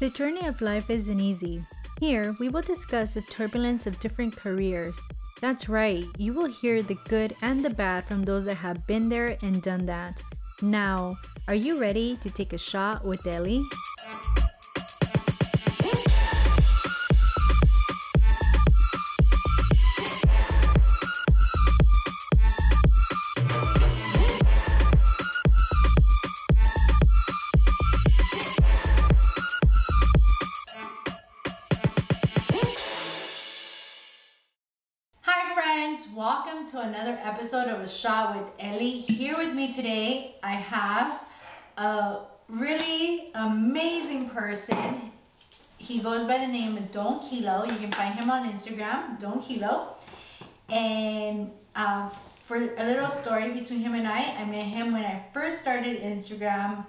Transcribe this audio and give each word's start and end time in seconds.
The 0.00 0.10
journey 0.10 0.46
of 0.46 0.60
life 0.60 0.90
isn't 0.90 1.20
easy. 1.20 1.64
Here, 2.00 2.34
we 2.40 2.48
will 2.48 2.62
discuss 2.62 3.14
the 3.14 3.22
turbulence 3.22 3.86
of 3.86 4.00
different 4.00 4.36
careers. 4.36 4.98
That's 5.40 5.68
right, 5.68 6.04
you 6.18 6.32
will 6.32 6.46
hear 6.46 6.82
the 6.82 6.98
good 7.08 7.34
and 7.42 7.64
the 7.64 7.70
bad 7.70 8.04
from 8.04 8.22
those 8.22 8.44
that 8.46 8.56
have 8.56 8.86
been 8.86 9.08
there 9.08 9.38
and 9.40 9.62
done 9.62 9.86
that. 9.86 10.20
Now, 10.60 11.16
are 11.46 11.54
you 11.54 11.80
ready 11.80 12.16
to 12.16 12.30
take 12.30 12.52
a 12.52 12.58
shot 12.58 13.04
with 13.04 13.26
Ellie? 13.26 13.62
Another 37.04 37.20
episode 37.22 37.68
of 37.68 37.82
A 37.82 37.86
Shot 37.86 38.34
with 38.34 38.46
Ellie. 38.58 39.02
Here 39.02 39.36
with 39.36 39.52
me 39.52 39.70
today, 39.70 40.36
I 40.42 40.52
have 40.52 41.20
a 41.76 42.20
really 42.48 43.30
amazing 43.34 44.30
person. 44.30 45.12
He 45.76 45.98
goes 45.98 46.24
by 46.24 46.38
the 46.38 46.46
name 46.46 46.78
of 46.78 46.90
Don 46.92 47.20
Khilo. 47.20 47.70
You 47.70 47.76
can 47.76 47.92
find 47.92 48.14
him 48.14 48.30
on 48.30 48.50
Instagram, 48.50 49.20
Don 49.20 49.42
Khilo. 49.42 49.96
And 50.70 51.50
um, 51.76 52.10
for 52.46 52.56
a 52.56 52.84
little 52.86 53.10
story 53.10 53.50
between 53.50 53.80
him 53.80 53.92
and 53.92 54.08
I, 54.08 54.22
I 54.22 54.46
met 54.46 54.64
him 54.64 54.94
when 54.94 55.04
I 55.04 55.26
first 55.34 55.60
started 55.60 56.00
Instagram, 56.00 56.86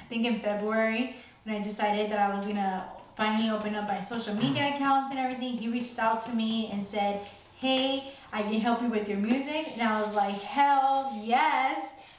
I 0.00 0.04
think 0.08 0.24
in 0.24 0.40
February, 0.40 1.16
when 1.42 1.56
I 1.56 1.62
decided 1.62 2.10
that 2.10 2.18
I 2.18 2.34
was 2.34 2.46
gonna 2.46 2.88
finally 3.14 3.50
open 3.50 3.74
up 3.74 3.88
my 3.88 4.00
social 4.00 4.34
media 4.34 4.74
accounts 4.74 5.10
and 5.10 5.18
everything. 5.18 5.58
He 5.58 5.68
reached 5.68 5.98
out 5.98 6.24
to 6.24 6.30
me 6.30 6.70
and 6.72 6.82
said, 6.82 7.28
Hey, 7.58 8.14
I 8.34 8.42
can 8.42 8.60
help 8.60 8.82
you 8.82 8.88
with 8.88 9.08
your 9.08 9.18
music. 9.18 9.68
And 9.74 9.82
I 9.82 10.02
was 10.02 10.12
like, 10.12 10.34
Hell 10.34 11.16
yes, 11.22 11.78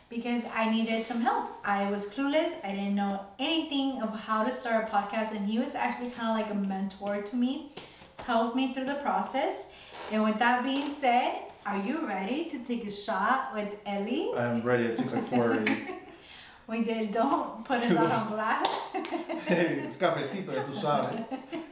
because 0.10 0.44
I 0.56 0.72
needed 0.72 1.06
some 1.06 1.20
help. 1.20 1.50
I 1.66 1.92
was 1.92 2.06
clueless, 2.06 2.54
I 2.64 2.70
didn't 2.70 2.96
know 2.96 3.26
anything 3.38 4.02
of 4.02 4.18
how 4.18 4.46
to 4.46 4.52
start 4.52 4.86
a 4.86 4.88
podcast, 4.88 5.36
and 5.36 5.50
he 5.52 5.60
was 5.60 5.76
actually 5.76 6.12
kind 6.12 6.30
of 6.30 6.38
like 6.40 6.50
a 6.50 6.58
mentor 6.58 7.22
to 7.22 7.36
me, 7.36 7.74
helped 8.20 8.56
me 8.56 8.74
through 8.74 8.86
the 8.86 8.96
process. 8.96 9.66
And 10.10 10.24
with 10.24 10.40
that 10.40 10.64
being 10.64 10.96
said, 10.96 11.34
are 11.66 11.80
you 11.80 12.08
ready 12.08 12.46
to 12.46 12.60
take 12.60 12.86
a 12.86 12.92
shot 12.92 13.54
with 13.54 13.76
Ellie? 13.86 14.32
I'm 14.38 14.62
ready. 14.62 14.90
I 14.90 14.96
took 14.96 15.12
like 15.12 15.28
four 15.28 15.44
already. 15.52 15.76
We 16.68 16.84
did. 16.84 17.12
Don't 17.12 17.64
put 17.66 17.80
us 17.80 17.92
out 17.92 18.12
on 18.12 18.28
blast. 18.32 18.70
hey, 19.48 19.84
it's 19.86 19.98
cafecito, 19.98 20.52
tú 20.66 20.74
sabes. 20.74 21.26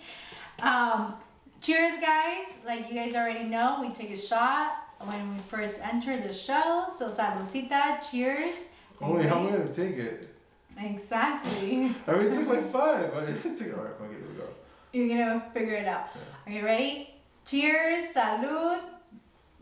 um, 0.60 1.16
cheers, 1.64 1.98
guys. 2.00 2.48
Like 2.68 2.90
you 2.90 2.96
guys 2.96 3.16
already 3.16 3.46
know, 3.46 3.80
we 3.82 3.94
take 3.94 4.12
a 4.12 4.18
shot 4.18 4.76
when 5.00 5.34
we 5.34 5.40
first 5.50 5.80
enter 5.82 6.20
the 6.20 6.32
show. 6.32 6.86
So, 6.96 7.10
saludcita. 7.10 8.10
Cheers. 8.12 8.68
Oh, 9.02 9.16
wait, 9.16 9.26
how 9.26 9.40
am 9.40 9.48
I 9.48 9.52
gonna 9.52 9.74
take 9.74 9.98
it? 9.98 10.30
Exactly. 10.78 11.96
I 12.08 12.12
already 12.12 12.36
took 12.36 12.48
like 12.48 12.72
five. 12.72 13.14
I 13.16 13.26
didn't 13.26 13.56
take 13.56 13.74
fuck 13.74 14.02
it, 14.02 14.18
here 14.18 14.28
we 14.30 14.38
go. 14.38 14.48
You're 14.92 15.08
gonna 15.08 15.44
figure 15.54 15.76
it 15.76 15.88
out. 15.88 16.10
Are 16.46 16.52
you 16.52 16.64
ready? 16.64 17.10
Cheers. 17.48 18.14
Salud. 18.14 18.82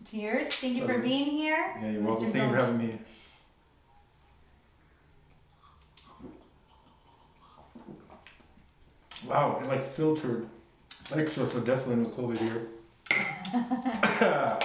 Cheers. 0.09 0.55
Thank 0.55 0.77
you 0.77 0.85
for 0.85 0.97
being 0.99 1.29
here. 1.29 1.75
Yeah, 1.81 1.91
you're 1.91 2.01
welcome. 2.01 2.27
Mr. 2.27 2.33
Thank 2.33 2.43
you 2.45 2.49
for 2.49 2.55
having 2.55 2.77
me. 2.77 2.99
Wow, 9.27 9.59
it 9.61 9.67
like 9.67 9.85
filtered 9.85 10.49
extra, 11.13 11.45
so 11.45 11.59
definitely 11.59 12.03
no 12.03 12.09
COVID 12.09 12.37
here. 12.37 12.67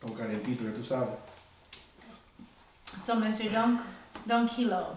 Con 0.00 0.14
calientito, 0.14 0.64
ya 0.64 0.70
tú 0.70 0.84
sabes. 0.84 1.16
So, 3.00 3.16
Mr. 3.16 3.50
Don, 3.52 3.80
Don 4.26 4.48
Khilo, 4.48 4.96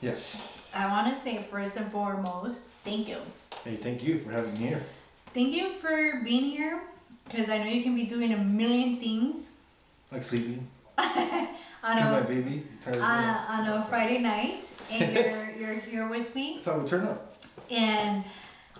Yes. 0.00 0.68
I 0.74 0.86
want 0.88 1.14
to 1.14 1.20
say 1.20 1.44
first 1.50 1.76
and 1.76 1.90
foremost, 1.90 2.60
thank 2.84 3.08
you. 3.08 3.16
Hey, 3.64 3.76
thank 3.76 4.02
you 4.02 4.18
for 4.18 4.30
having 4.30 4.52
me 4.52 4.58
here. 4.68 4.82
Thank 5.32 5.54
you 5.54 5.72
for 5.72 6.20
being 6.22 6.44
here 6.50 6.82
because 7.28 7.48
I 7.48 7.58
know 7.58 7.64
you 7.64 7.82
can 7.82 7.94
be 7.94 8.04
doing 8.04 8.32
a 8.32 8.36
million 8.38 8.98
things 8.98 9.48
Like 10.12 10.22
sleeping. 10.22 10.66
on 10.98 11.08
Kill 11.96 12.10
my 12.10 12.18
a, 12.18 12.24
baby. 12.24 12.66
Uh, 12.86 13.44
on 13.48 13.68
a 13.68 13.86
Friday 13.88 14.18
night 14.18 14.64
and 14.90 15.16
you're, 15.16 15.50
you're 15.58 15.80
here 15.80 16.08
with 16.08 16.34
me. 16.34 16.60
We 16.64 16.86
turn 16.86 17.06
up. 17.06 17.36
And 17.70 18.24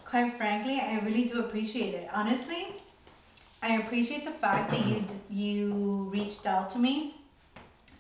quite 0.09 0.37
frankly, 0.37 0.81
I 0.81 0.99
really 1.05 1.25
do 1.25 1.41
appreciate 1.41 1.95
it. 1.95 2.09
Honestly, 2.13 2.69
I 3.63 3.77
appreciate 3.79 4.25
the 4.25 4.31
fact 4.31 4.71
that 4.71 4.87
you 4.87 5.05
you 5.31 6.09
reached 6.13 6.47
out 6.47 6.71
to 6.71 6.79
me, 6.79 7.17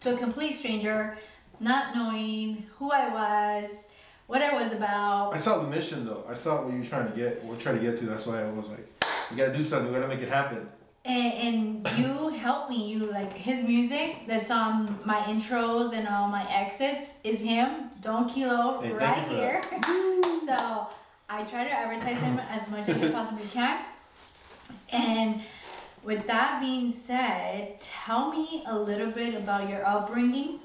to 0.00 0.15
a 0.15 0.19
complete 0.19 0.55
stranger, 0.55 1.19
not 1.61 1.95
knowing 1.97 2.66
who 2.78 2.91
I 2.93 3.09
was, 3.09 3.71
what 4.27 4.43
I 4.43 4.53
was 4.62 4.72
about. 4.72 5.34
I 5.34 5.39
saw 5.39 5.59
the 5.62 5.69
mission 5.69 6.05
though. 6.06 6.25
I 6.28 6.34
saw 6.34 6.62
what 6.65 6.72
you 6.72 6.81
were 6.81 6.87
trying 6.87 7.11
to 7.11 7.16
get. 7.16 7.43
What 7.43 7.55
We're 7.55 7.61
trying 7.61 7.78
to 7.78 7.83
get 7.83 7.97
to. 7.99 8.06
That's 8.06 8.27
why 8.27 8.43
I 8.43 8.50
was 8.50 8.69
like, 8.69 8.87
we 9.31 9.37
gotta 9.37 9.56
do 9.56 9.65
something. 9.65 9.89
We 9.93 9.99
gotta 9.99 10.09
make 10.15 10.22
it 10.22 10.28
happen. 10.28 10.69
and, 11.05 11.33
and 11.84 11.99
you 11.99 12.28
helped 12.31 12.69
me 12.71 12.81
you 12.93 13.06
like 13.19 13.33
his 13.33 13.62
music 13.62 14.16
that's 14.27 14.50
on 14.50 14.99
my 15.05 15.21
intros 15.33 15.93
and 15.93 16.06
all 16.09 16.27
my 16.28 16.45
exits 16.62 17.06
is 17.22 17.39
him 17.41 17.69
don 18.03 18.28
khilo 18.28 18.83
Hey, 18.83 18.93
right 18.93 19.25
here 19.28 19.62
so 20.49 20.89
i 21.28 21.42
try 21.44 21.64
to 21.64 21.70
advertise 21.70 22.19
him 22.20 22.38
as 22.50 22.69
much 22.70 22.88
as 22.88 23.03
i 23.03 23.10
possibly 23.10 23.47
can 23.47 23.78
and 24.91 25.42
with 26.03 26.26
that 26.26 26.60
being 26.60 26.92
said 26.92 27.81
tell 27.81 28.31
me 28.31 28.62
a 28.66 28.78
little 28.78 29.10
bit 29.10 29.34
about 29.34 29.69
your 29.69 29.86
upbringing 29.86 30.60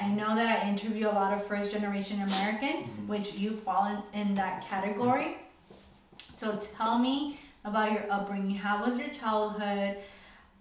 i 0.00 0.08
know 0.08 0.34
that 0.34 0.62
i 0.62 0.68
interview 0.68 1.06
a 1.08 1.10
lot 1.10 1.32
of 1.32 1.44
first 1.46 1.70
generation 1.72 2.20
americans 2.22 2.88
Mm-hmm. 2.88 3.08
which 3.08 3.38
you 3.38 3.56
fall 3.56 4.02
in, 4.12 4.20
in 4.20 4.34
that 4.34 4.64
category 4.68 5.36
so 6.34 6.56
tell 6.76 6.98
me 6.98 7.38
about 7.64 7.92
your 7.92 8.04
upbringing. 8.10 8.56
How 8.56 8.84
was 8.84 8.98
your 8.98 9.08
childhood? 9.08 9.96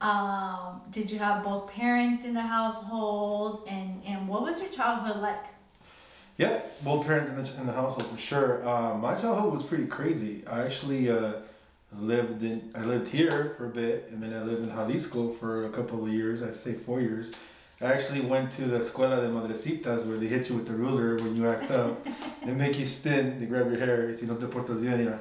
Um, 0.02 0.82
did 0.92 1.10
you 1.10 1.20
have 1.20 1.44
both 1.44 1.68
parents 1.70 2.24
in 2.24 2.34
the 2.34 2.42
household? 2.42 3.68
And, 3.68 4.02
and 4.06 4.28
what 4.28 4.44
was 4.44 4.60
your 4.60 4.70
childhood 4.70 5.22
like? 5.22 5.46
Yeah, 6.38 6.62
both 6.84 7.06
parents 7.06 7.30
in 7.30 7.36
the, 7.36 7.62
in 7.62 7.68
the 7.68 7.74
household 7.74 8.08
for 8.08 8.18
sure. 8.18 8.68
Um, 8.68 9.02
my 9.02 9.16
childhood 9.16 9.54
was 9.54 9.64
pretty 9.64 9.86
crazy. 9.86 10.44
I 10.48 10.66
actually 10.66 11.10
uh, 11.10 11.34
lived 12.00 12.42
in 12.42 12.72
I 12.74 12.82
lived 12.82 13.08
here 13.10 13.54
for 13.58 13.66
a 13.68 13.70
bit, 13.70 14.10
and 14.12 14.22
then 14.22 14.34
I 14.34 14.42
lived 14.44 14.64
in 14.64 14.70
Jalisco 14.70 15.34
for 15.34 15.66
a 15.66 15.70
couple 15.70 16.04
of 16.04 16.12
years. 16.12 16.42
I 16.42 16.52
say 16.52 16.74
four 16.74 17.02
years. 17.02 17.32
I 17.82 17.86
actually 17.94 18.22
went 18.22 18.52
to 18.54 18.66
the 18.66 18.80
Escuela 18.80 19.18
de 19.18 19.30
Madrecitas 19.30 20.06
where 20.06 20.18
they 20.18 20.28
hit 20.28 20.50
you 20.50 20.56
with 20.56 20.66
the 20.66 20.74
ruler 20.74 21.18
when 21.18 21.36
you 21.36 21.48
act 21.48 21.70
up. 21.70 22.06
they 22.46 22.54
make 22.54 22.80
you 22.80 22.86
spin. 22.86 23.40
They 23.40 23.46
grab 23.46 23.70
your 23.70 23.80
hair. 23.80 24.10
If 24.10 24.22
you 24.22 24.28
no 24.28 24.36
te 24.36 24.46
portas 24.46 24.82
bien. 24.82 25.20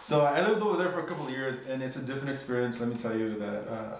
So 0.00 0.22
I 0.22 0.46
lived 0.46 0.62
over 0.62 0.76
there 0.76 0.90
for 0.90 1.00
a 1.00 1.06
couple 1.06 1.26
of 1.26 1.30
years, 1.30 1.56
and 1.68 1.82
it's 1.82 1.96
a 1.96 2.00
different 2.00 2.30
experience. 2.30 2.80
Let 2.80 2.88
me 2.88 2.96
tell 2.96 3.16
you 3.16 3.38
that 3.38 3.68
uh, 3.68 3.96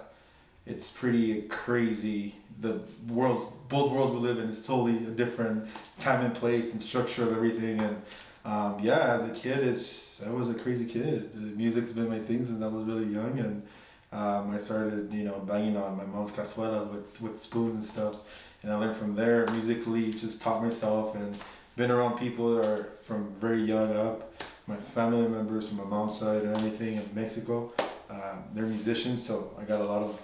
it's 0.65 0.89
pretty 0.89 1.43
crazy. 1.43 2.35
The 2.61 2.81
worlds, 3.07 3.51
both 3.67 3.91
worlds 3.91 4.13
we 4.13 4.19
live 4.19 4.39
in, 4.39 4.47
is 4.49 4.65
totally 4.65 4.97
a 4.97 5.11
different 5.11 5.67
time 5.99 6.25
and 6.25 6.33
place 6.33 6.73
and 6.73 6.81
structure 6.81 7.23
of 7.23 7.33
everything. 7.33 7.79
And 7.79 8.01
um, 8.45 8.77
yeah, 8.81 9.15
as 9.15 9.23
a 9.23 9.29
kid, 9.29 9.59
it's 9.59 10.21
I 10.25 10.29
was 10.29 10.49
a 10.49 10.53
crazy 10.53 10.85
kid. 10.85 11.35
Music's 11.57 11.91
been 11.91 12.09
my 12.09 12.19
thing 12.19 12.45
since 12.45 12.61
I 12.61 12.67
was 12.67 12.85
really 12.85 13.11
young, 13.11 13.39
and 13.39 13.63
um, 14.11 14.53
I 14.53 14.57
started, 14.57 15.11
you 15.11 15.23
know, 15.23 15.39
banging 15.39 15.75
on 15.75 15.97
my 15.97 16.05
mom's 16.05 16.31
cazuelas 16.31 16.89
with 16.91 17.21
with 17.21 17.41
spoons 17.41 17.75
and 17.75 17.83
stuff. 17.83 18.15
And 18.61 18.71
I 18.71 18.75
learned 18.75 18.95
from 18.95 19.15
there 19.15 19.45
musically. 19.47 20.13
Just 20.13 20.41
taught 20.41 20.63
myself 20.63 21.15
and 21.15 21.37
been 21.75 21.91
around 21.91 22.17
people 22.19 22.55
that 22.55 22.65
are 22.65 22.89
from 23.03 23.33
very 23.41 23.61
young 23.63 23.95
up. 23.95 24.33
My 24.67 24.77
family 24.77 25.27
members 25.27 25.67
from 25.67 25.77
my 25.77 25.83
mom's 25.83 26.17
side 26.17 26.43
and 26.43 26.55
everything 26.55 26.95
in 26.95 27.09
Mexico, 27.13 27.73
uh, 28.09 28.35
they're 28.53 28.65
musicians, 28.65 29.25
so 29.25 29.51
I 29.59 29.63
got 29.63 29.81
a 29.81 29.83
lot 29.83 30.03
of 30.03 30.17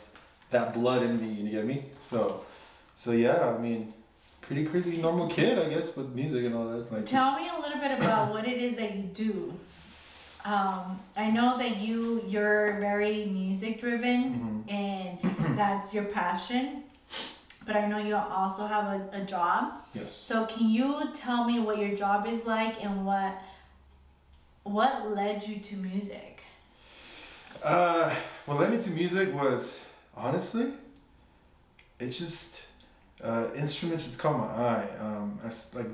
that 0.51 0.73
blood 0.73 1.03
in 1.03 1.19
me. 1.21 1.41
You 1.41 1.49
get 1.49 1.65
me? 1.65 1.85
So, 2.07 2.45
so 2.95 3.11
yeah, 3.11 3.53
I 3.55 3.57
mean, 3.57 3.93
pretty 4.41 4.65
crazy 4.65 4.97
normal 4.97 5.27
kid, 5.29 5.59
I 5.59 5.69
guess, 5.69 5.95
with 5.95 6.09
music 6.09 6.45
and 6.45 6.55
all 6.55 6.67
that. 6.69 6.91
Like, 6.91 7.05
Tell 7.05 7.35
me 7.39 7.49
a 7.55 7.61
little 7.61 7.79
bit 7.79 7.91
about 7.91 8.31
what 8.31 8.47
it 8.47 8.57
is 8.61 8.77
that 8.77 8.95
you 8.95 9.03
do. 9.03 9.53
Um, 10.45 10.99
I 11.17 11.29
know 11.29 11.57
that 11.57 11.77
you 11.77 12.23
you're 12.27 12.79
very 12.79 13.25
music 13.25 13.79
driven 13.79 14.63
Mhm. 14.67 14.71
and 14.73 15.57
that's 15.57 15.93
your 15.93 16.05
passion. 16.05 16.83
But 17.65 17.75
I 17.75 17.87
know 17.87 17.97
you 17.99 18.15
also 18.15 18.65
have 18.65 18.85
a, 18.85 19.09
a 19.21 19.21
job. 19.25 19.73
yes. 19.93 20.11
So 20.15 20.45
can 20.45 20.69
you 20.69 21.03
tell 21.13 21.43
me 21.43 21.59
what 21.59 21.77
your 21.77 21.95
job 21.95 22.25
is 22.25 22.45
like 22.45 22.83
and 22.83 23.05
what 23.05 23.35
what 24.63 25.11
led 25.13 25.45
you 25.47 25.59
to 25.59 25.75
music? 25.75 26.41
Uh, 27.61 28.15
what 28.45 28.59
led 28.59 28.71
me 28.71 28.81
to 28.81 28.89
music 28.91 29.33
was 29.35 29.83
honestly, 30.19 30.73
it 31.99 32.09
just 32.09 32.63
uh, 33.23 33.47
instruments 33.55 34.05
just 34.05 34.17
caught 34.17 34.37
my 34.37 34.45
eye. 34.45 34.87
Um, 34.99 35.39
I 35.43 35.77
like 35.77 35.87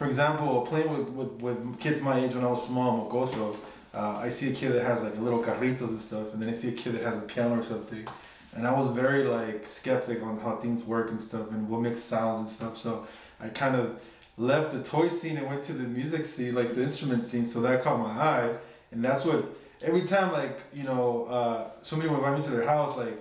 for 0.00 0.06
example, 0.06 0.62
playing 0.62 0.90
with, 0.96 1.10
with, 1.10 1.28
with 1.42 1.78
kids 1.78 2.00
my 2.00 2.18
age 2.18 2.32
when 2.32 2.42
I 2.42 2.46
was 2.46 2.66
small, 2.66 3.06
mocoso, 3.06 3.54
uh, 3.92 4.16
I 4.16 4.30
see 4.30 4.50
a 4.50 4.54
kid 4.54 4.72
that 4.72 4.82
has 4.82 5.02
like 5.02 5.14
little 5.18 5.44
carritos 5.44 5.88
and 5.88 6.00
stuff, 6.00 6.32
and 6.32 6.40
then 6.40 6.48
I 6.48 6.54
see 6.54 6.68
a 6.68 6.72
kid 6.72 6.94
that 6.94 7.02
has 7.02 7.18
a 7.18 7.20
piano 7.20 7.60
or 7.60 7.62
something. 7.62 8.08
And 8.54 8.66
I 8.66 8.72
was 8.72 8.96
very 8.96 9.24
like 9.24 9.68
skeptic 9.68 10.22
on 10.22 10.40
how 10.40 10.56
things 10.56 10.84
work 10.84 11.10
and 11.10 11.20
stuff 11.20 11.50
and 11.50 11.68
what 11.68 11.82
makes 11.82 12.00
sounds 12.00 12.38
and 12.38 12.48
stuff. 12.48 12.78
So 12.78 13.06
I 13.40 13.48
kind 13.48 13.76
of 13.76 14.00
left 14.38 14.72
the 14.72 14.82
toy 14.82 15.10
scene 15.10 15.36
and 15.36 15.46
went 15.46 15.62
to 15.64 15.74
the 15.74 15.84
music 15.84 16.24
scene, 16.24 16.54
like 16.54 16.74
the 16.74 16.82
instrument 16.82 17.26
scene. 17.26 17.44
So 17.44 17.60
that 17.60 17.82
caught 17.82 17.98
my 17.98 18.06
eye, 18.06 18.54
and 18.92 19.04
that's 19.04 19.26
what 19.26 19.54
every 19.82 20.06
time 20.06 20.32
like 20.32 20.60
you 20.72 20.84
know 20.84 21.26
uh, 21.26 21.70
somebody 21.82 22.08
would 22.08 22.20
invite 22.20 22.38
me 22.38 22.42
to 22.44 22.50
their 22.50 22.66
house, 22.66 22.96
like 22.96 23.18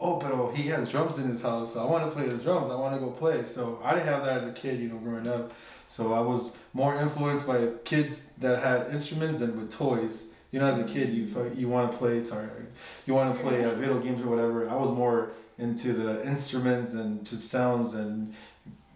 oh, 0.00 0.18
but 0.18 0.32
oh, 0.32 0.50
he 0.54 0.68
has 0.68 0.88
drums 0.88 1.18
in 1.18 1.28
his 1.28 1.42
house. 1.42 1.74
So 1.74 1.80
I 1.80 1.90
want 1.90 2.04
to 2.04 2.10
play 2.10 2.28
his 2.28 2.42
drums. 2.42 2.70
I 2.70 2.74
want 2.74 2.94
to 2.94 3.00
go 3.00 3.10
play. 3.10 3.44
So 3.44 3.80
I 3.82 3.94
didn't 3.94 4.06
have 4.06 4.24
that 4.24 4.38
as 4.38 4.44
a 4.44 4.52
kid, 4.52 4.80
you 4.80 4.88
know, 4.88 4.98
growing 4.98 5.26
up. 5.26 5.52
So 5.88 6.12
I 6.12 6.20
was 6.20 6.52
more 6.72 6.96
influenced 7.00 7.46
by 7.46 7.68
kids 7.84 8.26
that 8.38 8.62
had 8.62 8.92
instruments 8.92 9.40
and 9.40 9.58
with 9.58 9.72
toys. 9.72 10.26
You 10.52 10.60
know, 10.60 10.66
as 10.66 10.78
a 10.78 10.84
kid, 10.84 11.12
you 11.12 11.52
you 11.54 11.68
want 11.68 11.90
to 11.92 11.98
play. 11.98 12.22
Sorry, 12.22 12.48
you 13.06 13.14
want 13.14 13.36
to 13.36 13.42
play 13.42 13.64
uh, 13.64 13.74
video 13.74 13.98
games 13.98 14.22
or 14.22 14.28
whatever. 14.28 14.68
I 14.68 14.76
was 14.76 14.96
more 14.96 15.32
into 15.58 15.92
the 15.92 16.26
instruments 16.26 16.94
and 16.94 17.26
to 17.26 17.36
sounds 17.36 17.92
and 17.92 18.32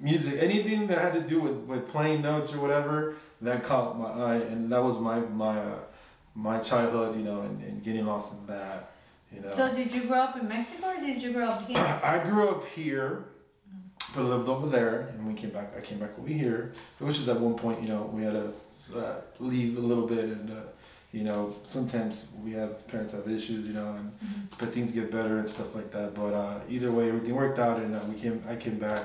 music. 0.01 0.39
Anything 0.41 0.87
that 0.87 0.99
had 0.99 1.13
to 1.13 1.21
do 1.21 1.41
with, 1.41 1.57
with 1.67 1.89
playing 1.89 2.23
notes 2.23 2.55
or 2.55 2.61
whatever 2.61 3.17
that 3.43 3.65
caught 3.65 3.99
my 3.99 4.09
eye, 4.09 4.37
and 4.37 4.73
that 4.73 4.83
was 4.83 4.99
my 4.99 5.21
my 5.21 5.59
uh, 5.59 5.79
my 6.35 6.59
childhood. 6.59 7.17
You 7.17 7.23
know, 7.23 7.43
and, 7.43 7.63
and 7.63 7.83
getting 7.83 8.07
lost 8.07 8.33
in 8.33 8.47
that. 8.47 8.92
You 9.35 9.41
know. 9.43 9.53
So 9.55 9.75
did 9.75 9.93
you 9.93 10.03
grow 10.05 10.19
up 10.19 10.37
in 10.37 10.47
Mexico 10.49 10.89
or 10.89 11.01
did 11.01 11.23
you 11.23 11.33
grow 11.33 11.47
up 11.49 11.67
here? 11.67 11.79
I 12.03 12.23
grew 12.25 12.49
up 12.49 12.67
here, 12.69 13.25
but 14.15 14.25
lived 14.25 14.49
over 14.49 14.69
there, 14.69 15.09
and 15.17 15.27
we 15.27 15.35
came 15.35 15.51
back. 15.51 15.73
I 15.77 15.81
came 15.81 15.99
back 15.99 16.11
over 16.19 16.29
here, 16.29 16.73
which 16.99 17.19
is 17.19 17.29
at 17.29 17.41
one 17.41 17.55
point, 17.55 17.83
you 17.83 17.89
know, 17.89 18.03
we 18.13 18.23
had 18.23 18.35
to 18.35 18.53
uh, 18.99 19.21
leave 19.41 19.79
a 19.79 19.81
little 19.81 20.07
bit, 20.07 20.25
and 20.25 20.51
uh, 20.51 20.55
you 21.13 21.25
know, 21.25 21.55
sometimes 21.65 22.25
we 22.43 22.53
have 22.53 22.87
parents 22.89 23.13
have 23.13 23.29
issues, 23.29 23.69
you 23.69 23.75
know, 23.75 23.93
and 23.97 24.11
Mhm. 24.19 24.59
but 24.59 24.73
things 24.73 24.93
get 24.93 25.11
better 25.11 25.39
and 25.39 25.49
stuff 25.49 25.75
like 25.75 25.91
that. 25.93 26.15
But 26.15 26.33
uh, 26.35 26.61
either 26.69 26.91
way, 26.91 27.09
everything 27.09 27.35
worked 27.35 27.59
out, 27.59 27.79
and 27.79 27.95
uh, 27.95 28.01
we 28.09 28.15
came. 28.19 28.43
I 28.49 28.57
came 28.57 28.79
back, 28.79 29.01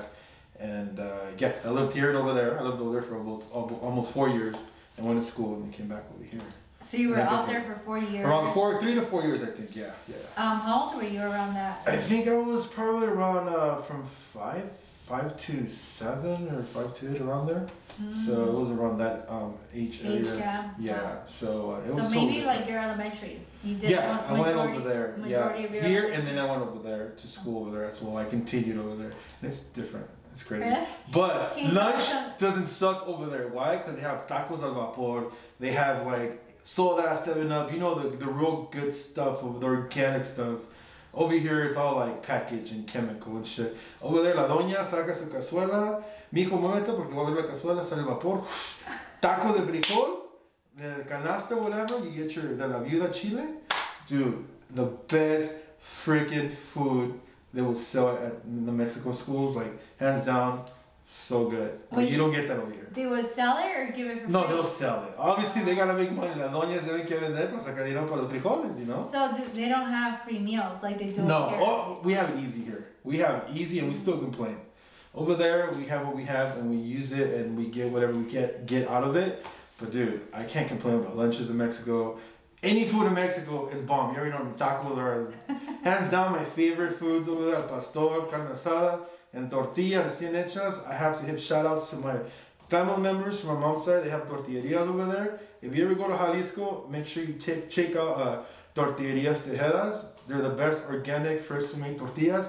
and 0.58 0.98
uh, 1.00 1.26
yeah, 1.38 1.52
I 1.64 1.70
lived 1.70 1.92
here 1.94 2.08
and 2.08 2.16
over 2.18 2.32
there. 2.34 2.58
I 2.58 2.62
lived 2.62 2.80
over 2.80 2.92
there 2.92 3.02
for 3.02 3.16
almost, 3.16 3.46
almost 3.52 4.10
four 4.12 4.28
years, 4.28 4.56
and 4.96 5.06
went 5.06 5.20
to 5.20 5.26
school, 5.26 5.54
and 5.54 5.64
then 5.64 5.72
came 5.72 5.88
back 5.88 6.04
over 6.14 6.24
here. 6.24 6.40
So 6.88 6.96
you 6.96 7.10
were 7.10 7.18
out 7.20 7.46
there 7.46 7.62
for 7.64 7.74
four 7.84 7.98
years. 7.98 8.24
Around 8.24 8.54
four, 8.54 8.80
three 8.80 8.94
to 8.94 9.02
four 9.02 9.22
years, 9.22 9.42
I 9.42 9.46
think. 9.46 9.76
Yeah, 9.76 9.90
yeah. 10.08 10.16
Um, 10.38 10.58
how 10.60 10.84
old 10.84 10.96
were 10.96 11.06
you 11.06 11.20
around 11.20 11.52
that? 11.52 11.82
I 11.86 11.96
think 11.98 12.26
I 12.28 12.34
was 12.38 12.64
probably 12.66 13.08
around 13.08 13.46
uh, 13.50 13.82
from 13.82 14.06
five, 14.32 14.64
five 15.06 15.36
to 15.36 15.68
seven 15.68 16.48
or 16.48 16.62
five 16.62 16.94
to 16.94 17.14
eight 17.14 17.20
around 17.20 17.46
there. 17.46 17.66
So 18.24 18.42
it 18.46 18.52
was 18.54 18.70
around 18.70 18.96
that 18.98 19.26
um, 19.28 19.54
age 19.74 20.00
Mm. 20.00 20.20
Age, 20.20 20.26
area. 20.28 20.38
yeah. 20.38 20.70
Yeah. 20.78 21.24
So 21.26 21.72
uh, 21.84 21.86
it 21.88 21.94
was 21.94 22.04
So 22.06 22.12
totally 22.14 22.26
maybe 22.32 22.44
like 22.46 22.66
your 22.66 22.78
elementary. 22.78 23.40
You 23.62 23.74
did 23.74 23.90
Yeah, 23.90 24.24
I 24.26 24.32
went 24.32 24.46
majority- 24.56 24.78
over 24.78 24.88
there. 24.88 25.14
majority 25.18 25.60
Yeah, 25.62 25.66
of 25.66 25.74
your 25.74 25.82
here 25.82 25.98
elementary. 26.04 26.14
and 26.14 26.38
then 26.38 26.38
I 26.38 26.50
went 26.50 26.62
over 26.62 26.78
there 26.88 27.08
to 27.10 27.26
school 27.26 27.66
over 27.66 27.76
there 27.76 27.86
as 27.90 28.00
well. 28.00 28.16
I 28.16 28.24
continued 28.24 28.78
over 28.78 28.96
there. 28.96 29.10
And 29.42 29.50
it's 29.50 29.60
different. 29.60 30.06
It's 30.32 30.42
crazy. 30.44 30.64
Really? 30.64 30.86
But 31.12 31.60
lunch 31.72 32.04
doesn't 32.38 32.66
suck 32.68 33.06
over 33.08 33.26
there. 33.26 33.48
Why? 33.48 33.76
Because 33.76 33.96
they 33.96 34.02
have 34.02 34.26
tacos 34.28 34.62
al 34.62 34.72
vapor. 34.74 35.34
They 35.58 35.72
have 35.72 36.06
like 36.06 36.40
soda, 36.68 37.16
seven 37.16 37.50
up. 37.50 37.72
You 37.72 37.78
know 37.78 37.94
the 37.94 38.16
the 38.16 38.26
real 38.26 38.68
good 38.70 38.92
stuff, 38.92 39.40
the 39.40 39.66
organic 39.66 40.24
stuff. 40.24 40.58
Over 41.14 41.34
here, 41.34 41.64
it's 41.64 41.76
all 41.76 41.96
like 41.96 42.22
packaged 42.22 42.72
and 42.72 42.86
chemical 42.86 43.36
and 43.36 43.46
shit. 43.46 43.76
Over 44.02 44.22
there, 44.22 44.34
la 44.34 44.46
doña 44.46 44.84
saca 44.84 45.14
su 45.14 45.26
cazuela. 45.26 46.02
Mijo, 46.32 46.58
muévete 46.60 46.94
porque 46.94 47.14
va 47.14 47.22
a 47.22 47.30
ver 47.30 47.42
la 47.42 47.48
cazuela, 47.48 47.82
sale 47.82 48.04
vapor. 48.04 48.44
Tacos 49.22 49.56
de 49.56 49.62
frijol, 49.62 50.26
de 50.76 51.04
canasta, 51.08 51.56
whatever. 51.56 51.98
You 52.04 52.10
get 52.10 52.36
your 52.36 52.54
de 52.54 52.66
la 52.66 52.80
viuda 52.80 53.12
chile. 53.12 53.46
Dude, 54.06 54.44
the 54.70 54.84
best 54.84 55.52
freaking 56.04 56.52
food 56.52 57.18
they 57.54 57.62
will 57.62 57.74
sell 57.74 58.10
at 58.10 58.42
the 58.44 58.72
Mexico 58.72 59.12
schools. 59.12 59.56
Like 59.56 59.72
hands 59.98 60.26
down, 60.26 60.64
so 61.10 61.48
good. 61.48 61.80
But 61.88 62.00
Wait. 62.00 62.10
you 62.10 62.18
don't 62.18 62.30
get 62.30 62.48
that 62.48 62.58
over 62.58 62.70
here. 62.70 62.86
They 62.92 63.06
will 63.06 63.24
sell 63.24 63.56
it 63.58 63.74
or 63.76 63.92
give 63.92 64.08
it 64.08 64.18
for 64.18 64.24
free? 64.24 64.32
No, 64.32 64.42
free? 64.44 64.54
they'll 64.54 64.64
sell 64.64 65.04
it. 65.04 65.14
Obviously, 65.16 65.62
they 65.62 65.74
gotta 65.74 65.94
make 65.94 66.12
money. 66.12 66.34
Las 66.38 66.52
doñas 66.52 66.82
deben 66.84 67.06
que 67.06 67.16
vender 67.18 67.48
para 67.48 67.60
sacar 67.60 67.84
dinero 67.84 68.06
para 68.06 68.22
los 68.22 68.30
frijoles, 68.30 68.78
you 68.78 68.84
know? 68.84 69.08
So 69.10 69.32
do, 69.34 69.42
they 69.54 69.68
don't 69.68 69.90
have 69.90 70.22
free 70.22 70.38
meals 70.38 70.82
like 70.82 70.98
they 70.98 71.10
do 71.10 71.22
No, 71.22 71.48
here. 71.48 71.58
oh, 71.60 72.00
we 72.04 72.12
have 72.12 72.30
it 72.30 72.38
easy 72.44 72.60
here. 72.62 72.88
We 73.04 73.18
have 73.18 73.44
it 73.48 73.56
easy 73.56 73.78
and 73.78 73.88
we 73.88 73.94
still 73.94 74.18
complain. 74.18 74.58
Over 75.14 75.34
there, 75.34 75.70
we 75.74 75.86
have 75.86 76.06
what 76.06 76.14
we 76.14 76.24
have 76.24 76.58
and 76.58 76.70
we 76.70 76.76
use 76.76 77.10
it 77.12 77.32
and 77.40 77.56
we 77.56 77.66
get 77.66 77.90
whatever 77.90 78.12
we 78.12 78.30
get 78.30 78.66
get 78.66 78.86
out 78.88 79.02
of 79.02 79.16
it. 79.16 79.44
But 79.78 79.90
dude, 79.90 80.20
I 80.34 80.44
can't 80.44 80.68
complain 80.68 80.96
about 80.96 81.16
lunches 81.16 81.48
in 81.48 81.56
Mexico. 81.56 82.18
Any 82.62 82.86
food 82.86 83.06
in 83.06 83.14
Mexico 83.14 83.68
is 83.68 83.80
bomb. 83.80 84.12
You 84.14 84.20
already 84.20 84.32
know 84.36 84.52
tacos 84.56 84.98
are 84.98 85.32
hands 85.84 86.10
down 86.10 86.32
my 86.32 86.44
favorite 86.44 86.98
foods 86.98 87.28
over 87.28 87.44
there. 87.46 87.62
Pastor, 87.62 88.26
carne 88.30 88.48
asada, 88.52 89.00
and 89.32 89.50
tortilla 89.50 90.02
recién 90.04 90.32
hechas. 90.32 90.86
I 90.86 90.94
have 90.94 91.20
to 91.20 91.26
give 91.26 91.40
shout 91.40 91.66
outs 91.66 91.90
to 91.90 91.96
my 91.96 92.16
family 92.68 93.00
members 93.00 93.40
from 93.40 93.54
my 93.54 93.60
mom's 93.60 93.84
side. 93.84 94.04
They 94.04 94.10
have 94.10 94.28
tortillerias 94.28 94.86
over 94.88 95.04
there. 95.06 95.40
If 95.62 95.76
you 95.76 95.84
ever 95.84 95.94
go 95.94 96.08
to 96.08 96.16
Jalisco, 96.16 96.86
make 96.90 97.06
sure 97.06 97.22
you 97.24 97.34
take 97.34 97.68
check 97.70 97.96
out 97.96 98.16
uh, 98.20 98.42
Tortillerias 98.74 99.40
Tejedas. 99.40 100.04
They're 100.26 100.42
the 100.42 100.50
best 100.50 100.84
organic, 100.88 101.40
fresh 101.42 101.64
to 101.72 101.76
make 101.78 101.98
tortillas 101.98 102.46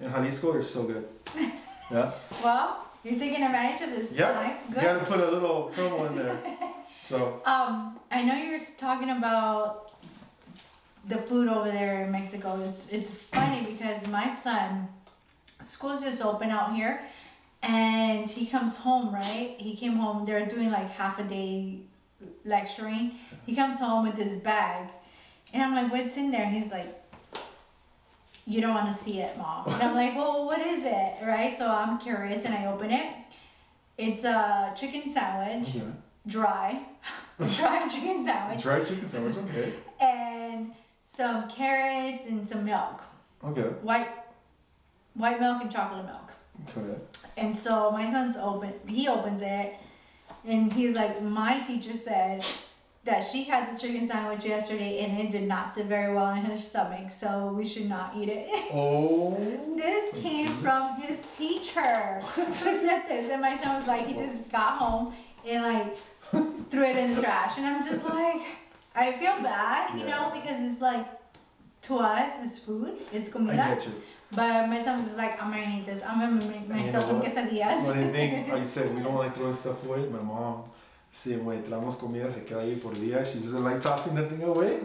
in 0.00 0.10
Jalisco. 0.10 0.52
They're 0.52 0.62
so 0.62 0.84
good. 0.84 1.06
Yeah. 1.90 2.12
Well, 2.42 2.86
you're 3.04 3.18
taking 3.18 3.42
advantage 3.42 3.82
of 3.86 3.90
this 3.94 4.12
Yeah. 4.12 4.32
time. 4.32 4.56
You 4.70 4.74
gotta 4.76 5.04
put 5.04 5.20
a 5.20 5.30
little 5.30 5.70
promo 5.76 6.06
in 6.08 6.16
there. 6.16 6.38
So 7.04 7.42
Um, 7.44 7.98
I 8.10 8.22
know 8.22 8.34
you're 8.36 8.60
talking 8.78 9.10
about 9.10 9.90
the 11.08 11.18
food 11.18 11.48
over 11.48 11.70
there 11.70 12.04
in 12.04 12.12
Mexico. 12.12 12.58
It's 12.66 12.86
it's 12.88 13.10
funny 13.10 13.60
because 13.72 14.06
my 14.06 14.32
son, 14.34 14.88
school's 15.62 16.02
just 16.02 16.22
open 16.22 16.50
out 16.50 16.74
here, 16.74 17.02
and 17.62 18.28
he 18.28 18.46
comes 18.46 18.76
home. 18.76 19.14
Right, 19.14 19.54
he 19.58 19.76
came 19.76 19.94
home. 19.96 20.24
They're 20.24 20.46
doing 20.46 20.70
like 20.70 20.90
half 20.90 21.18
a 21.18 21.24
day 21.24 21.80
lecturing. 22.44 23.16
He 23.46 23.54
comes 23.54 23.78
home 23.78 24.06
with 24.06 24.16
this 24.16 24.36
bag, 24.38 24.88
and 25.52 25.62
I'm 25.62 25.74
like, 25.74 25.90
"What's 25.92 26.16
in 26.16 26.30
there?" 26.30 26.46
He's 26.46 26.70
like. 26.70 26.98
You 28.44 28.60
don't 28.60 28.74
want 28.74 28.96
to 28.96 29.00
see 29.04 29.20
it, 29.20 29.36
mom. 29.38 29.68
And 29.68 29.80
I'm 29.80 29.94
like, 29.94 30.16
well, 30.16 30.46
what 30.46 30.58
is 30.66 30.84
it, 30.84 31.14
right? 31.24 31.56
So 31.56 31.68
I'm 31.68 31.96
curious, 31.98 32.44
and 32.44 32.52
I 32.52 32.66
open 32.66 32.90
it. 32.90 33.06
It's 33.96 34.24
a 34.24 34.72
chicken 34.76 35.08
sandwich, 35.08 35.68
okay. 35.76 35.84
dry, 36.26 36.82
dry 37.56 37.86
chicken 37.86 38.24
sandwich, 38.24 38.62
dry 38.62 38.82
chicken 38.82 39.06
sandwich. 39.06 39.36
Okay. 39.36 39.74
and 40.00 40.72
some 41.16 41.48
carrots 41.48 42.26
and 42.26 42.48
some 42.48 42.64
milk, 42.64 43.02
Okay. 43.44 43.62
white, 43.82 44.08
white 45.14 45.40
milk 45.40 45.62
and 45.62 45.70
chocolate 45.70 46.04
milk. 46.04 46.32
And 47.36 47.56
so 47.56 47.90
my 47.90 48.10
son's 48.10 48.36
open, 48.36 48.72
he 48.86 49.08
opens 49.08 49.42
it, 49.42 49.74
and 50.44 50.72
he's 50.72 50.96
like, 50.96 51.22
my 51.22 51.60
teacher 51.60 51.94
said 51.94 52.44
that 53.04 53.20
she 53.20 53.42
had 53.44 53.74
the 53.74 53.80
chicken 53.80 54.06
sandwich 54.06 54.44
yesterday 54.44 55.00
and 55.00 55.18
it 55.18 55.30
did 55.30 55.48
not 55.48 55.74
sit 55.74 55.86
very 55.86 56.14
well 56.14 56.30
in 56.34 56.44
his 56.44 56.66
stomach, 56.66 57.10
so 57.10 57.52
we 57.56 57.64
should 57.64 57.88
not 57.88 58.14
eat 58.16 58.28
it. 58.28 58.48
Oh. 58.74 59.36
This 59.76 60.14
came 60.22 60.56
from 60.60 61.00
his 61.00 61.18
teacher 61.36 62.20
who 62.34 62.52
said 62.54 63.02
this, 63.08 63.30
and 63.30 63.40
my 63.40 63.60
son 63.60 63.78
was 63.78 63.88
like, 63.88 64.06
he 64.06 64.14
just 64.14 64.48
got 64.50 64.78
home 64.78 65.14
and 65.46 65.62
like 65.62 65.96
threw 66.70 66.84
it 66.84 66.96
in 66.96 67.14
the 67.14 67.20
trash, 67.20 67.58
and 67.58 67.66
I'm 67.66 67.84
just 67.84 68.04
like, 68.04 68.40
I 68.94 69.12
feel 69.12 69.42
bad, 69.42 69.98
you 69.98 70.06
know, 70.06 70.30
because 70.32 70.70
it's 70.70 70.80
like, 70.80 71.06
to 71.82 71.96
us, 71.96 72.32
it's 72.42 72.58
food, 72.58 72.98
it's 73.12 73.28
I 73.28 73.32
comida, 73.32 73.56
get 73.56 73.86
you. 73.86 73.92
But 74.34 74.68
my 74.68 74.82
son 74.84 75.04
was 75.04 75.14
like, 75.14 75.40
I'm 75.42 75.50
gonna 75.50 75.76
eat 75.78 75.86
this, 75.86 76.02
I'm 76.06 76.20
gonna 76.20 76.44
make 76.46 76.68
myself 76.68 77.04
some 77.06 77.20
quesadillas. 77.20 77.84
What 77.84 77.94
do 77.94 78.00
you 78.00 78.12
think? 78.12 78.48
Like 78.52 78.60
you 78.60 78.66
said, 78.66 78.94
we 78.94 79.02
don't 79.02 79.16
like 79.16 79.34
throwing 79.34 79.54
stuff 79.56 79.84
away. 79.84 80.06
My 80.08 80.20
mom, 80.22 80.64
same 81.12 81.44
way, 81.44 81.58
traemos 81.58 81.98
comida, 81.98 82.30
se 82.32 82.40
queda 82.40 82.62
ahí 82.62 82.80
por 82.80 82.92
día. 82.92 83.24
She 83.26 83.38
doesn't 83.40 83.62
like 83.64 83.80
tossing 83.80 84.14
nothing 84.14 84.42
away. 84.42 84.78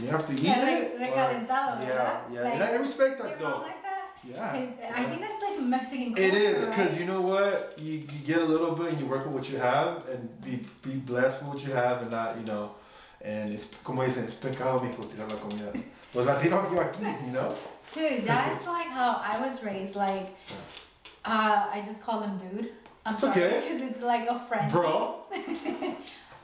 You 0.00 0.08
have 0.08 0.26
to 0.26 0.32
eat 0.32 0.40
Yeah, 0.40 0.68
it. 0.68 0.98
re- 0.98 1.04
or- 1.04 1.14
yeah, 1.14 2.20
yeah. 2.32 2.42
Like, 2.42 2.54
and 2.54 2.62
I 2.62 2.72
respect 2.76 3.22
that 3.22 3.38
though. 3.38 3.62
like 3.62 3.82
that? 3.82 4.10
Yeah. 4.24 4.52
I 4.94 5.04
think 5.04 5.20
that's 5.20 5.42
like 5.42 5.58
a 5.58 5.62
Mexican 5.62 6.06
culture, 6.14 6.22
It 6.22 6.34
is, 6.34 6.66
because 6.66 6.90
right? 6.90 6.98
you 7.00 7.06
know 7.06 7.20
what? 7.20 7.74
You, 7.78 7.92
you 7.94 8.18
get 8.26 8.38
a 8.38 8.44
little 8.44 8.74
bit 8.74 8.92
and 8.92 9.00
you 9.00 9.06
work 9.06 9.24
with 9.26 9.34
what 9.34 9.48
you 9.48 9.58
have 9.58 10.04
and 10.08 10.28
be, 10.42 10.60
be 10.82 10.96
blessed 10.96 11.40
with 11.42 11.50
what 11.54 11.64
you 11.64 11.72
have 11.72 12.02
and 12.02 12.10
not, 12.10 12.36
you 12.36 12.44
know. 12.46 12.72
And 13.20 13.52
it's, 13.52 13.66
como 13.84 14.02
dicen, 14.02 14.24
es 14.24 14.34
pecado, 14.34 14.80
mijo, 14.80 15.04
tirar 15.08 15.28
la 15.30 15.36
comida. 15.38 15.72
Pues 16.12 16.26
la 16.26 16.38
tiro 16.40 16.68
yo 16.72 16.80
aquí, 16.80 17.04
you 17.26 17.32
know? 17.32 17.54
Dude, 17.92 18.24
that's 18.24 18.66
like 18.66 18.88
how 18.88 19.20
I 19.24 19.40
was 19.44 19.62
raised. 19.64 19.96
Like, 19.96 20.36
uh, 21.24 21.66
I 21.72 21.82
just 21.84 22.02
call 22.02 22.20
him 22.20 22.38
dude. 22.38 22.70
I'm 23.04 23.14
It's 23.14 23.22
sorry 23.22 23.42
okay. 23.44 23.60
because 23.60 23.82
it's 23.90 24.00
like 24.02 24.28
a 24.28 24.38
friend. 24.38 24.70
Bro. 24.70 25.22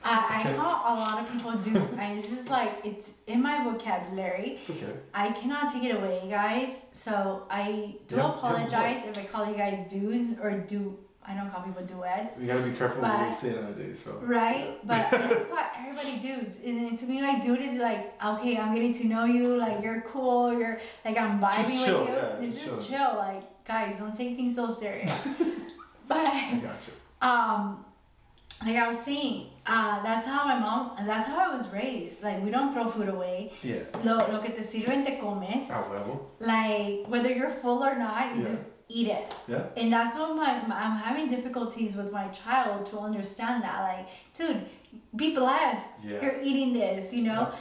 I, 0.05 0.43
I 0.45 0.53
call 0.57 0.95
a 0.95 0.95
lot 0.99 1.21
of 1.21 1.33
people 1.33 1.53
dude. 1.53 1.77
and 1.99 2.19
it's 2.19 2.29
just 2.29 2.49
like 2.49 2.73
it's 2.85 3.13
in 3.29 3.41
my 3.43 3.63
vocabulary. 3.65 4.59
It's 4.61 4.71
okay. 4.71 4.93
I 5.15 5.31
cannot 5.33 5.73
take 5.73 5.85
it 5.85 5.95
away, 5.95 6.27
guys. 6.29 6.83
So 6.93 7.45
I 7.51 7.95
do 8.09 8.17
yeah, 8.17 8.31
apologize 8.35 9.05
if 9.07 9.17
I 9.17 9.25
call 9.25 9.47
you 9.47 9.55
guys 9.55 9.87
dudes 9.89 10.39
or 10.41 10.51
do 10.53 10.99
I 11.27 11.35
don't 11.35 11.51
call 11.51 11.63
people 11.63 11.83
duets. 11.85 12.37
We 12.39 12.47
gotta 12.47 12.63
be 12.63 12.73
careful 12.73 13.01
what 13.03 13.19
we 13.21 13.27
But- 13.27 13.33
say 13.35 13.53
nowadays. 13.55 14.03
So 14.05 14.19
Right, 14.23 14.79
but 14.87 15.09
that's 15.11 15.49
what 15.51 15.71
everybody 15.79 16.17
dudes. 16.19 16.57
And 16.65 16.99
to 16.99 17.05
me, 17.07 17.23
like, 17.23 17.41
dude 17.43 17.61
is 17.61 17.79
like, 17.79 18.13
okay, 18.25 18.57
I'm 18.59 18.75
getting 18.75 18.93
to 18.95 19.07
know 19.07 19.25
you. 19.25 19.57
Like, 19.57 19.83
you're 19.83 20.01
cool. 20.03 20.53
You're 20.59 20.81
like, 21.05 21.17
I'm 21.17 21.41
vibing 21.41 21.71
Just 21.71 21.85
chill, 21.85 22.01
with 22.01 22.09
you. 22.09 22.15
yeah, 22.17 22.37
it's 22.47 22.55
just 22.57 22.67
just 22.77 22.89
chill. 22.89 22.99
chill. 22.99 23.17
Like, 23.19 23.65
guys, 23.65 23.99
don't 23.99 24.15
take 24.15 24.37
things 24.37 24.57
so 24.57 24.69
serious. 24.69 25.13
but 26.09 26.17
I 26.27 26.61
got 26.63 26.81
you. 26.87 27.29
um, 27.29 27.85
like 28.67 28.77
I 28.77 28.89
was 28.89 28.99
saying, 29.01 29.47
uh, 29.67 30.03
that's 30.03 30.27
how 30.27 30.45
my 30.45 30.59
mom. 30.59 30.93
That's 31.07 31.27
how 31.29 31.51
I 31.51 31.55
was 31.57 31.67
raised. 31.69 32.23
Like, 32.23 32.43
we 32.45 32.51
don't 32.51 32.73
throw 32.73 32.89
food 32.91 33.09
away. 33.09 33.53
Yeah. 33.63 33.79
Lo, 34.05 34.17
lo 34.31 34.41
que 34.41 34.51
te 34.55 34.63
sirven 34.63 35.05
te 35.05 35.19
comes. 35.21 35.69
Ah, 35.71 35.85
huevo. 35.89 36.21
Like, 36.41 37.07
whether 37.09 37.31
you're 37.33 37.51
full 37.51 37.83
or 37.85 37.97
not, 37.97 38.37
you 38.37 38.43
Yeah. 38.43 38.49
just 38.49 38.63
eat 38.93 39.09
it. 39.09 39.35
Yeah. 39.49 39.65
And 39.77 39.93
that's 39.93 40.17
what 40.17 40.35
my, 40.37 40.67
my 40.67 40.77
I'm 40.85 40.97
having 40.97 41.29
difficulties 41.31 41.97
with 41.97 42.11
my 42.13 42.29
child 42.29 42.87
to 42.87 42.99
understand 42.99 43.63
that. 43.63 43.81
Like, 43.83 44.09
dude, 44.35 44.67
be 45.17 45.35
blessed. 45.35 46.05
Yeah. 46.07 46.23
You're 46.23 46.41
eating 46.43 46.73
this, 46.75 47.13
you 47.13 47.23
know. 47.25 47.53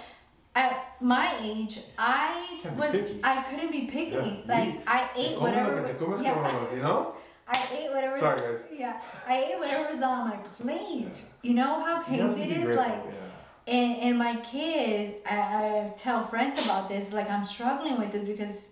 At 0.54 0.98
my 1.00 1.38
age, 1.42 1.80
I 1.98 2.60
was. 2.78 2.94
I 3.24 3.42
couldn't 3.44 3.72
be 3.72 3.84
picky. 3.86 4.12
Yeah, 4.12 4.54
Like 4.54 4.74
we- 4.74 4.84
I 4.86 5.10
ate 5.16 5.40
whatever. 5.40 5.82
comes 5.94 6.22
yeah, 6.22 6.76
you 6.76 6.82
know? 6.82 7.16
I 7.48 7.58
ate 7.78 7.90
whatever. 7.94 8.18
Sorry, 8.18 8.40
guys. 8.42 8.64
Yeah, 8.72 9.02
I 9.28 9.44
ate 9.46 9.60
whatever 9.60 9.94
was 9.94 10.02
on 10.02 10.30
my 10.30 10.36
plate. 10.38 11.22
You 11.42 11.54
know 11.54 11.84
how 11.86 12.02
crazy 12.02 12.24
it 12.44 12.52
is. 12.52 12.64
grateful, 12.64 12.76
Like, 12.84 13.04
yeah. 13.06 13.74
and 13.74 13.98
and 14.06 14.18
my 14.20 14.36
kid, 14.42 15.16
I, 15.26 15.38
I 15.38 15.94
tell 15.98 16.28
friends 16.28 16.64
about 16.66 16.90
this. 16.90 17.14
Like 17.14 17.30
I'm 17.30 17.46
struggling 17.46 17.98
with 17.98 18.12
this 18.12 18.26
because 18.26 18.68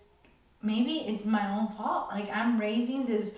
maybe 0.61 0.99
it's 1.07 1.25
my 1.25 1.49
own 1.49 1.67
fault. 1.77 2.09
Like 2.11 2.29
I'm 2.35 2.59
raising 2.59 3.05
this 3.05 3.31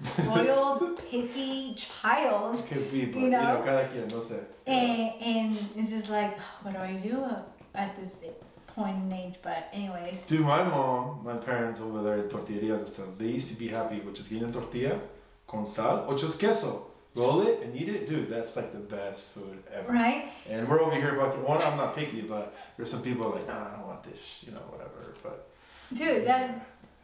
spoiled, 0.00 1.00
picky 1.10 1.74
child, 1.74 2.64
Could 2.68 2.90
be, 2.90 3.04
but 3.06 3.18
You 3.18 3.24
you 3.26 3.30
know, 3.30 3.58
know? 3.58 3.62
cada 3.64 3.88
quien, 3.88 4.08
no 4.08 4.20
sé. 4.20 4.38
and 4.66 5.12
and 5.22 5.58
it's 5.76 5.90
just 5.90 6.08
like, 6.08 6.38
what 6.62 6.74
do 6.74 6.80
I 6.80 6.94
do 6.94 7.24
at 7.74 7.96
this 7.96 8.16
point 8.66 8.96
in 8.96 9.12
age? 9.12 9.36
But 9.42 9.68
anyways, 9.72 10.22
Dude, 10.22 10.40
my 10.40 10.62
mom, 10.64 11.20
my 11.24 11.36
parents 11.36 11.80
over 11.80 12.02
there 12.02 12.18
at 12.18 12.28
tortillerías 12.30 12.78
and 12.78 12.88
stuff, 12.88 13.06
they 13.18 13.26
used 13.28 13.48
to 13.48 13.54
be 13.54 13.68
happy 13.68 14.00
with 14.00 14.14
just 14.16 14.30
eating 14.32 14.48
a 14.48 14.52
tortilla 14.52 14.98
con 15.46 15.64
sal 15.64 16.04
or 16.08 16.16
just 16.16 16.38
queso. 16.38 16.86
Roll 17.16 17.42
it 17.46 17.60
and 17.62 17.76
eat 17.76 17.88
it, 17.88 18.08
dude. 18.08 18.28
That's 18.28 18.56
like 18.56 18.72
the 18.72 18.80
best 18.80 19.28
food 19.28 19.62
ever. 19.72 19.92
right? 19.92 20.32
And 20.50 20.68
we're 20.68 20.80
over 20.80 20.96
here 20.96 21.14
fucking. 21.16 21.44
One, 21.44 21.62
I'm 21.62 21.76
not 21.76 21.94
picky, 21.94 22.22
but 22.22 22.52
there's 22.76 22.90
some 22.90 23.02
people 23.02 23.30
like, 23.30 23.46
nah, 23.46 23.68
I 23.68 23.70
don't 23.76 23.86
want 23.86 24.02
this, 24.02 24.42
you 24.44 24.50
know, 24.50 24.58
whatever. 24.68 25.14
But 25.22 25.46
Dude, 25.94 26.26
that 26.26 26.50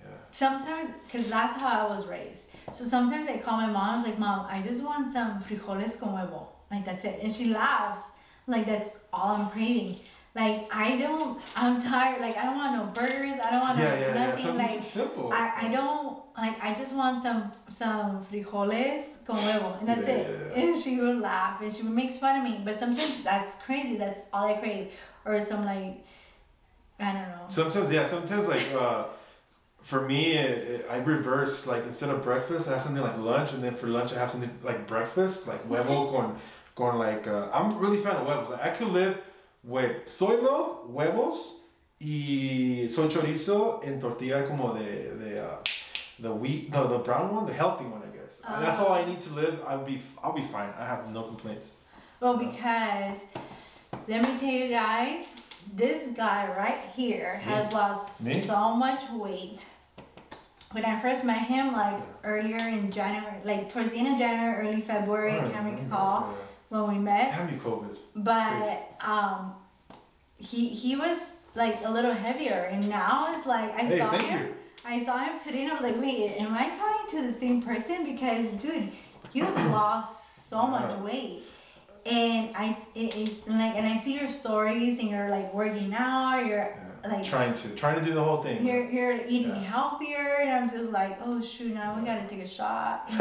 yeah, 0.01 0.07
sometimes 0.33 0.91
because 1.05 1.29
that's 1.29 1.57
how 1.59 1.87
I 1.89 1.95
was 1.95 2.07
raised. 2.07 2.43
So 2.73 2.85
sometimes 2.85 3.29
I 3.29 3.39
call 3.39 3.57
my 3.57 3.67
mom. 3.67 3.91
I 3.91 3.97
was 3.99 4.07
like, 4.07 4.19
Mom, 4.19 4.47
I 4.49 4.61
just 4.63 4.83
want 4.83 5.13
some 5.13 5.41
frijoles 5.41 5.99
con 5.99 6.11
huevo. 6.11 6.47
Like 6.71 6.85
that's 6.85 7.05
it, 7.05 7.21
and 7.23 7.35
she 7.35 7.47
laughs. 7.47 8.03
Like 8.47 8.67
that's 8.67 8.91
all 9.13 9.33
I'm 9.37 9.51
craving. 9.51 9.97
Like 10.35 10.73
I 10.75 10.97
don't. 10.97 11.41
I'm 11.57 11.81
tired. 11.83 12.21
Like 12.21 12.37
I 12.37 12.45
don't 12.45 12.57
want 12.57 12.73
no 12.77 12.85
burgers. 13.03 13.39
I 13.45 13.51
don't 13.51 13.61
want 13.61 13.79
yeah, 13.79 13.95
no 13.95 14.01
yeah, 14.01 14.15
yeah. 14.15 14.27
nothing. 14.27 14.45
Something 14.47 14.67
like 14.67 14.83
simple. 14.83 15.33
I, 15.33 15.53
I 15.63 15.69
don't 15.69 16.19
like. 16.37 16.57
I 16.63 16.75
just 16.75 16.95
want 16.95 17.23
some 17.23 17.51
some 17.69 18.25
frijoles 18.27 19.05
con 19.27 19.37
huevo, 19.37 19.79
and 19.81 19.89
that's 19.89 20.07
Yeah, 20.07 20.15
it. 20.15 20.53
yeah, 20.57 20.63
yeah. 20.63 20.69
And 20.71 20.83
she 20.83 21.01
would 21.01 21.19
laugh, 21.21 21.61
and 21.63 21.75
she 21.75 21.83
would 21.83 21.93
make 21.93 22.13
fun 22.13 22.39
of 22.39 22.45
me. 22.45 22.61
But 22.65 22.79
sometimes 22.79 23.25
that's 23.25 23.57
crazy. 23.67 23.97
That's 23.97 24.21
all 24.33 24.47
I 24.47 24.55
crave, 24.55 24.93
or 25.25 25.41
some 25.41 25.65
like. 25.65 26.05
I 27.01 27.13
don't 27.13 27.23
know. 27.23 27.47
Sometimes, 27.47 27.91
yeah, 27.91 28.05
sometimes 28.05 28.47
like 28.49 28.67
uh, 28.75 29.05
for 29.83 30.07
me, 30.07 30.33
it, 30.33 30.59
it, 30.71 30.87
I 30.91 30.99
reverse 30.99 31.67
like 31.67 31.85
instead 31.87 32.11
of 32.11 32.23
breakfast, 32.23 32.69
I 32.69 32.75
have 32.75 32.83
something 32.83 33.03
like 33.03 33.19
lunch, 33.19 33.53
and 33.53 33.63
then 33.63 33.75
for 33.75 33.87
lunch 33.87 34.13
I 34.13 34.19
have 34.19 34.31
something 34.31 34.51
like 34.63 34.87
breakfast, 34.87 35.47
like 35.47 35.67
huevo 35.69 36.11
con, 36.13 36.39
con 36.77 36.99
like 36.99 37.27
uh, 37.27 37.49
I'm 37.53 37.79
really 37.79 38.03
fan 38.03 38.17
of 38.17 38.27
huevos. 38.27 38.51
Like, 38.51 38.63
I 38.63 38.69
could 38.71 38.89
live 38.89 39.19
with 39.65 40.07
soy 40.07 40.41
milk, 40.41 40.89
huevos, 40.89 41.61
y 42.01 42.89
soy 42.91 43.09
chorizo 43.09 43.83
en 43.85 44.01
tortilla 44.01 44.47
como 44.47 44.75
de 44.75 45.15
de 45.17 45.43
uh, 45.45 45.57
the 46.21 46.33
wheat, 46.33 46.71
no, 46.71 46.87
the 46.87 46.99
brown 46.99 47.35
one, 47.35 47.47
the 47.47 47.53
healthy 47.55 47.85
one, 47.85 48.03
I 48.03 48.15
guess. 48.15 48.43
That's 48.43 48.79
all 48.79 48.93
I 48.93 49.05
need 49.07 49.21
to 49.23 49.33
live. 49.33 49.59
I'll 49.67 49.85
be 49.85 50.03
I'll 50.23 50.35
be 50.35 50.45
fine. 50.45 50.71
I 50.79 50.85
have 50.85 51.11
no 51.11 51.23
complaints. 51.23 51.67
Well, 52.21 52.37
because 52.37 53.17
let 54.07 54.23
me 54.23 54.39
tell 54.39 54.51
you 54.51 54.69
guys, 54.69 55.29
this 55.75 56.09
guy 56.17 56.49
right 56.57 56.81
here 56.95 57.37
has 57.39 57.73
lost 57.73 58.23
Me? 58.23 58.41
so 58.41 58.75
much 58.75 59.03
weight. 59.13 59.65
When 60.73 60.85
I 60.85 61.01
first 61.01 61.25
met 61.25 61.43
him, 61.49 61.73
like 61.73 62.01
earlier 62.23 62.57
in 62.59 62.93
January, 62.93 63.37
like 63.45 63.73
towards 63.73 63.91
the 63.91 63.97
end 63.99 64.09
of 64.15 64.19
January, 64.19 64.69
early 64.69 64.81
February, 64.83 65.33
I 65.41 65.49
can't 65.51 65.81
recall 65.81 66.35
when 66.69 66.87
we 66.89 66.99
met. 66.99 67.51
You, 67.51 67.59
COVID. 67.59 67.97
But 68.17 68.93
um, 69.01 69.55
he 70.39 70.69
he 70.69 70.95
was 70.95 71.33
like 71.57 71.79
a 71.85 71.91
little 71.91 72.13
heavier, 72.15 72.69
and 72.71 72.89
now 72.89 73.35
it's 73.35 73.47
like 73.47 73.75
I 73.75 73.83
Hey, 73.85 73.99
saw 73.99 74.11
him. 74.11 74.47
you. 74.49 74.55
I 74.85 75.05
saw 75.05 75.19
him 75.19 75.41
today, 75.41 75.65
and 75.65 75.73
I 75.73 75.75
was 75.75 75.83
like, 75.83 76.01
wait, 76.01 76.37
am 76.39 76.55
I 76.55 76.71
talking 76.71 77.19
to 77.21 77.27
the 77.27 77.33
same 77.37 77.61
person? 77.61 78.05
Because 78.05 78.47
dude, 78.63 78.93
you 79.33 79.45
have 79.45 79.71
lost 79.73 80.49
so 80.49 80.67
much 80.69 80.97
weight. 81.01 81.43
And 82.07 82.57
I 82.57 82.77
it, 82.95 83.15
it, 83.17 83.49
like 83.49 83.75
and 83.77 83.87
I 83.87 83.97
see 83.99 84.19
your 84.19 84.29
stories 84.29 84.99
and 84.99 85.11
you're 85.11 85.29
like 85.29 85.53
working 85.53 85.93
out, 85.95 86.47
you're 86.47 86.75
Yeah. 87.03 87.09
like 87.13 87.25
trying 87.25 87.53
to 87.55 87.69
trying 87.75 87.99
to 88.01 88.05
do 88.05 88.13
the 88.15 88.23
whole 88.23 88.43
thing. 88.43 88.65
you're 88.67 88.89
you're 88.91 89.17
eating 89.27 89.49
Yeah. 89.55 89.63
healthier 89.63 90.39
and 90.41 90.51
I'm 90.51 90.71
just 90.71 90.91
like, 90.91 91.19
oh 91.25 91.41
shoot, 91.43 91.75
now 91.75 91.95
we 91.99 92.05
gotta 92.07 92.27
take 92.27 92.41
a 92.43 92.47
shot. 92.49 93.05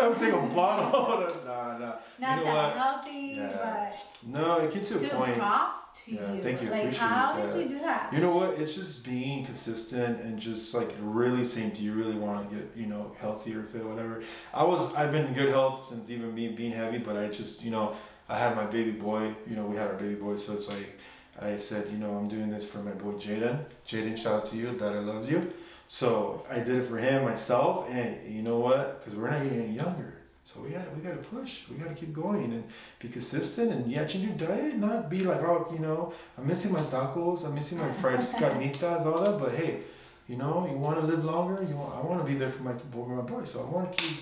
I'm 0.00 0.14
taking 0.14 0.34
a 0.34 0.54
bottle. 0.54 1.28
nah, 1.44 1.78
nah. 1.78 1.94
Not 2.20 2.38
you 2.38 2.44
know 2.44 2.54
that 2.54 2.76
what? 2.76 2.76
healthy, 2.76 3.18
Yeah. 3.38 3.92
No, 4.22 4.58
it 4.58 4.72
gets 4.74 4.88
to 4.88 4.96
a 4.96 5.00
dude, 5.00 5.10
point. 5.12 5.36
props 5.38 5.80
to 6.04 6.10
you. 6.12 6.40
thank 6.42 6.60
you, 6.62 6.68
Like 6.70 6.80
appreciate 6.82 6.98
how 7.00 7.36
that. 7.36 7.52
did 7.54 7.62
you 7.70 7.76
do 7.78 7.80
that? 7.82 8.12
You 8.12 8.20
know 8.20 8.30
what? 8.32 8.50
It's 8.60 8.74
just 8.74 9.02
being 9.04 9.44
consistent 9.46 10.20
and 10.20 10.38
just 10.38 10.74
like 10.74 10.94
really 11.00 11.44
saying, 11.44 11.70
do 11.70 11.82
you 11.82 11.94
really 11.94 12.16
want 12.16 12.48
to 12.50 12.56
get 12.56 12.70
you 12.76 12.86
know 12.86 13.12
healthier, 13.18 13.62
fit, 13.72 13.84
whatever. 13.84 14.22
I 14.54 14.62
was 14.64 14.94
I've 14.94 15.10
been 15.10 15.26
in 15.26 15.32
good 15.34 15.48
health 15.48 15.86
since 15.88 16.08
even 16.10 16.32
me 16.34 16.48
being 16.48 16.72
heavy, 16.72 16.98
but 16.98 17.16
I 17.16 17.28
just 17.28 17.64
you 17.64 17.70
know 17.70 17.96
I 18.30 18.38
had 18.38 18.54
my 18.54 18.64
baby 18.64 18.92
boy. 18.92 19.34
You 19.48 19.56
know 19.56 19.64
we 19.64 19.76
had 19.76 19.88
our 19.88 19.94
baby 19.94 20.14
boy, 20.14 20.36
so 20.36 20.52
it's 20.52 20.68
like 20.68 20.98
I 21.40 21.56
said, 21.56 21.90
you 21.90 21.98
know 21.98 22.12
I'm 22.14 22.28
doing 22.28 22.48
this 22.50 22.64
for 22.64 22.78
my 22.78 22.92
boy 22.92 23.12
Jaden. 23.12 23.64
Jaden, 23.84 24.16
shout 24.16 24.34
out 24.34 24.44
to 24.46 24.56
you, 24.56 24.70
that 24.78 24.92
I 24.92 25.00
loves 25.00 25.28
you. 25.28 25.40
So 25.88 26.46
I 26.48 26.60
did 26.60 26.76
it 26.76 26.88
for 26.88 26.98
him, 26.98 27.24
myself, 27.24 27.88
and 27.90 28.32
you 28.32 28.42
know 28.42 28.60
what? 28.60 29.00
Because 29.00 29.18
we're 29.18 29.30
not 29.30 29.42
getting 29.42 29.64
any 29.64 29.74
younger. 29.74 30.14
So 30.44 30.60
we 30.60 30.70
got 30.70 30.84
to 30.84 30.90
we 30.96 31.02
got 31.02 31.20
to 31.20 31.28
push. 31.28 31.62
We 31.68 31.76
got 31.76 31.88
to 31.88 31.94
keep 31.94 32.12
going 32.12 32.52
and 32.52 32.64
be 33.00 33.08
consistent 33.08 33.72
and 33.72 33.90
yeah, 33.90 34.04
change 34.04 34.24
your 34.26 34.48
diet. 34.48 34.76
Not 34.76 35.10
be 35.10 35.24
like 35.24 35.40
oh 35.40 35.68
you 35.72 35.80
know 35.80 36.12
I'm 36.38 36.46
missing 36.46 36.72
my 36.72 36.80
tacos. 36.80 37.44
I'm 37.44 37.54
missing 37.54 37.78
my 37.78 37.92
fried 37.94 38.20
carnitas, 38.40 39.06
all 39.06 39.20
that. 39.22 39.40
But 39.40 39.56
hey, 39.56 39.80
you 40.28 40.36
know 40.36 40.68
you 40.70 40.78
want 40.78 41.00
to 41.00 41.04
live 41.04 41.24
longer. 41.24 41.64
You 41.68 41.74
want 41.74 41.96
I 41.96 42.00
want 42.00 42.24
to 42.24 42.32
be 42.32 42.38
there 42.38 42.50
for 42.50 42.62
my 42.62 42.72
boy, 42.94 43.06
my 43.06 43.22
boy. 43.22 43.42
So 43.44 43.60
I 43.60 43.64
want 43.64 43.92
to 43.92 44.02
keep 44.02 44.16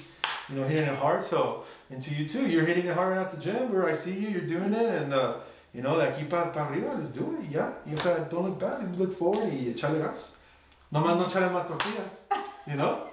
you 0.49 0.57
know 0.57 0.67
hitting 0.67 0.87
it 0.87 0.97
hard. 0.97 1.23
So 1.23 1.64
and 1.90 2.00
to 2.02 2.14
you 2.14 2.28
too, 2.28 2.49
you're 2.49 2.64
hitting 2.64 2.87
it 2.87 2.95
hard 2.95 3.17
at 3.17 3.31
the 3.31 3.37
gym. 3.37 3.73
Where 3.73 3.87
I 3.88 3.95
see 3.95 4.12
you, 4.12 4.28
you're 4.28 4.47
doing 4.47 4.73
it 4.75 5.02
and. 5.02 5.12
uh 5.12 5.38
you 5.75 5.83
know, 5.83 5.97
de 5.99 6.11
keep 6.19 6.33
up, 6.33 6.57
arriba, 6.57 6.97
let's 6.99 7.11
do 7.11 7.38
it, 7.40 7.50
yeah. 7.50 7.73
You 7.87 7.95
know, 7.97 8.26
don't 8.31 8.45
look 8.45 8.59
back, 8.59 8.81
let's 8.81 8.99
look 8.99 9.19
forward 9.19 9.45
y 9.45 9.73
echarle 9.73 9.99
gas. 9.99 10.33
No 10.90 11.00
más 11.00 11.17
no 11.19 11.26
echarle 11.26 11.50
más 11.50 11.67
tortillas, 11.69 12.21
you 12.67 12.76
know? 12.76 13.07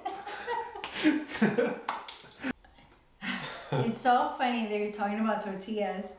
it's 3.86 4.02
so 4.02 4.34
funny 4.38 4.68
that 4.68 4.80
you're 4.80 4.92
talking 4.92 5.20
about 5.20 5.44
tortillas. 5.44 6.14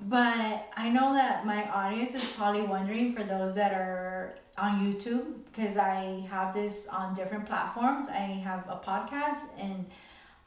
But 0.00 0.68
I 0.76 0.90
know 0.90 1.14
that 1.14 1.46
my 1.46 1.68
audience 1.70 2.14
is 2.14 2.24
probably 2.32 2.62
wondering 2.62 3.14
for 3.14 3.24
those 3.24 3.54
that 3.54 3.72
are 3.72 4.36
on 4.58 4.80
YouTube, 4.80 5.44
because 5.44 5.76
I 5.76 6.26
have 6.30 6.54
this 6.54 6.86
on 6.90 7.14
different 7.14 7.46
platforms. 7.46 8.08
I 8.08 8.40
have 8.44 8.64
a 8.68 8.76
podcast 8.76 9.48
and 9.58 9.86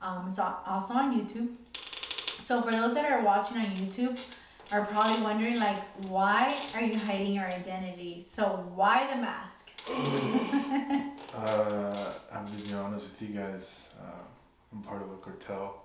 um, 0.01 0.27
it's 0.29 0.39
also 0.39 0.93
on 0.93 1.19
YouTube. 1.19 1.49
So 2.45 2.61
for 2.61 2.71
those 2.71 2.93
that 2.93 3.11
are 3.11 3.23
watching 3.23 3.57
on 3.57 3.65
YouTube, 3.77 4.17
are 4.71 4.85
probably 4.85 5.21
wondering 5.23 5.55
like, 5.55 5.81
why 6.07 6.55
are 6.75 6.81
you 6.81 6.97
hiding 6.97 7.33
your 7.33 7.45
identity? 7.45 8.25
So 8.29 8.63
why 8.75 9.07
the 9.11 9.21
mask? 9.21 9.69
Uh, 11.31 12.11
I'm 12.33 12.47
to 12.47 12.63
be 12.63 12.73
honest 12.73 13.05
with 13.07 13.21
you 13.21 13.35
guys. 13.39 13.89
Uh, 14.01 14.23
I'm 14.73 14.81
part 14.81 15.03
of 15.03 15.11
a 15.11 15.15
cartel. 15.17 15.83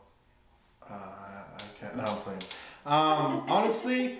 Uh, 0.83 0.95
I, 0.95 1.63
can't. 1.79 1.97
No, 1.97 2.03
I'm 2.03 2.17
playing. 2.19 2.41
Um, 2.87 3.45
honestly, 3.49 4.17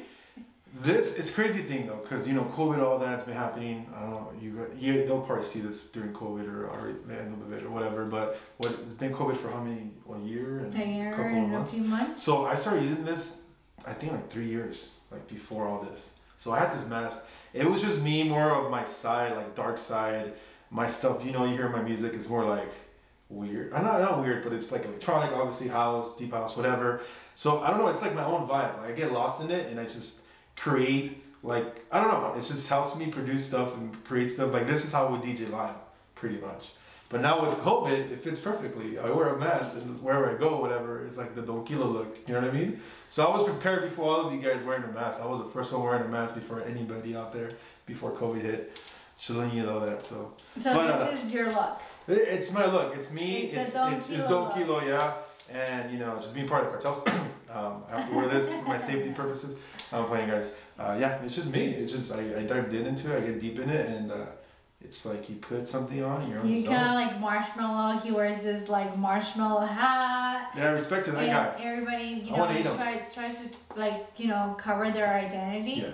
this 0.83 1.15
is 1.15 1.31
crazy 1.31 1.61
thing 1.63 1.87
though, 1.87 1.97
because 2.03 2.27
you 2.27 2.35
know 2.35 2.45
COVID, 2.57 2.83
all 2.83 2.99
that's 2.99 3.25
been 3.25 3.37
happening. 3.37 3.87
I 3.97 4.01
don't 4.01 4.13
know. 4.15 4.33
You 4.41 4.51
got- 4.53 4.77
you 4.77 5.07
they'll 5.07 5.21
probably 5.21 5.45
see 5.45 5.61
this 5.61 5.83
during 5.83 6.13
COVID 6.13 6.49
or 6.53 6.71
already 6.71 6.95
the 7.07 7.15
end 7.21 7.41
of 7.43 7.53
it 7.53 7.63
or 7.65 7.71
whatever. 7.71 8.05
But 8.07 8.39
what 8.57 8.73
it's 8.73 8.93
been 8.93 9.13
COVID 9.13 9.37
for 9.37 9.51
how 9.51 9.61
many? 9.61 9.91
One 10.05 10.27
year 10.27 10.59
and 10.61 10.75
A 10.75 10.87
year 10.87 11.11
couple 11.13 11.27
of 11.27 11.33
and 11.33 11.45
a 11.55 11.59
months. 11.59 11.73
few 11.73 11.83
months. 11.83 12.23
So 12.23 12.45
I 12.47 12.55
started 12.57 12.85
using 12.85 13.05
this, 13.05 13.41
I 13.87 13.93
think 13.93 14.13
like 14.13 14.29
three 14.31 14.47
years, 14.47 14.91
like 15.11 15.27
before 15.29 15.67
all 15.67 15.81
this. 15.83 16.01
So 16.39 16.51
I 16.53 16.59
had 16.59 16.75
this 16.77 16.87
mask. 16.89 17.19
It 17.53 17.65
was 17.71 17.81
just 17.83 18.01
me, 18.03 18.25
more 18.25 18.51
of 18.51 18.71
my 18.71 18.85
side, 18.85 19.37
like 19.37 19.55
dark 19.55 19.79
side. 19.79 20.33
My 20.71 20.87
stuff, 20.89 21.25
you 21.25 21.31
know, 21.31 21.45
you 21.45 21.53
hear 21.53 21.69
my 21.69 21.83
music 21.83 22.15
is 22.15 22.29
more 22.29 22.45
like 22.45 22.69
weird. 23.29 23.73
I'm 23.73 23.85
not 23.85 24.01
not 24.01 24.21
weird, 24.23 24.43
but 24.43 24.53
it's 24.53 24.71
like 24.73 24.85
electronic, 24.85 25.33
obviously 25.33 25.69
house, 25.69 26.17
deep 26.17 26.33
house, 26.33 26.57
whatever. 26.57 27.01
So 27.37 27.61
I 27.61 27.71
don't 27.71 27.81
know. 27.81 27.89
It's 27.89 28.03
like 28.03 28.15
my 28.15 28.25
own 28.25 28.47
vibe. 28.49 28.79
Like 28.79 28.91
I 28.91 28.93
get 28.93 29.13
lost 29.13 29.43
in 29.43 29.51
it, 29.51 29.71
and 29.71 29.81
I 29.81 29.85
just 29.85 30.21
create. 30.57 31.23
Like 31.43 31.85
I 31.93 32.01
don't 32.01 32.11
know. 32.11 32.35
It 32.39 32.45
just 32.45 32.69
helps 32.69 32.97
me 32.97 33.07
produce 33.07 33.47
stuff 33.47 33.77
and 33.77 34.05
create 34.05 34.31
stuff. 34.31 34.53
Like 34.53 34.67
this 34.67 34.85
is 34.85 34.93
how 34.93 35.09
we 35.09 35.19
DJ 35.19 35.51
live, 35.51 35.75
pretty 36.15 36.39
much. 36.39 36.71
But 37.11 37.21
now 37.21 37.47
with 37.47 37.59
COVID, 37.59 38.11
it 38.11 38.25
fits 38.25 38.41
perfectly. 38.41 38.99
I 38.99 39.11
wear 39.11 39.29
a 39.29 39.39
mask, 39.39 39.75
and 39.77 40.03
wherever 40.03 40.35
I 40.35 40.39
go, 40.39 40.61
whatever, 40.61 41.05
it's 41.07 41.19
like 41.19 41.35
the 41.35 41.43
Don 41.43 41.65
Khilo 41.65 41.93
look. 41.93 42.19
You 42.27 42.35
know 42.35 42.41
what 42.41 42.51
I 42.51 42.53
mean? 42.53 42.81
So 43.11 43.25
I 43.25 43.37
was 43.37 43.49
prepared 43.49 43.83
before 43.83 44.07
all 44.07 44.27
of 44.27 44.33
you 44.33 44.41
guys 44.41 44.63
wearing 44.63 44.85
a 44.85 44.89
mask. 44.89 45.21
I 45.21 45.27
was 45.27 45.39
the 45.41 45.49
first 45.51 45.71
one 45.73 45.83
wearing 45.83 46.03
a 46.03 46.09
mask 46.09 46.35
before 46.35 46.63
anybody 46.63 47.15
out 47.15 47.33
there 47.33 47.53
before 47.87 48.11
COVID 48.13 48.41
hit. 48.41 48.81
Let 49.29 49.55
you 49.55 49.63
know 49.63 49.81
that. 49.81 50.05
So 50.05 50.33
So 50.59 50.75
But, 50.75 50.91
uh, 50.91 51.11
this 51.11 51.25
is 51.25 51.33
your 51.33 51.53
look. 51.53 51.81
It- 52.09 52.29
it's 52.29 52.51
my 52.51 52.67
look. 52.67 52.95
It's 52.97 53.11
me. 53.11 53.45
It's 53.53 53.57
It's 53.69 53.73
Don 53.73 53.93
it's, 53.95 54.09
it's 54.11 54.25
Don. 54.25 54.53
Kilo, 54.55 54.81
yeah. 54.85 55.15
And 55.51 55.91
you 55.93 55.99
know, 55.99 56.17
just 56.17 56.35
being 56.35 56.49
part 56.49 56.65
of 56.67 56.73
the 56.73 56.79
cartels. 56.79 57.07
um, 57.55 57.83
I 57.91 58.01
have 58.01 58.09
to 58.11 58.17
wear 58.17 58.29
this 58.29 58.49
for 58.51 58.63
my 58.63 58.77
safety 58.91 59.11
purposes. 59.13 59.57
I'm 59.93 60.07
playing, 60.07 60.29
guys. 60.31 60.51
Uh, 60.79 60.97
yeah, 60.99 61.23
it's 61.23 61.35
just 61.35 61.51
me. 61.51 61.67
It's 61.67 61.93
just 61.93 62.11
I, 62.13 62.21
I 62.39 62.43
dived 62.43 62.73
in 62.75 62.87
into 62.87 63.13
it. 63.15 63.23
I 63.23 63.27
get 63.27 63.41
deep 63.41 63.59
in 63.61 63.69
it, 63.71 63.87
and 63.89 64.11
uh, 64.11 64.17
it's 64.81 65.05
like 65.07 65.29
you 65.29 65.37
put 65.37 65.69
something 65.69 66.03
on, 66.03 66.23
and 66.23 66.31
you're 66.33 66.41
on 66.41 66.49
You 66.49 66.65
kind 66.67 66.89
of 66.89 66.95
like 66.95 67.21
Marshmello. 67.21 68.03
He 68.03 68.11
wears 68.11 68.43
this 68.43 68.69
like 68.69 68.97
marshmallow 68.99 69.67
hat. 69.67 70.51
Yeah, 70.57 70.65
I 70.65 70.71
respect 70.71 71.05
to 71.07 71.13
that 71.13 71.23
and 71.23 71.31
guy. 71.31 71.65
everybody, 71.65 72.05
you 72.25 72.35
I 72.35 72.37
know, 72.39 72.45
wanna 72.45 72.59
eat 72.59 72.67
'em. 72.67 72.77
tries 72.77 73.13
tries 73.15 73.39
to 73.41 73.49
like 73.77 74.07
you 74.17 74.27
know 74.29 74.55
cover 74.59 74.91
their 74.91 75.09
identity. 75.15 75.83
Yeah. 75.83 75.93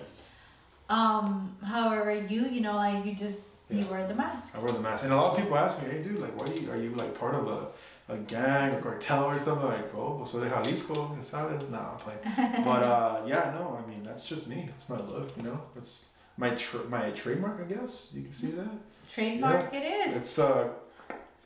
Um, 0.89 1.57
however, 1.65 2.15
you 2.15 2.47
you 2.49 2.61
know 2.61 2.77
like 2.77 3.05
you 3.05 3.15
just 3.15 3.50
you 3.73 3.87
wear 3.87 4.07
the 4.07 4.15
mask. 4.15 4.55
I 4.57 4.59
wear 4.61 4.73
the 4.73 4.81
mask, 4.81 5.05
and 5.05 5.13
a 5.13 5.17
lot 5.17 5.33
of 5.33 5.39
people 5.39 5.57
ask 5.57 5.81
me, 5.83 5.89
"Hey, 5.91 6.03
dude, 6.03 6.19
like, 6.21 6.35
why 6.39 6.47
do 6.47 6.61
you, 6.61 6.71
are 6.71 6.77
you 6.77 6.91
like 6.95 7.15
part 7.19 7.35
of 7.35 7.47
a, 7.49 7.69
a 8.15 8.17
gang 8.19 8.75
or 8.75 8.81
cartel 8.81 9.25
or 9.27 9.39
something?" 9.39 9.67
Like, 9.67 9.95
oh, 9.95 10.25
so 10.25 10.41
de 10.41 10.49
Jalisco, 10.49 11.17
¿sabes? 11.21 11.69
Nah, 11.71 11.93
I'm 11.93 11.99
playing. 11.99 12.65
But 12.65 12.83
uh, 12.83 13.21
yeah, 13.27 13.53
no, 13.59 13.79
I 13.83 13.89
mean 13.89 14.03
that's 14.03 14.27
just 14.29 14.47
me. 14.49 14.67
That's 14.69 14.89
my 14.89 15.01
look, 15.01 15.37
you 15.37 15.43
know. 15.43 15.61
It's 15.77 16.05
my 16.37 16.51
tr- 16.51 16.87
my 16.89 17.11
trademark, 17.11 17.61
I 17.61 17.65
guess. 17.75 18.09
You 18.15 18.23
can 18.23 18.33
see 18.33 18.51
that. 18.59 18.71
Trademark 19.13 19.75
it 19.75 19.85
is. 20.09 20.17
It's 20.17 20.39
uh, 20.39 20.69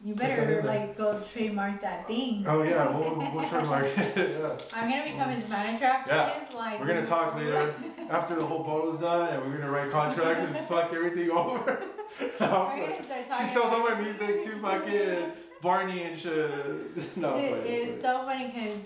You 0.04 0.14
better 0.14 0.62
like 0.62 0.96
go 0.98 1.08
trademark 1.32 1.80
that 1.80 2.06
thing. 2.06 2.44
oh 2.46 2.62
yeah, 2.62 2.84
we'll, 2.94 3.16
we'll 3.32 3.48
trademark 3.48 3.86
it. 3.86 3.96
yeah. 4.16 4.58
I'm 4.76 4.90
gonna 4.90 5.02
become 5.10 5.30
his 5.30 5.48
manager 5.48 5.86
after 5.86 6.12
Yeah. 6.14 6.40
this. 6.44 6.54
Like 6.54 6.78
We're 6.78 6.86
gonna 6.92 7.06
talk 7.06 7.34
later 7.36 7.74
after 8.10 8.34
the 8.34 8.44
whole 8.44 8.62
bottle's 8.68 9.00
done, 9.00 9.28
and 9.32 9.38
we're 9.42 9.56
gonna 9.56 9.70
write 9.70 9.90
contracts 9.90 10.42
and 10.44 10.54
fuck 10.68 10.92
everything 10.92 11.30
over. 11.30 11.82
We're 12.20 12.38
gonna 12.38 13.04
start 13.04 13.26
talking. 13.28 13.46
she 13.46 13.52
sells 13.52 13.72
all 13.72 13.88
my 13.88 13.94
music 14.00 14.42
to 14.44 14.50
fucking 14.60 15.32
Barney 15.62 16.02
and 16.02 16.18
shit. 16.18 17.16
no, 17.16 17.34
Dude, 17.40 17.66
it 17.66 17.90
was 17.90 18.00
so 18.00 18.22
funny 18.24 18.46
because 18.46 18.76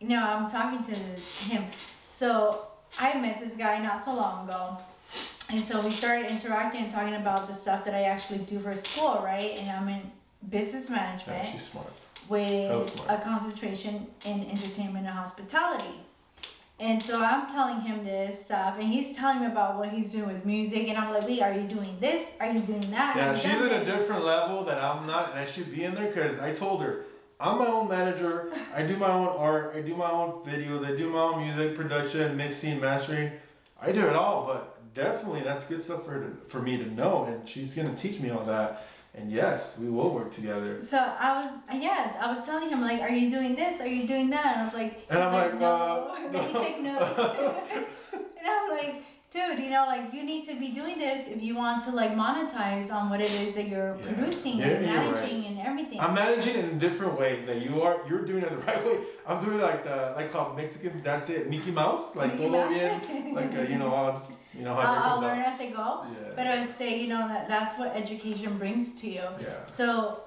you 0.00 0.08
know 0.08 0.22
I'm 0.24 0.48
talking 0.50 0.82
to 0.92 1.00
him. 1.44 1.64
So 2.10 2.66
I 2.98 3.18
met 3.18 3.40
this 3.40 3.54
guy 3.54 3.78
not 3.82 4.04
so 4.04 4.14
long 4.14 4.44
ago, 4.48 4.78
and 5.50 5.64
so 5.64 5.80
we 5.80 5.90
started 5.92 6.26
interacting 6.30 6.82
and 6.84 6.90
talking 6.92 7.14
about 7.14 7.48
the 7.48 7.54
stuff 7.54 7.84
that 7.84 7.94
I 7.94 8.02
actually 8.04 8.38
do 8.40 8.58
for 8.60 8.74
school, 8.76 9.20
right? 9.24 9.52
And 9.58 9.70
I'm 9.70 9.88
in 9.88 10.10
business 10.50 10.88
Yeah, 10.90 10.96
management 10.96 11.46
she's 11.52 11.68
smart. 11.68 11.92
with 12.28 12.88
smart. 12.88 13.08
a 13.10 13.22
concentration 13.22 14.06
in 14.24 14.44
entertainment 14.50 15.06
and 15.06 15.14
hospitality. 15.16 16.00
And 16.80 17.00
so 17.00 17.22
I'm 17.22 17.46
telling 17.46 17.80
him 17.82 18.04
this 18.04 18.46
stuff, 18.46 18.76
and 18.80 18.92
he's 18.92 19.16
telling 19.16 19.40
me 19.40 19.46
about 19.46 19.78
what 19.78 19.90
he's 19.90 20.10
doing 20.10 20.26
with 20.26 20.44
music, 20.44 20.88
and 20.88 20.98
I'm 20.98 21.14
like, 21.14 21.26
wait, 21.26 21.40
are 21.40 21.52
you 21.52 21.68
doing 21.68 21.96
this? 22.00 22.30
Are 22.40 22.50
you 22.50 22.60
doing 22.60 22.90
that? 22.90 23.16
Yeah, 23.16 23.34
she's 23.34 23.52
at 23.52 23.82
a 23.82 23.84
different 23.84 24.24
level 24.24 24.64
that 24.64 24.82
I'm 24.82 25.06
not, 25.06 25.30
and 25.30 25.38
I 25.38 25.44
should 25.44 25.72
be 25.72 25.84
in 25.84 25.94
there 25.94 26.08
because 26.08 26.40
I 26.40 26.52
told 26.52 26.82
her 26.82 27.04
I'm 27.38 27.58
my 27.58 27.66
own 27.66 27.88
manager. 27.88 28.52
I 28.74 28.82
do 28.82 28.96
my 28.96 29.10
own 29.10 29.28
art. 29.28 29.74
I 29.76 29.82
do 29.82 29.94
my 29.94 30.10
own 30.10 30.44
videos. 30.44 30.84
I 30.84 30.96
do 30.96 31.08
my 31.10 31.20
own 31.20 31.42
music 31.42 31.76
production, 31.76 32.36
mixing, 32.36 32.80
mastering. 32.80 33.32
I 33.80 33.92
do 33.92 34.06
it 34.06 34.16
all, 34.16 34.46
but 34.46 34.94
definitely 34.94 35.42
that's 35.42 35.64
good 35.64 35.82
stuff 35.82 36.04
for 36.04 36.36
for 36.48 36.60
me 36.60 36.76
to 36.76 36.86
know, 36.86 37.24
and 37.24 37.48
she's 37.48 37.74
gonna 37.74 37.94
teach 37.94 38.18
me 38.18 38.30
all 38.30 38.44
that. 38.46 38.86
And 39.16 39.30
yes, 39.30 39.76
we 39.78 39.88
will 39.88 40.12
work 40.12 40.32
together. 40.32 40.82
So 40.82 40.98
I 40.98 41.44
was 41.44 41.50
yes, 41.72 42.14
I 42.20 42.32
was 42.32 42.44
telling 42.44 42.68
him 42.68 42.80
like, 42.80 43.00
are 43.00 43.10
you 43.10 43.30
doing 43.30 43.54
this? 43.54 43.80
Are 43.80 43.86
you 43.86 44.06
doing 44.08 44.28
that? 44.30 44.46
And 44.46 44.60
I 44.60 44.64
was 44.64 44.74
like, 44.74 45.06
And 45.08 45.22
I'm 45.22 45.32
like, 45.32 45.58
no. 45.60 46.14
And 46.18 46.32
no. 46.32 46.62
take 46.64 46.80
notes. 46.80 47.18
and 48.12 48.46
I'm 48.48 48.70
like, 48.70 48.94
dude, 49.30 49.58
you 49.60 49.70
know, 49.70 49.84
like 49.86 50.12
you 50.12 50.24
need 50.24 50.44
to 50.48 50.54
be 50.58 50.68
doing 50.80 50.98
this 50.98 51.28
if 51.28 51.40
you 51.40 51.54
want 51.54 51.84
to 51.84 51.90
like 51.92 52.12
monetize 52.16 52.90
on 52.92 53.08
what 53.08 53.20
it 53.20 53.30
is 53.30 53.54
that 53.54 53.68
you're 53.68 53.94
Yeah. 53.96 54.12
producing 54.14 54.58
Yeah, 54.58 54.66
and 54.66 54.84
you're 54.84 54.94
right. 54.94 55.14
managing 55.14 55.44
and 55.46 55.60
everything. 55.60 56.00
I'm 56.00 56.14
managing 56.14 56.56
it 56.56 56.64
in 56.64 56.70
a 56.70 56.80
different 56.86 57.16
way 57.18 57.44
that 57.46 57.62
you 57.62 57.82
are. 57.82 57.96
You're 58.08 58.24
doing 58.24 58.42
it 58.42 58.50
the 58.50 58.58
right 58.68 58.84
way. 58.84 58.98
I'm 59.28 59.38
doing 59.44 59.60
like 59.60 59.84
the 59.84 60.12
like 60.16 60.32
called 60.32 60.56
Mexican. 60.56 61.02
That's 61.04 61.30
it, 61.30 61.48
Mickey 61.48 61.70
Mouse, 61.70 62.16
like 62.16 62.32
Mickey 62.32 62.48
todo 62.48 62.64
Mouse. 62.66 62.74
bien, 62.74 63.34
like 63.34 63.54
uh, 63.56 63.62
you 63.62 63.78
know, 63.78 64.20
you 64.56 64.64
know 64.64 64.74
how 64.74 64.80
I'll, 64.94 65.14
I'll 65.14 65.20
learn 65.20 65.38
as 65.40 65.60
I 65.60 65.70
go. 65.70 66.04
Yeah. 66.04 66.30
But 66.36 66.46
I 66.46 66.60
would 66.60 66.68
say, 66.76 67.00
you 67.00 67.08
know, 67.08 67.26
that 67.28 67.46
that's 67.46 67.78
what 67.78 67.94
education 67.96 68.56
brings 68.58 68.94
to 69.00 69.06
you. 69.08 69.22
yeah. 69.40 69.66
So, 69.68 70.20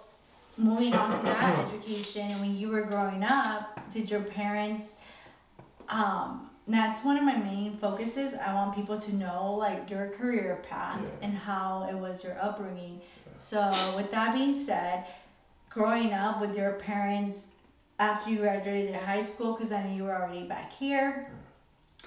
moving 0.57 0.93
on 0.93 1.11
to 1.17 1.25
that 1.25 1.65
education, 1.73 2.31
and 2.31 2.41
when 2.41 2.57
you 2.57 2.69
were 2.69 2.81
growing 2.83 3.23
up, 3.23 3.79
did 3.91 4.09
your 4.09 4.21
parents? 4.21 4.87
Um, 5.89 6.49
that's 6.67 7.03
one 7.05 7.15
of 7.17 7.23
my 7.23 7.37
main 7.37 7.77
focuses. 7.77 8.33
I 8.33 8.53
want 8.53 8.75
people 8.75 8.97
to 8.97 9.15
know 9.15 9.53
like 9.53 9.89
your 9.89 10.09
career 10.09 10.59
path 10.67 10.99
Yeah. 11.01 11.25
and 11.27 11.37
how 11.37 11.87
it 11.89 11.95
was 11.95 12.23
your 12.23 12.37
upbringing. 12.41 13.01
So, 13.37 13.93
with 13.95 14.11
that 14.11 14.33
being 14.33 14.57
said, 14.65 15.05
growing 15.69 16.11
up 16.11 16.41
with 16.41 16.57
your 16.57 16.73
parents 16.73 17.45
after 17.99 18.29
you 18.31 18.39
graduated 18.39 18.95
high 18.95 19.21
school, 19.21 19.53
because 19.53 19.71
I 19.71 19.83
know 19.83 19.95
you 19.95 20.03
were 20.03 20.15
already 20.15 20.43
back 20.43 20.73
here. 20.73 21.29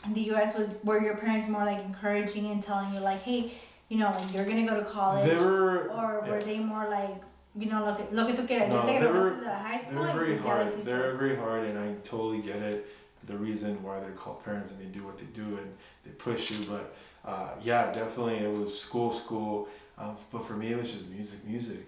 In 0.04 0.14
the 0.14 0.20
U.S., 0.32 0.56
was 0.56 0.68
were 0.82 1.00
your 1.02 1.16
parents 1.16 1.46
more 1.48 1.64
like 1.64 1.82
encouraging 1.84 2.46
and 2.50 2.62
telling 2.62 2.94
you 2.94 3.00
like, 3.00 3.20
hey, 3.22 3.52
you 3.88 3.98
know, 3.98 4.10
like 4.10 4.32
you're 4.32 4.44
gonna 4.46 4.66
go 4.66 4.76
to 4.78 4.84
college, 4.84 5.28
They 5.28 5.36
were. 5.36 5.88
or 5.90 6.22
yeah. 6.24 6.30
were 6.32 6.42
they 6.42 6.58
more 6.58 6.88
like, 6.88 7.20
you 7.56 7.66
know, 7.68 7.84
lo 7.84 7.94
que, 7.94 8.06
lo 8.12 8.24
que 8.26 8.34
tú 8.34 8.48
No, 8.48 8.76
yo 8.76 8.80
te 8.82 8.86
they 8.86 8.98
graduaste 8.98 9.12
were- 9.12 9.44
de 9.44 9.54
high 9.54 9.78
They 9.78 9.84
school 9.84 9.98
were 10.00 10.06
y 10.08 10.12
very 10.14 10.38
hard. 10.38 10.82
They're 10.84 11.14
very 11.16 11.36
hard, 11.36 11.64
and 11.66 11.78
I 11.78 11.94
totally 12.02 12.40
get 12.40 12.56
it. 12.56 12.86
The 13.26 13.36
reason 13.36 13.82
why 13.82 14.00
they're 14.00 14.12
called 14.12 14.42
parents 14.44 14.70
and 14.70 14.80
they 14.80 14.86
do 14.86 15.04
what 15.04 15.18
they 15.18 15.26
do 15.26 15.42
and 15.58 15.70
they 16.04 16.10
push 16.12 16.50
you. 16.50 16.64
But 16.64 16.94
uh, 17.30 17.50
yeah, 17.60 17.92
definitely 17.92 18.36
it 18.38 18.50
was 18.50 18.78
school, 18.78 19.12
school. 19.12 19.68
Um, 19.98 20.16
but 20.32 20.46
for 20.46 20.54
me, 20.54 20.72
it 20.72 20.78
was 20.80 20.90
just 20.90 21.10
music, 21.10 21.44
music. 21.46 21.84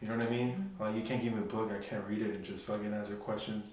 You 0.00 0.08
know 0.08 0.16
what 0.16 0.26
I 0.28 0.30
mean? 0.30 0.50
Mm-hmm. 0.52 0.82
Like 0.82 0.94
you 0.94 1.02
can't 1.02 1.20
give 1.22 1.32
me 1.32 1.40
a 1.40 1.42
book, 1.42 1.72
I 1.72 1.82
can't 1.84 2.04
read 2.08 2.22
it 2.22 2.30
and 2.34 2.44
just 2.44 2.64
fucking 2.64 2.92
answer 2.94 3.16
questions 3.16 3.72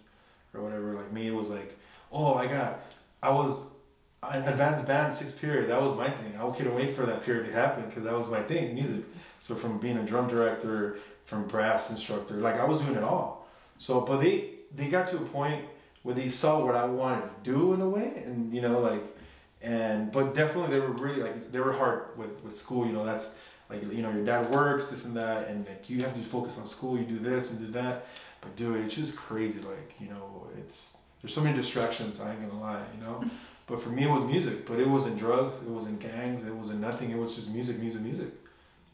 or 0.53 0.61
whatever. 0.63 0.93
Like 0.95 1.13
me, 1.13 1.27
it 1.27 1.35
was 1.35 1.49
like, 1.49 1.77
oh, 2.11 2.33
I 2.33 2.47
got, 2.47 2.79
I 3.21 3.31
was 3.31 3.57
an 4.23 4.43
advanced 4.43 4.85
band 4.85 5.13
sixth 5.13 5.39
period. 5.39 5.69
That 5.69 5.81
was 5.81 5.97
my 5.97 6.09
thing. 6.09 6.37
I 6.39 6.49
couldn't 6.51 6.75
wait 6.75 6.95
for 6.95 7.05
that 7.05 7.23
period 7.23 7.47
to 7.47 7.51
happen 7.53 7.85
because 7.85 8.03
that 8.03 8.13
was 8.13 8.27
my 8.27 8.41
thing, 8.43 8.73
music. 8.73 9.05
So 9.39 9.55
from 9.55 9.79
being 9.79 9.97
a 9.97 10.03
drum 10.03 10.27
director, 10.27 10.97
from 11.25 11.47
brass 11.47 11.89
instructor, 11.89 12.35
like 12.35 12.55
I 12.55 12.65
was 12.65 12.81
doing 12.81 12.95
it 12.95 13.03
all. 13.03 13.47
So, 13.77 14.01
but 14.01 14.21
they 14.21 14.51
they 14.75 14.87
got 14.87 15.07
to 15.07 15.17
a 15.17 15.21
point 15.21 15.65
where 16.03 16.15
they 16.15 16.29
saw 16.29 16.63
what 16.63 16.75
I 16.75 16.85
wanted 16.85 17.23
to 17.23 17.51
do 17.51 17.73
in 17.73 17.81
a 17.81 17.89
way, 17.89 18.23
and 18.25 18.53
you 18.53 18.61
know, 18.61 18.79
like, 18.79 19.03
and 19.61 20.11
but 20.11 20.33
definitely 20.33 20.71
they 20.71 20.79
were 20.79 20.91
really 20.91 21.21
like 21.21 21.51
they 21.51 21.59
were 21.59 21.73
hard 21.73 22.17
with 22.17 22.43
with 22.43 22.55
school. 22.55 22.85
You 22.85 22.93
know, 22.93 23.05
that's 23.05 23.35
like 23.69 23.81
you 23.83 24.01
know 24.01 24.11
your 24.11 24.25
dad 24.25 24.51
works 24.51 24.85
this 24.85 25.05
and 25.05 25.15
that, 25.15 25.47
and 25.47 25.65
like 25.67 25.89
you 25.89 26.01
have 26.01 26.13
to 26.13 26.21
focus 26.21 26.57
on 26.57 26.67
school. 26.67 26.97
You 26.97 27.05
do 27.05 27.19
this 27.19 27.51
and 27.51 27.59
do 27.59 27.67
that, 27.73 28.07
but 28.41 28.55
dude, 28.55 28.83
it's 28.85 28.95
just 28.95 29.15
crazy. 29.15 29.59
Like 29.59 29.93
you 29.99 30.09
know, 30.09 30.47
it's 30.57 30.96
there's 31.21 31.33
so 31.33 31.41
many 31.41 31.55
distractions. 31.55 32.19
I 32.19 32.31
ain't 32.31 32.49
gonna 32.49 32.61
lie, 32.61 32.83
you 32.95 33.03
know. 33.03 33.23
But 33.67 33.81
for 33.81 33.89
me, 33.89 34.03
it 34.03 34.09
was 34.09 34.23
music. 34.23 34.65
But 34.65 34.79
it 34.79 34.87
wasn't 34.87 35.19
drugs. 35.19 35.55
It 35.55 35.67
wasn't 35.67 35.99
gangs. 35.99 36.47
It 36.47 36.53
wasn't 36.53 36.79
nothing. 36.79 37.11
It 37.11 37.17
was 37.17 37.35
just 37.35 37.49
music, 37.49 37.77
music, 37.79 38.01
music. 38.01 38.29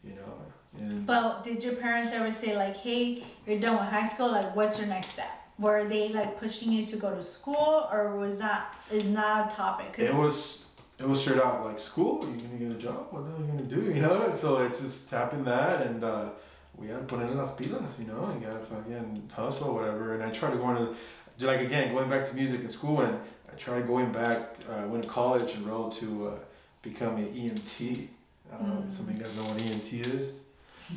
You 0.02 0.16
know. 0.16 0.34
And 0.80 1.06
But 1.06 1.44
did 1.44 1.62
your 1.62 1.74
parents 1.76 2.12
ever 2.12 2.32
say 2.32 2.56
like, 2.56 2.76
hey, 2.76 3.22
you're 3.46 3.60
done 3.60 3.78
with 3.78 3.88
high 3.88 4.08
school, 4.08 4.32
like 4.32 4.54
what's 4.56 4.78
your 4.78 4.88
next 4.88 5.10
step? 5.10 5.30
Were 5.58 5.84
they 5.84 6.08
like 6.08 6.38
pushing 6.40 6.72
you 6.72 6.84
to 6.86 6.96
go 6.96 7.14
to 7.14 7.22
school 7.22 7.88
or 7.92 8.16
was 8.16 8.38
that 8.38 8.74
not 8.90 9.52
a 9.52 9.54
topic? 9.54 9.94
it 9.98 10.12
was 10.12 10.66
it 10.98 11.08
was 11.08 11.20
straight 11.20 11.38
out 11.38 11.64
like 11.64 11.78
school. 11.78 12.24
You're 12.24 12.48
gonna 12.48 12.58
get 12.58 12.70
a 12.72 12.80
job. 12.86 13.06
What 13.10 13.24
the 13.24 13.30
hell 13.30 13.40
are 13.40 13.44
you 13.44 13.52
gonna 13.52 13.62
do? 13.62 13.80
You 13.94 14.02
know. 14.02 14.22
And 14.22 14.36
so 14.36 14.58
it 14.62 14.70
just 14.70 15.10
happened 15.10 15.46
that, 15.46 15.86
and 15.86 16.02
uh, 16.02 16.30
we 16.76 16.88
had 16.88 16.98
to 16.98 17.04
put 17.04 17.22
in 17.22 17.36
las 17.36 17.52
pilas. 17.52 17.98
You 17.98 18.06
know. 18.06 18.32
You 18.34 18.46
gotta 18.46 18.64
fucking 18.64 19.30
hustle, 19.32 19.74
whatever. 19.74 20.14
And 20.14 20.24
I 20.24 20.30
tried 20.30 20.52
to 20.52 20.56
go 20.56 20.70
into 20.70 20.96
like 21.40 21.60
again 21.60 21.92
going 21.92 22.08
back 22.08 22.28
to 22.28 22.34
music 22.34 22.60
in 22.60 22.68
school, 22.68 23.00
and 23.00 23.18
I 23.52 23.56
tried 23.56 23.86
going 23.86 24.12
back. 24.12 24.56
Uh, 24.68 24.76
I 24.76 24.86
went 24.86 25.04
to 25.04 25.08
college, 25.08 25.52
and 25.52 25.64
enrolled 25.64 25.92
to 25.92 26.28
uh, 26.28 26.34
become 26.82 27.16
an 27.16 27.26
EMT. 27.26 28.08
I 28.52 28.56
don't 28.56 28.68
know 28.68 28.84
if 28.86 28.92
some 28.92 29.08
of 29.08 29.14
you 29.14 29.22
guys 29.22 29.34
know 29.34 29.44
what 29.44 29.58
EMT 29.58 30.14
is. 30.14 30.40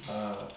Uh, 0.10 0.50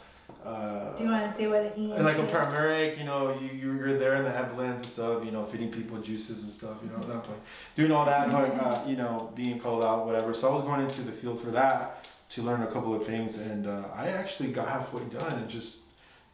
uh, 0.44 0.96
Do 0.96 1.04
you 1.04 1.10
want 1.10 1.28
to 1.28 1.32
say 1.32 1.46
what 1.46 1.76
means? 1.78 1.92
and 1.92 2.04
like 2.04 2.18
a 2.18 2.26
paramedic, 2.26 2.98
you 2.98 3.04
know, 3.04 3.38
you 3.38 3.48
you're 3.52 3.96
there 3.98 4.16
in 4.16 4.24
the 4.24 4.36
ambulance 4.36 4.80
and 4.80 4.88
stuff, 4.88 5.24
you 5.24 5.30
know, 5.30 5.44
feeding 5.44 5.70
people 5.70 5.98
juices 5.98 6.42
and 6.42 6.52
stuff, 6.52 6.78
you 6.82 6.90
know, 6.90 7.06
not 7.06 7.24
playing, 7.24 7.40
doing 7.76 7.92
all 7.92 8.04
that, 8.04 8.30
but 8.30 8.50
uh, 8.60 8.82
you 8.88 8.96
know, 8.96 9.30
being 9.36 9.60
called 9.60 9.84
out, 9.84 10.06
whatever. 10.06 10.32
So 10.34 10.50
I 10.50 10.54
was 10.56 10.64
going 10.64 10.80
into 10.80 11.02
the 11.02 11.12
field 11.12 11.40
for 11.40 11.50
that 11.50 12.06
to 12.30 12.42
learn 12.42 12.62
a 12.62 12.66
couple 12.66 12.94
of 12.94 13.06
things, 13.06 13.36
and 13.36 13.66
uh, 13.66 13.82
I 13.94 14.08
actually 14.08 14.50
got 14.50 14.68
halfway 14.68 15.04
done 15.04 15.32
and 15.32 15.48
just 15.48 15.80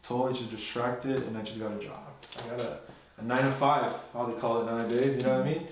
totally 0.03 0.33
just 0.33 0.51
distracted, 0.51 1.23
and 1.23 1.37
I 1.37 1.41
just 1.41 1.59
got 1.59 1.71
a 1.71 1.79
job. 1.79 2.07
I 2.43 2.49
got 2.49 2.59
a 2.59 2.79
nine 3.21 3.43
to 3.43 3.51
five, 3.51 3.93
how 4.13 4.25
they 4.25 4.39
call 4.39 4.61
it 4.61 4.65
nowadays. 4.65 5.17
You 5.17 5.23
know 5.23 5.33
what 5.33 5.41
I 5.41 5.49
mean? 5.49 5.67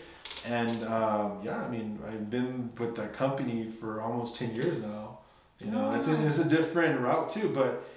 And 0.45 0.83
um, 0.85 1.39
yeah, 1.43 1.63
I 1.63 1.69
mean, 1.69 1.99
I've 2.07 2.29
been 2.29 2.71
with 2.77 2.95
that 2.95 3.13
company 3.13 3.71
for 3.79 4.01
almost 4.01 4.35
ten 4.35 4.53
years 4.53 4.79
now. 4.79 5.19
You 5.59 5.71
know, 5.71 5.93
it's 5.93 6.07
a, 6.07 6.27
it's 6.27 6.37
a 6.37 6.43
different 6.43 6.99
route 6.99 7.29
too, 7.29 7.49
but 7.49 7.87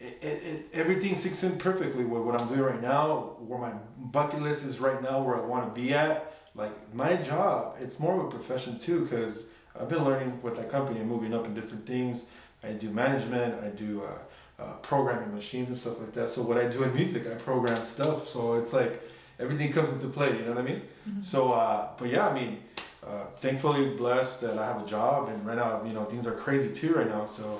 it, 0.00 0.18
it, 0.22 0.42
it 0.42 0.68
everything 0.72 1.14
sinks 1.14 1.42
in 1.42 1.58
perfectly 1.58 2.04
with 2.04 2.22
what 2.22 2.40
I'm 2.40 2.48
doing 2.48 2.60
right 2.60 2.80
now, 2.80 3.36
where 3.38 3.58
my 3.58 3.72
bucket 3.98 4.42
list 4.42 4.64
is 4.64 4.80
right 4.80 5.02
now, 5.02 5.22
where 5.22 5.36
I 5.36 5.40
want 5.40 5.72
to 5.72 5.80
be 5.80 5.92
at. 5.92 6.32
Like 6.54 6.72
my 6.94 7.16
job, 7.16 7.76
it's 7.80 7.98
more 7.98 8.18
of 8.18 8.26
a 8.26 8.30
profession 8.30 8.78
too, 8.78 9.02
because 9.02 9.44
I've 9.78 9.88
been 9.88 10.04
learning 10.04 10.40
with 10.42 10.56
that 10.56 10.70
company 10.70 11.00
and 11.00 11.08
moving 11.08 11.34
up 11.34 11.46
in 11.46 11.54
different 11.54 11.86
things. 11.86 12.24
I 12.62 12.72
do 12.72 12.90
management, 12.90 13.62
I 13.62 13.68
do 13.68 14.02
uh, 14.02 14.18
uh, 14.58 14.72
programming 14.82 15.34
machines 15.34 15.68
and 15.68 15.76
stuff 15.76 15.98
like 16.00 16.12
that. 16.12 16.30
So 16.30 16.42
what 16.42 16.58
I 16.58 16.66
do 16.66 16.82
in 16.84 16.94
music, 16.94 17.26
I 17.26 17.34
program 17.34 17.84
stuff. 17.84 18.28
So 18.28 18.54
it's 18.54 18.72
like 18.72 19.02
everything 19.38 19.72
comes 19.72 19.90
into 19.90 20.08
play. 20.08 20.36
You 20.36 20.42
know 20.42 20.50
what 20.50 20.58
I 20.58 20.62
mean? 20.62 20.82
Mm-hmm. 21.08 21.22
So, 21.22 21.50
uh, 21.50 21.88
but 21.98 22.08
yeah, 22.08 22.28
I 22.28 22.34
mean, 22.34 22.60
uh, 23.04 23.24
thankfully 23.40 23.90
blessed 23.96 24.40
that 24.42 24.56
I 24.58 24.66
have 24.66 24.82
a 24.82 24.86
job, 24.86 25.28
and 25.28 25.44
right 25.46 25.56
now, 25.56 25.82
you 25.84 25.92
know, 25.92 26.04
things 26.04 26.26
are 26.26 26.32
crazy 26.32 26.72
too 26.72 26.94
right 26.94 27.08
now. 27.08 27.26
So, 27.26 27.58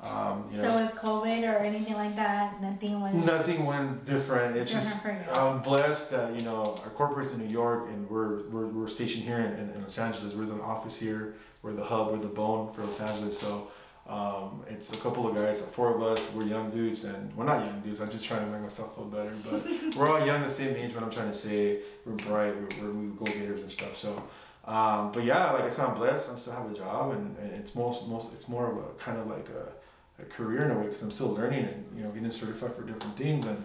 um, 0.00 0.48
you 0.50 0.58
know, 0.58 0.64
So 0.64 0.84
with 0.84 0.94
COVID 0.94 1.42
or 1.52 1.58
anything 1.58 1.94
like 1.94 2.16
that, 2.16 2.62
nothing 2.62 3.00
was. 3.00 3.14
nothing 3.14 3.66
went 3.66 4.04
different. 4.04 4.56
It's 4.56 4.72
Different 4.72 5.26
just. 5.26 5.36
I'm 5.36 5.60
blessed 5.62 6.10
that 6.12 6.34
you 6.34 6.42
know 6.42 6.78
our 6.84 6.90
corporate's 6.90 7.32
in 7.32 7.40
New 7.40 7.52
York, 7.52 7.88
and 7.88 8.08
we're 8.08 8.48
we're, 8.48 8.66
we're 8.68 8.88
stationed 8.88 9.24
here 9.24 9.40
in, 9.40 9.52
in, 9.54 9.70
in 9.70 9.82
Los 9.82 9.98
Angeles. 9.98 10.32
We're 10.32 10.46
the 10.46 10.62
office 10.62 10.96
here. 10.96 11.34
We're 11.62 11.72
the 11.72 11.84
hub. 11.84 12.12
We're 12.12 12.18
the 12.18 12.28
bone 12.28 12.72
for 12.72 12.84
Los 12.84 13.00
Angeles. 13.00 13.38
So. 13.38 13.68
Um, 14.08 14.62
it's 14.68 14.92
a 14.92 14.96
couple 14.98 15.26
of 15.28 15.34
guys, 15.34 15.60
four 15.60 15.94
of 15.94 16.00
us. 16.02 16.32
We're 16.32 16.44
young 16.44 16.70
dudes, 16.70 17.04
and 17.04 17.34
we're 17.36 17.44
not 17.44 17.64
young 17.66 17.80
dudes. 17.80 18.00
I'm 18.00 18.10
just 18.10 18.24
trying 18.24 18.44
to 18.46 18.52
make 18.52 18.62
myself 18.62 18.94
feel 18.94 19.06
better. 19.06 19.32
But 19.50 19.66
we're 19.96 20.08
all 20.08 20.24
young, 20.24 20.42
the 20.42 20.50
same 20.50 20.76
age. 20.76 20.94
What 20.94 21.02
I'm 21.02 21.10
trying 21.10 21.28
to 21.30 21.34
say, 21.36 21.80
we're 22.04 22.12
bright. 22.14 22.54
We're, 22.54 22.84
we're, 22.86 22.92
we 22.92 23.06
go 23.16 23.24
gators 23.24 23.60
and 23.62 23.70
stuff. 23.70 23.96
So, 23.96 24.22
um, 24.64 25.10
but 25.10 25.24
yeah, 25.24 25.50
like 25.52 25.64
I 25.64 25.68
said, 25.70 25.86
I'm 25.86 25.94
blessed. 25.94 26.30
I'm 26.30 26.38
still 26.38 26.52
have 26.52 26.70
a 26.70 26.74
job, 26.74 27.12
and, 27.12 27.36
and 27.38 27.52
it's 27.52 27.74
most 27.74 28.06
most 28.06 28.28
it's 28.32 28.48
more 28.48 28.70
of 28.70 28.76
a 28.78 28.88
kind 28.98 29.18
of 29.18 29.26
like 29.26 29.48
a, 29.48 30.22
a 30.22 30.26
career 30.26 30.64
in 30.66 30.70
a 30.70 30.78
way 30.78 30.84
because 30.86 31.02
I'm 31.02 31.10
still 31.10 31.32
learning 31.34 31.64
and 31.64 31.84
you 31.96 32.04
know 32.04 32.10
getting 32.10 32.30
certified 32.30 32.74
for 32.76 32.82
different 32.82 33.16
things 33.16 33.44
and 33.44 33.64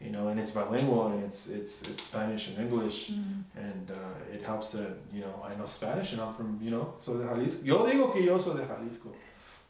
you 0.00 0.10
know 0.10 0.28
and 0.28 0.40
it's 0.40 0.50
bilingual 0.50 1.08
and 1.08 1.22
it's 1.24 1.46
it's 1.46 1.82
it's 1.82 2.02
Spanish 2.04 2.48
and 2.48 2.58
English 2.58 3.10
Mm. 3.10 3.42
and 3.56 3.90
uh, 3.90 4.32
it 4.34 4.42
helps 4.42 4.70
that 4.70 4.96
you 5.12 5.20
know 5.20 5.44
I 5.44 5.54
know 5.56 5.66
Spanish 5.66 6.12
and 6.12 6.20
I'm 6.22 6.34
from 6.34 6.58
you 6.62 6.70
know 6.70 6.94
so 7.00 7.14
de 7.18 7.24
Jalisco. 7.26 7.60
Yo 7.64 7.84
digo 7.86 8.12
que 8.12 8.22
yo 8.22 8.38
soy 8.38 8.54
de 8.54 8.66
Jalisco. 8.66 9.10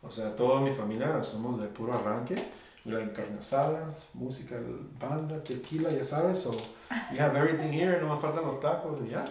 O 0.06 0.10
sea, 0.10 0.34
toda 0.36 0.60
mi 0.60 0.72
familia 0.74 1.22
somos 1.22 1.60
de 1.60 1.66
puro 1.68 1.92
arranque. 1.92 2.44
Like 2.86 3.14
carne 3.14 3.38
asadas, 3.38 4.08
música, 4.12 4.56
banda, 5.00 5.42
tequila, 5.42 5.90
ya 5.90 6.04
sabes. 6.04 6.36
So 6.36 6.54
we 7.10 7.16
have 7.16 7.34
everything 7.34 7.72
here. 7.72 7.98
No 8.02 8.14
me 8.14 8.20
faltan 8.20 8.44
los 8.44 8.56
tacos. 8.56 8.98
and 8.98 9.10
Yeah. 9.10 9.28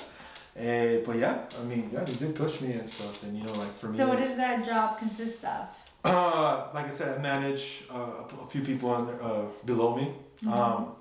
Eh, 0.56 1.02
but 1.06 1.18
yeah, 1.18 1.46
I 1.60 1.64
mean, 1.64 1.90
yeah, 1.92 2.04
they 2.04 2.14
did 2.14 2.36
push 2.36 2.62
me 2.62 2.74
and 2.74 2.90
stuff. 2.90 3.22
And 3.24 3.38
you 3.38 3.44
know, 3.44 3.54
like 3.54 3.78
for 3.80 3.90
me. 3.90 3.98
So 3.98 4.08
what 4.08 4.20
does 4.20 4.38
that 4.38 4.66
job 4.66 4.98
consist 4.98 5.46
of? 5.46 5.68
uh, 6.04 6.68
like 6.74 6.88
I 6.88 6.92
said, 6.92 7.18
I 7.18 7.22
manage 7.22 7.84
uh, 7.90 8.24
a, 8.44 8.48
few 8.50 8.62
people 8.62 8.90
on 8.90 9.10
uh, 9.22 9.46
below 9.66 9.96
me. 9.96 10.12
Mm-hmm. 10.44 10.54
Um, 10.54 10.92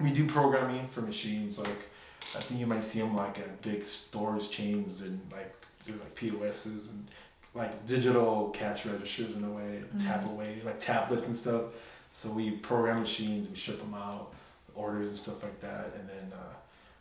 we 0.00 0.10
do 0.10 0.26
programming 0.26 0.88
for 0.88 1.00
machines. 1.00 1.58
Like 1.58 1.90
I 2.36 2.40
think 2.40 2.58
you 2.58 2.66
might 2.66 2.84
see 2.84 3.00
them 3.00 3.14
like 3.14 3.38
at 3.38 3.62
big 3.62 3.84
stores, 3.84 4.48
chains, 4.48 5.00
and 5.00 5.20
like 5.30 5.54
do 5.84 5.92
like 5.92 6.14
POSs 6.14 6.90
and 6.90 7.06
like 7.54 7.86
digital 7.86 8.50
cash 8.50 8.86
registers 8.86 9.34
in 9.36 9.44
a 9.44 9.50
way, 9.50 9.82
tap 10.02 10.26
away, 10.28 10.60
like 10.64 10.80
tablets 10.80 11.26
and 11.26 11.36
stuff. 11.36 11.64
So 12.12 12.30
we 12.30 12.52
program 12.52 13.00
machines, 13.00 13.48
we 13.48 13.56
ship 13.56 13.78
them 13.78 13.94
out, 13.94 14.32
orders 14.74 15.08
and 15.08 15.16
stuff 15.16 15.42
like 15.42 15.60
that, 15.60 15.92
and 15.98 16.08
then 16.08 16.32
uh, 16.32 16.54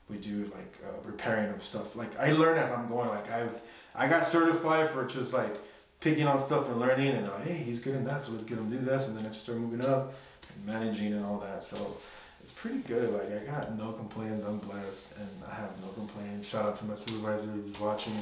we 0.09 0.17
do 0.17 0.43
like 0.53 0.77
uh, 0.85 0.91
repairing 1.05 1.49
of 1.49 1.63
stuff. 1.63 1.95
Like 1.95 2.17
I 2.19 2.31
learn 2.33 2.57
as 2.57 2.71
I'm 2.71 2.87
going. 2.87 3.09
Like 3.09 3.31
I've 3.31 3.61
I 3.95 4.07
got 4.07 4.27
certified 4.27 4.89
for 4.91 5.05
just 5.05 5.33
like 5.33 5.55
picking 5.99 6.27
on 6.27 6.39
stuff 6.39 6.67
and 6.67 6.79
learning, 6.79 7.09
and 7.09 7.25
they're 7.25 7.33
like, 7.33 7.45
hey, 7.45 7.57
he's 7.57 7.79
good 7.79 7.95
in 7.95 8.03
that, 8.05 8.21
so 8.21 8.31
let's 8.31 8.43
get 8.43 8.57
him 8.57 8.71
to 8.71 8.77
do 8.77 8.83
this, 8.83 9.07
and 9.07 9.17
then 9.17 9.25
I 9.25 9.29
just 9.29 9.43
start 9.43 9.57
moving 9.57 9.85
up 9.85 10.13
and 10.53 10.65
managing 10.65 11.13
and 11.13 11.25
all 11.25 11.39
that. 11.39 11.63
So 11.63 11.97
it's 12.41 12.51
pretty 12.51 12.79
good. 12.79 13.13
Like 13.13 13.41
I 13.41 13.45
got 13.45 13.77
no 13.77 13.93
complaints. 13.93 14.45
I'm 14.45 14.57
blessed, 14.57 15.07
and 15.17 15.29
I 15.49 15.53
have 15.55 15.69
no 15.81 15.87
complaints. 15.89 16.47
Shout 16.47 16.65
out 16.65 16.75
to 16.75 16.85
my 16.85 16.95
supervisor 16.95 17.47
who's 17.47 17.79
watching, 17.79 18.17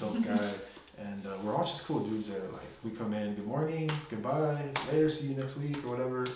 dope 0.00 0.22
guy. 0.24 0.50
And 1.00 1.26
uh, 1.26 1.36
we're 1.42 1.54
all 1.54 1.64
just 1.64 1.84
cool 1.84 2.00
dudes 2.00 2.28
there. 2.28 2.40
Like 2.40 2.62
we 2.84 2.90
come 2.90 3.14
in, 3.14 3.34
good 3.34 3.46
morning, 3.46 3.90
goodbye, 4.10 4.64
later, 4.90 5.08
see 5.08 5.28
you 5.28 5.36
next 5.36 5.56
week 5.56 5.84
or 5.84 5.90
whatever. 5.90 6.26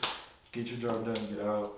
Get 0.52 0.68
your 0.68 0.78
job 0.78 1.04
done, 1.04 1.26
get 1.34 1.44
out, 1.44 1.72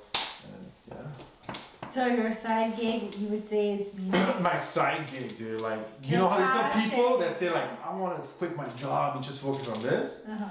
and 0.44 0.72
yeah. 0.90 1.54
So 1.90 2.06
your 2.06 2.32
side 2.32 2.76
gig, 2.76 3.14
you 3.14 3.28
would 3.28 3.46
say, 3.46 3.74
is 3.74 3.94
music. 3.94 4.40
my 4.40 4.56
side 4.56 5.04
gig, 5.12 5.38
dude. 5.38 5.60
Like 5.60 5.78
you 6.02 6.12
Your 6.12 6.20
know 6.20 6.28
how 6.28 6.38
there's 6.38 6.50
some 6.50 6.90
people 6.90 7.18
that 7.18 7.38
say 7.38 7.50
like 7.50 7.70
I 7.84 7.94
want 7.94 8.16
to 8.16 8.22
quit 8.38 8.56
my 8.56 8.68
job 8.70 9.16
and 9.16 9.24
just 9.24 9.40
focus 9.40 9.68
on 9.68 9.82
this. 9.82 10.20
Uh-huh. 10.28 10.48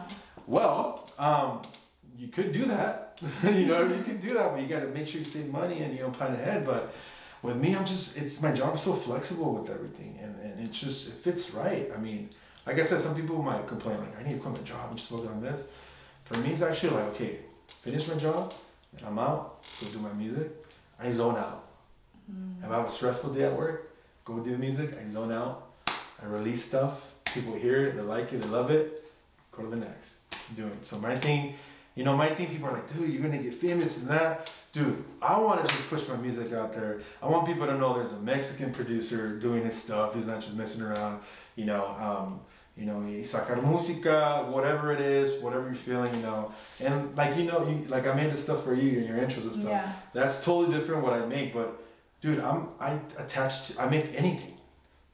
Well, 0.48 1.10
um, 1.20 1.62
you 2.18 2.30
could 2.30 2.52
do 2.52 2.66
that. 2.66 3.20
you 3.44 3.66
know, 3.66 3.86
you 3.86 4.04
could 4.04 4.22
do 4.22 4.34
that, 4.34 4.54
but 4.54 4.62
you 4.62 4.68
got 4.68 4.82
to 4.82 4.88
make 4.88 5.08
sure 5.08 5.20
you 5.20 5.26
save 5.26 5.52
money 5.52 5.84
and 5.84 5.94
you 5.96 6.04
know 6.04 6.10
plan 6.10 6.34
ahead. 6.34 6.66
But 6.66 6.94
with 7.44 7.58
me, 7.58 7.76
I'm 7.76 7.86
just 7.86 8.18
it's 8.18 8.42
my 8.42 8.52
job 8.52 8.76
is 8.76 8.82
so 8.82 8.94
flexible 8.94 9.54
with 9.54 9.70
everything, 9.70 10.18
and 10.22 10.36
and 10.42 10.60
it 10.60 10.72
just 10.72 11.10
it 11.10 11.14
fits 11.14 11.54
right. 11.54 11.92
I 11.96 12.00
mean, 12.00 12.30
like 12.66 12.80
I 12.80 12.84
said, 12.84 13.02
some 13.02 13.16
people 13.16 13.42
might 13.42 13.68
complain 13.68 14.00
like 14.00 14.20
I 14.20 14.24
need 14.24 14.36
to 14.36 14.40
quit 14.40 14.56
my 14.56 14.64
job 14.64 14.90
and 14.90 14.98
just 14.98 15.10
focus 15.10 15.28
on 15.28 15.42
this. 15.42 15.62
For 16.24 16.38
me, 16.38 16.52
it's 16.52 16.62
actually 16.62 16.92
like 16.92 17.06
okay, 17.10 17.40
finish 17.82 18.08
my 18.08 18.16
job, 18.16 18.54
and 18.98 19.06
I'm 19.06 19.20
out, 19.20 19.64
go 19.80 19.88
do 19.88 20.00
my 20.00 20.14
music. 20.14 20.52
I 21.00 21.12
zone 21.12 21.36
out. 21.36 21.68
Mm. 22.32 22.64
If 22.64 22.72
I 22.72 22.76
have 22.78 22.86
a 22.86 22.90
stressful 22.90 23.34
day 23.34 23.44
at 23.44 23.58
work, 23.58 23.92
go 24.24 24.40
do 24.40 24.52
the 24.52 24.58
music. 24.58 24.98
I 24.98 25.06
zone 25.08 25.34
out. 25.34 25.68
I 25.88 26.26
release 26.26 26.64
stuff. 26.64 27.12
People 27.26 27.54
hear 27.56 27.88
it, 27.88 27.98
they 27.98 28.04
like 28.04 28.32
it, 28.32 28.42
they 28.42 28.48
love 28.48 28.72
it. 28.72 29.12
Go 29.52 29.64
to 29.64 29.70
the 29.70 29.76
next. 29.76 30.16
Keep 30.32 30.56
doing 30.56 30.72
it. 30.72 30.86
So 30.86 30.98
my 31.00 31.16
thing, 31.16 31.56
you 31.96 32.06
know, 32.06 32.16
my 32.16 32.30
thing. 32.34 32.48
People 32.48 32.70
are 32.70 32.74
like, 32.74 32.94
dude, 32.94 33.10
you're 33.10 33.22
gonna 33.22 33.42
get 33.42 33.56
famous 33.56 33.98
and 33.98 34.08
that. 34.08 34.50
Dude, 34.74 35.06
I 35.22 35.40
want 35.40 35.64
to 35.64 35.72
just 35.72 35.88
push 35.88 36.08
my 36.08 36.16
music 36.18 36.52
out 36.52 36.74
there. 36.74 37.02
I 37.22 37.28
want 37.28 37.46
people 37.46 37.68
to 37.68 37.78
know 37.78 37.94
there's 37.94 38.12
a 38.12 38.20
Mexican 38.20 38.74
producer 38.74 39.38
doing 39.38 39.64
his 39.64 39.76
stuff. 39.76 40.16
He's 40.16 40.26
not 40.26 40.42
just 40.42 40.56
messing 40.56 40.82
around. 40.82 41.22
You 41.56 41.66
know, 41.66 41.86
um, 42.00 42.40
you 42.76 42.86
know, 42.86 42.96
sacar 43.22 43.62
música, 43.62 44.48
whatever 44.48 44.92
it 44.92 45.00
is, 45.00 45.40
whatever 45.44 45.66
you're 45.66 45.76
feeling, 45.76 46.12
you 46.16 46.22
know. 46.22 46.52
And 46.80 47.16
like 47.16 47.38
you 47.38 47.44
know, 47.44 47.68
you, 47.68 47.86
like 47.88 48.08
I 48.08 48.16
made 48.16 48.34
this 48.34 48.42
stuff 48.42 48.64
for 48.64 48.74
you 48.74 48.98
and 48.98 49.08
your 49.08 49.18
intros 49.18 49.44
and 49.44 49.54
stuff. 49.54 49.68
Yeah. 49.68 49.94
That's 50.12 50.44
totally 50.44 50.76
different 50.76 51.04
what 51.04 51.14
I 51.14 51.24
make, 51.28 51.54
but 51.54 51.84
dude, 52.22 52.40
I'm 52.40 52.70
I 52.80 53.00
attach 53.20 53.68
to 53.68 53.82
I 53.82 53.88
make 53.88 54.06
anything. 54.16 54.58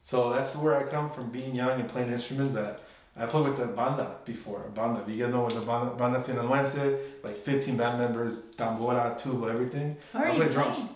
So 0.00 0.30
that's 0.30 0.56
where 0.56 0.74
I 0.74 0.84
come 0.84 1.10
from 1.10 1.30
being 1.30 1.54
young 1.54 1.78
and 1.78 1.86
playing 1.86 2.08
instruments 2.08 2.54
that 2.54 2.80
I 3.20 3.26
played 3.26 3.48
with 3.48 3.58
the 3.58 3.66
banda 3.66 4.16
before. 4.24 4.60
Banda. 4.74 5.04
You 5.06 5.24
guys 5.24 5.32
know 5.32 5.42
what 5.42 5.54
the 5.54 5.60
banda 5.60 5.94
banda 5.94 6.18
sinaloense, 6.18 6.98
like 7.22 7.36
15 7.36 7.76
band 7.76 7.98
members, 7.98 8.36
tambora, 8.56 9.20
tuba, 9.22 9.48
everything. 9.48 9.96
Where 10.12 10.24
I 10.26 10.30
are 10.30 10.34
play 10.34 10.46
you 10.46 10.52
drums. 10.52 10.88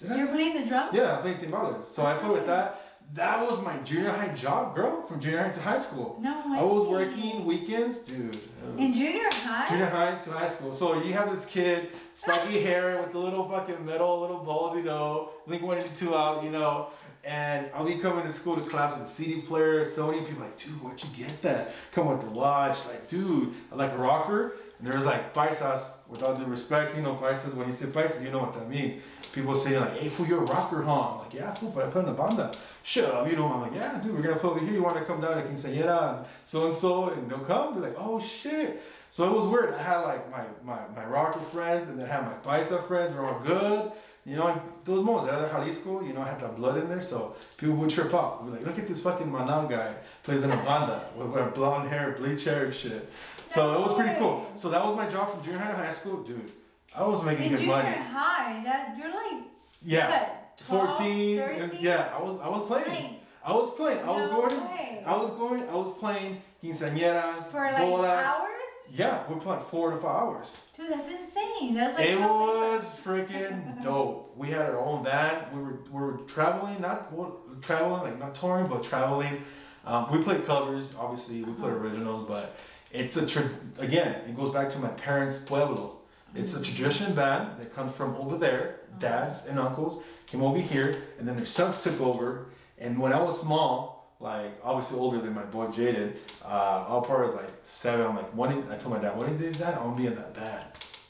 Did 0.00 0.16
You're 0.16 0.26
playing 0.26 0.54
the 0.60 0.66
drums? 0.68 0.90
Yeah, 0.92 1.16
I 1.16 1.20
played 1.20 1.38
timbales. 1.38 1.84
So 1.86 2.04
I 2.04 2.14
played 2.14 2.32
with 2.32 2.46
that. 2.46 2.80
That 3.14 3.48
was 3.48 3.62
my 3.62 3.76
junior 3.78 4.10
high 4.10 4.34
job, 4.34 4.74
girl, 4.74 5.06
from 5.06 5.18
junior 5.20 5.42
high 5.42 5.50
to 5.50 5.60
high 5.60 5.78
school. 5.78 6.18
No, 6.20 6.42
I 6.48 6.62
was 6.62 6.86
working 6.86 7.44
weekends, 7.46 8.00
dude. 8.00 8.38
In 8.76 8.92
junior 8.92 9.30
high? 9.32 9.66
Junior 9.68 9.86
high 9.86 10.16
to 10.16 10.30
high 10.30 10.48
school. 10.48 10.74
So 10.74 11.02
you 11.02 11.14
have 11.14 11.34
this 11.34 11.46
kid, 11.46 11.90
spiky 12.16 12.60
hair 12.60 13.00
with 13.00 13.12
the 13.12 13.18
little 13.18 13.48
fucking 13.48 13.82
metal, 13.86 14.20
little 14.20 14.38
bald, 14.44 14.76
you 14.76 14.82
know, 14.82 15.30
Blink 15.46 15.62
182 15.62 16.14
out, 16.14 16.44
you 16.44 16.50
know. 16.50 16.88
And 17.28 17.68
I'll 17.74 17.84
be 17.84 17.96
coming 17.96 18.24
to 18.24 18.32
school 18.32 18.56
to 18.56 18.62
class 18.62 18.98
with 18.98 19.06
a 19.06 19.10
CD 19.10 19.42
player, 19.42 19.84
Sony. 19.84 20.26
People 20.26 20.44
like, 20.44 20.56
dude, 20.56 20.82
where'd 20.82 20.98
you 21.02 21.10
get 21.14 21.42
that? 21.42 21.74
Come 21.92 22.06
with 22.06 22.24
the 22.24 22.30
watch. 22.30 22.78
Like, 22.86 23.06
dude, 23.06 23.54
I 23.70 23.74
like 23.74 23.92
a 23.92 23.98
rocker. 23.98 24.56
And 24.78 24.88
there's 24.88 25.04
like 25.04 25.34
paisas, 25.34 25.90
without 26.08 26.38
due 26.38 26.46
respect, 26.46 26.96
you 26.96 27.02
know, 27.02 27.16
paisas. 27.16 27.52
When 27.52 27.66
you 27.66 27.74
say 27.74 27.84
paisas, 27.84 28.24
you 28.24 28.30
know 28.30 28.38
what 28.38 28.54
that 28.54 28.70
means. 28.70 28.94
People 29.34 29.54
say 29.54 29.78
like, 29.78 29.98
hey, 29.98 30.08
fool, 30.08 30.26
you're 30.26 30.42
a 30.42 30.46
rocker, 30.46 30.80
huh? 30.80 31.00
I'm 31.00 31.18
like, 31.18 31.34
yeah, 31.34 31.52
fool, 31.52 31.70
but 31.70 31.84
I 31.84 31.90
play 31.90 32.00
in 32.00 32.06
the 32.06 32.12
banda. 32.14 32.50
Shut 32.82 33.04
up, 33.12 33.30
you 33.30 33.36
know. 33.36 33.52
I'm 33.52 33.60
like, 33.60 33.74
yeah, 33.74 34.00
dude, 34.00 34.14
we're 34.14 34.22
gonna 34.22 34.36
play 34.36 34.50
over 34.50 34.60
here. 34.60 34.72
You 34.72 34.82
want 34.82 34.96
to 34.96 35.04
come 35.04 35.20
down 35.20 35.36
to 35.36 35.42
Quinceañera 35.42 36.16
and 36.16 36.26
so 36.46 36.64
and 36.64 36.74
so, 36.74 37.10
and 37.10 37.30
they'll 37.30 37.40
come. 37.40 37.74
They're 37.74 37.90
like, 37.90 38.00
oh 38.00 38.22
shit. 38.22 38.82
So 39.10 39.26
it 39.26 39.36
was 39.36 39.46
weird. 39.46 39.74
I 39.74 39.82
had 39.82 39.98
like 39.98 40.30
my, 40.30 40.44
my, 40.64 40.78
my 40.96 41.04
rocker 41.04 41.40
friends 41.52 41.88
and 41.88 41.98
then 41.98 42.06
I 42.06 42.14
had 42.14 42.24
my 42.24 42.34
paisa 42.42 42.86
friends. 42.88 43.14
We're 43.14 43.26
all 43.26 43.40
good. 43.40 43.92
You 44.28 44.36
know, 44.36 44.60
those 44.84 45.02
moments, 45.02 45.32
out 45.32 45.42
of 45.42 45.50
Jalisco, 45.50 46.02
you 46.02 46.12
know, 46.12 46.20
I 46.20 46.28
had 46.32 46.40
that 46.40 46.54
blood 46.56 46.76
in 46.76 46.86
there, 46.92 47.00
so 47.00 47.34
people 47.56 47.76
would 47.76 47.88
trip 47.88 48.12
out. 48.12 48.44
We're 48.44 48.50
like, 48.56 48.66
look 48.66 48.78
at 48.78 48.86
this 48.86 49.00
fucking 49.00 49.26
Manal 49.36 49.70
guy 49.70 49.94
plays 50.22 50.42
in 50.42 50.50
a 50.50 50.56
banda 50.68 50.98
with, 51.16 51.28
with 51.28 51.54
blonde 51.54 51.88
hair, 51.88 52.14
bleach 52.18 52.44
hair 52.44 52.66
and 52.66 52.74
shit. 52.74 53.10
So 53.46 53.60
it 53.76 53.80
was 53.86 53.94
pretty 53.98 54.14
cool. 54.18 54.46
So 54.54 54.68
that 54.68 54.84
was 54.84 54.94
my 54.94 55.08
job 55.08 55.32
from 55.32 55.42
junior 55.42 55.58
high 55.58 55.70
to 55.70 55.76
high 55.78 55.92
school, 55.94 56.22
dude. 56.24 56.52
I 56.94 57.04
was 57.06 57.22
making 57.24 57.44
In 57.46 57.50
good 57.52 57.60
junior 57.60 57.76
money. 57.76 57.96
high, 57.96 58.60
that 58.64 58.96
you're 58.98 59.08
like 59.08 59.44
Yeah, 59.82 60.10
what, 60.10 60.58
12, 60.66 60.88
14. 60.98 61.38
13? 61.38 61.78
yeah, 61.80 62.12
I 62.14 62.22
was 62.22 62.40
I 62.42 62.48
was 62.50 62.66
playing. 62.68 62.84
Playing. 62.84 63.16
I 63.42 63.52
was 63.54 63.70
playing. 63.76 64.00
I 64.00 64.10
was 64.10 64.30
No 64.30 64.40
going. 64.42 64.60
way. 64.68 65.02
I 65.06 65.16
was 65.16 65.30
going. 65.38 65.62
I 65.70 65.74
was 65.74 65.98
playing 65.98 66.42
quinceañeras, 66.62 67.44
For 67.50 67.60
like 67.64 67.76
bodas. 67.76 68.24
hours? 68.24 68.57
Yeah, 68.94 69.22
we 69.28 69.38
played 69.38 69.60
four 69.70 69.90
to 69.90 69.96
five 69.96 70.04
hours. 70.04 70.46
Dude, 70.76 70.90
that's 70.90 71.08
insane. 71.08 71.74
That's 71.74 71.98
like 71.98 72.08
It 72.08 72.20
was 72.20 72.84
freaking 73.04 73.82
dope. 73.82 74.36
We 74.36 74.48
had 74.48 74.66
our 74.66 74.78
own 74.78 75.04
van. 75.04 75.44
We 75.52 75.62
were 75.62 75.78
we 75.90 76.00
were 76.00 76.18
traveling, 76.26 76.80
not 76.80 77.12
well, 77.12 77.40
traveling 77.60 78.02
like 78.02 78.18
not 78.18 78.34
touring, 78.34 78.66
but 78.66 78.84
traveling. 78.84 79.42
Um, 79.84 80.10
we 80.12 80.22
played 80.22 80.44
covers, 80.46 80.92
obviously. 80.98 81.42
We 81.42 81.52
played 81.52 81.72
mm-hmm. 81.72 81.84
originals, 81.84 82.28
but 82.28 82.56
it's 82.92 83.16
a 83.16 83.26
tra- 83.26 83.50
again. 83.78 84.22
It 84.28 84.36
goes 84.36 84.52
back 84.52 84.68
to 84.70 84.78
my 84.78 84.88
parents' 84.88 85.38
pueblo. 85.38 85.98
It's 86.34 86.52
a 86.52 86.56
mm-hmm. 86.56 86.64
tradition 86.64 87.14
band 87.14 87.58
that 87.58 87.74
comes 87.74 87.94
from 87.94 88.14
over 88.16 88.36
there. 88.36 88.80
Mm-hmm. 88.90 88.98
Dads 89.00 89.46
and 89.46 89.58
uncles 89.58 90.02
came 90.26 90.42
over 90.42 90.58
here, 90.58 91.02
and 91.18 91.26
then 91.26 91.36
their 91.36 91.46
sons 91.46 91.82
took 91.82 92.00
over. 92.00 92.46
And 92.78 92.98
when 92.98 93.12
I 93.12 93.20
was 93.20 93.40
small, 93.40 93.97
like 94.20 94.50
obviously 94.64 94.98
older 94.98 95.20
than 95.20 95.34
my 95.34 95.44
boy 95.44 95.66
Jaden, 95.66 96.12
uh, 96.44 96.48
I 96.88 96.92
was 96.94 97.06
probably 97.06 97.36
like 97.36 97.50
seven. 97.64 98.06
I'm 98.06 98.16
like, 98.16 98.34
one. 98.34 98.50
day- 98.60 98.74
I 98.74 98.76
told 98.76 98.94
my 98.96 99.00
dad, 99.00 99.16
one 99.16 99.36
day, 99.38 99.52
dad, 99.52 99.74
I 99.74 99.84
want 99.84 99.96
to 99.96 100.02
be 100.02 100.08
in 100.08 100.14
that 100.16 100.34
band, 100.34 100.64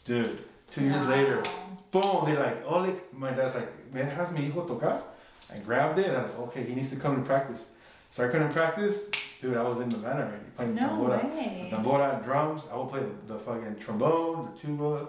dude. 0.04 0.44
Two 0.70 0.82
years 0.84 1.02
Wow. 1.02 1.08
later, 1.10 1.42
boom, 1.90 2.24
they're 2.26 2.38
like, 2.38 2.62
oh, 2.66 2.80
like, 2.80 3.14
my 3.14 3.30
dad's 3.30 3.54
like, 3.54 3.70
me 3.94 4.02
dejas 4.02 4.30
mi 4.32 4.42
hijo 4.42 4.66
tocar? 4.66 5.00
I 5.50 5.58
grabbed 5.60 5.98
it 5.98 6.08
and 6.08 6.16
I'm 6.18 6.24
like, 6.24 6.38
okay, 6.40 6.62
he 6.64 6.74
needs 6.74 6.90
to 6.90 6.96
come 6.96 7.16
to 7.16 7.22
practice. 7.22 7.60
So 8.10 8.24
I 8.26 8.28
couldn't 8.28 8.52
practice, 8.52 8.98
dude, 9.40 9.56
I 9.56 9.62
was 9.62 9.80
in 9.80 9.88
the 9.88 9.96
band 9.96 10.18
already, 10.18 10.44
playing 10.56 10.74
No 10.74 10.88
tambora, 10.88 11.24
way. 11.34 11.70
tambora, 11.72 12.22
drums, 12.24 12.62
I 12.70 12.76
would 12.76 12.90
play 12.90 13.00
the, 13.00 13.32
the 13.34 13.38
fucking 13.38 13.76
trombone, 13.76 14.50
the 14.52 14.60
tuba. 14.60 15.08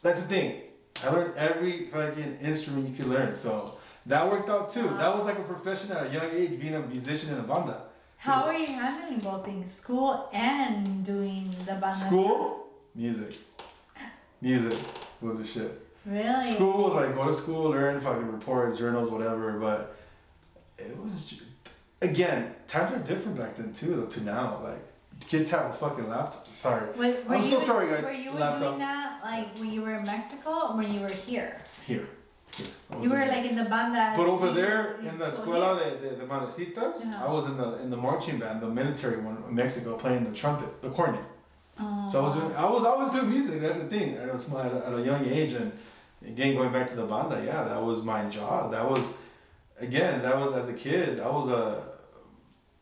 That's 0.00 0.22
the 0.22 0.28
thing, 0.28 0.60
I 1.02 1.10
learned 1.10 1.34
every 1.36 1.86
fucking 1.92 2.38
instrument 2.40 2.88
you 2.88 2.94
could 2.96 3.06
learn, 3.12 3.34
so 3.34 3.76
that 4.06 4.30
worked 4.30 4.48
out 4.50 4.72
too. 4.72 4.82
That 4.82 5.16
was 5.16 5.24
like 5.24 5.38
a 5.38 5.42
profession 5.42 5.92
at 5.92 6.06
a 6.06 6.10
young 6.12 6.28
age, 6.32 6.60
being 6.60 6.74
a 6.74 6.80
musician 6.80 7.30
in 7.32 7.38
a 7.38 7.42
banda. 7.42 7.82
How 8.16 8.44
are 8.44 8.54
you 8.54 8.66
handling 8.66 9.20
both 9.20 9.44
things, 9.44 9.72
school 9.72 10.28
and 10.32 11.04
doing 11.04 11.44
the 11.66 11.74
banda? 11.74 11.94
School, 11.94 12.66
music. 12.94 13.38
Music 14.40 14.78
was 15.20 15.38
the 15.38 15.44
shit. 15.44 15.52
stuff? 15.54 15.70
Really? 16.06 16.54
School 16.54 16.84
was 16.84 16.94
like 16.94 17.14
go 17.14 17.26
to 17.26 17.32
school, 17.34 17.70
learn 17.70 18.00
fucking 18.00 18.30
reports, 18.30 18.78
journals, 18.78 19.10
whatever. 19.10 19.52
But 19.58 19.96
it 20.78 20.96
was 20.98 21.12
ju- 21.26 21.36
again 22.02 22.54
times 22.68 22.92
are 22.92 22.98
different 22.98 23.38
back 23.38 23.56
then 23.56 23.72
too 23.72 23.96
though, 23.96 24.06
to 24.06 24.22
now. 24.22 24.60
Like 24.62 24.82
kids 25.26 25.48
have 25.50 25.70
a 25.70 25.72
fucking 25.72 26.08
laptop. 26.08 26.46
Sorry, 26.58 26.90
were 26.98 27.34
I'm 27.34 27.42
so 27.42 27.60
sorry, 27.60 27.88
guys. 27.90 28.04
Were 28.04 28.12
you 28.12 28.30
Laptop. 28.32 28.60
doing 28.60 28.78
that 28.80 29.20
like 29.22 29.54
when 29.58 29.72
you 29.72 29.80
were 29.82 29.94
in 29.94 30.04
Mexico 30.04 30.68
or 30.70 30.76
when 30.76 30.92
you 30.92 31.00
were 31.00 31.08
here? 31.08 31.60
here. 31.86 32.06
Here. 32.56 32.66
I 32.90 32.96
was 32.96 33.04
You 33.04 33.10
were 33.10 33.26
like 33.26 33.44
in 33.50 33.56
the 33.56 33.64
banda. 33.64 34.12
But 34.16 34.26
over 34.26 34.52
there 34.52 34.96
in 35.08 35.18
the 35.18 35.26
escuela 35.30 35.78
de, 35.78 35.88
de, 36.10 36.16
de 36.16 36.26
Madrecitas, 36.26 37.04
Yeah. 37.04 37.24
I 37.26 37.30
was 37.30 37.44
in 37.46 37.56
the 37.56 37.68
in 37.82 37.90
the 37.90 37.96
marching 37.96 38.38
band, 38.38 38.60
the 38.60 38.68
military 38.68 39.18
one 39.20 39.36
in 39.48 39.54
Mexico, 39.54 39.96
playing 39.96 40.24
the 40.24 40.32
trumpet, 40.40 40.70
the 40.82 40.90
cornet. 40.90 41.24
Oh. 41.80 42.08
So 42.10 42.20
I 42.20 42.22
was 42.22 42.34
doing, 42.34 42.52
I 42.64 42.66
was 42.74 42.84
I 42.84 42.94
was 43.02 43.08
doing 43.14 43.30
music. 43.30 43.60
That's 43.60 43.78
the 43.78 43.86
thing. 43.94 44.18
I 44.18 44.26
was 44.32 44.44
at 44.48 44.72
a, 44.72 44.86
at 44.88 44.92
a 45.00 45.02
young 45.02 45.24
age, 45.26 45.52
and 45.54 45.72
again 46.26 46.54
going 46.56 46.72
back 46.72 46.88
to 46.90 46.96
the 46.96 47.06
banda, 47.06 47.42
yeah, 47.44 47.64
that 47.64 47.82
was 47.82 48.02
my 48.02 48.24
job. 48.36 48.70
That 48.72 48.88
was 48.88 49.04
again 49.80 50.22
that 50.22 50.36
was 50.38 50.52
as 50.60 50.68
a 50.68 50.74
kid. 50.74 51.20
I 51.20 51.28
was 51.38 51.48
a 51.48 51.82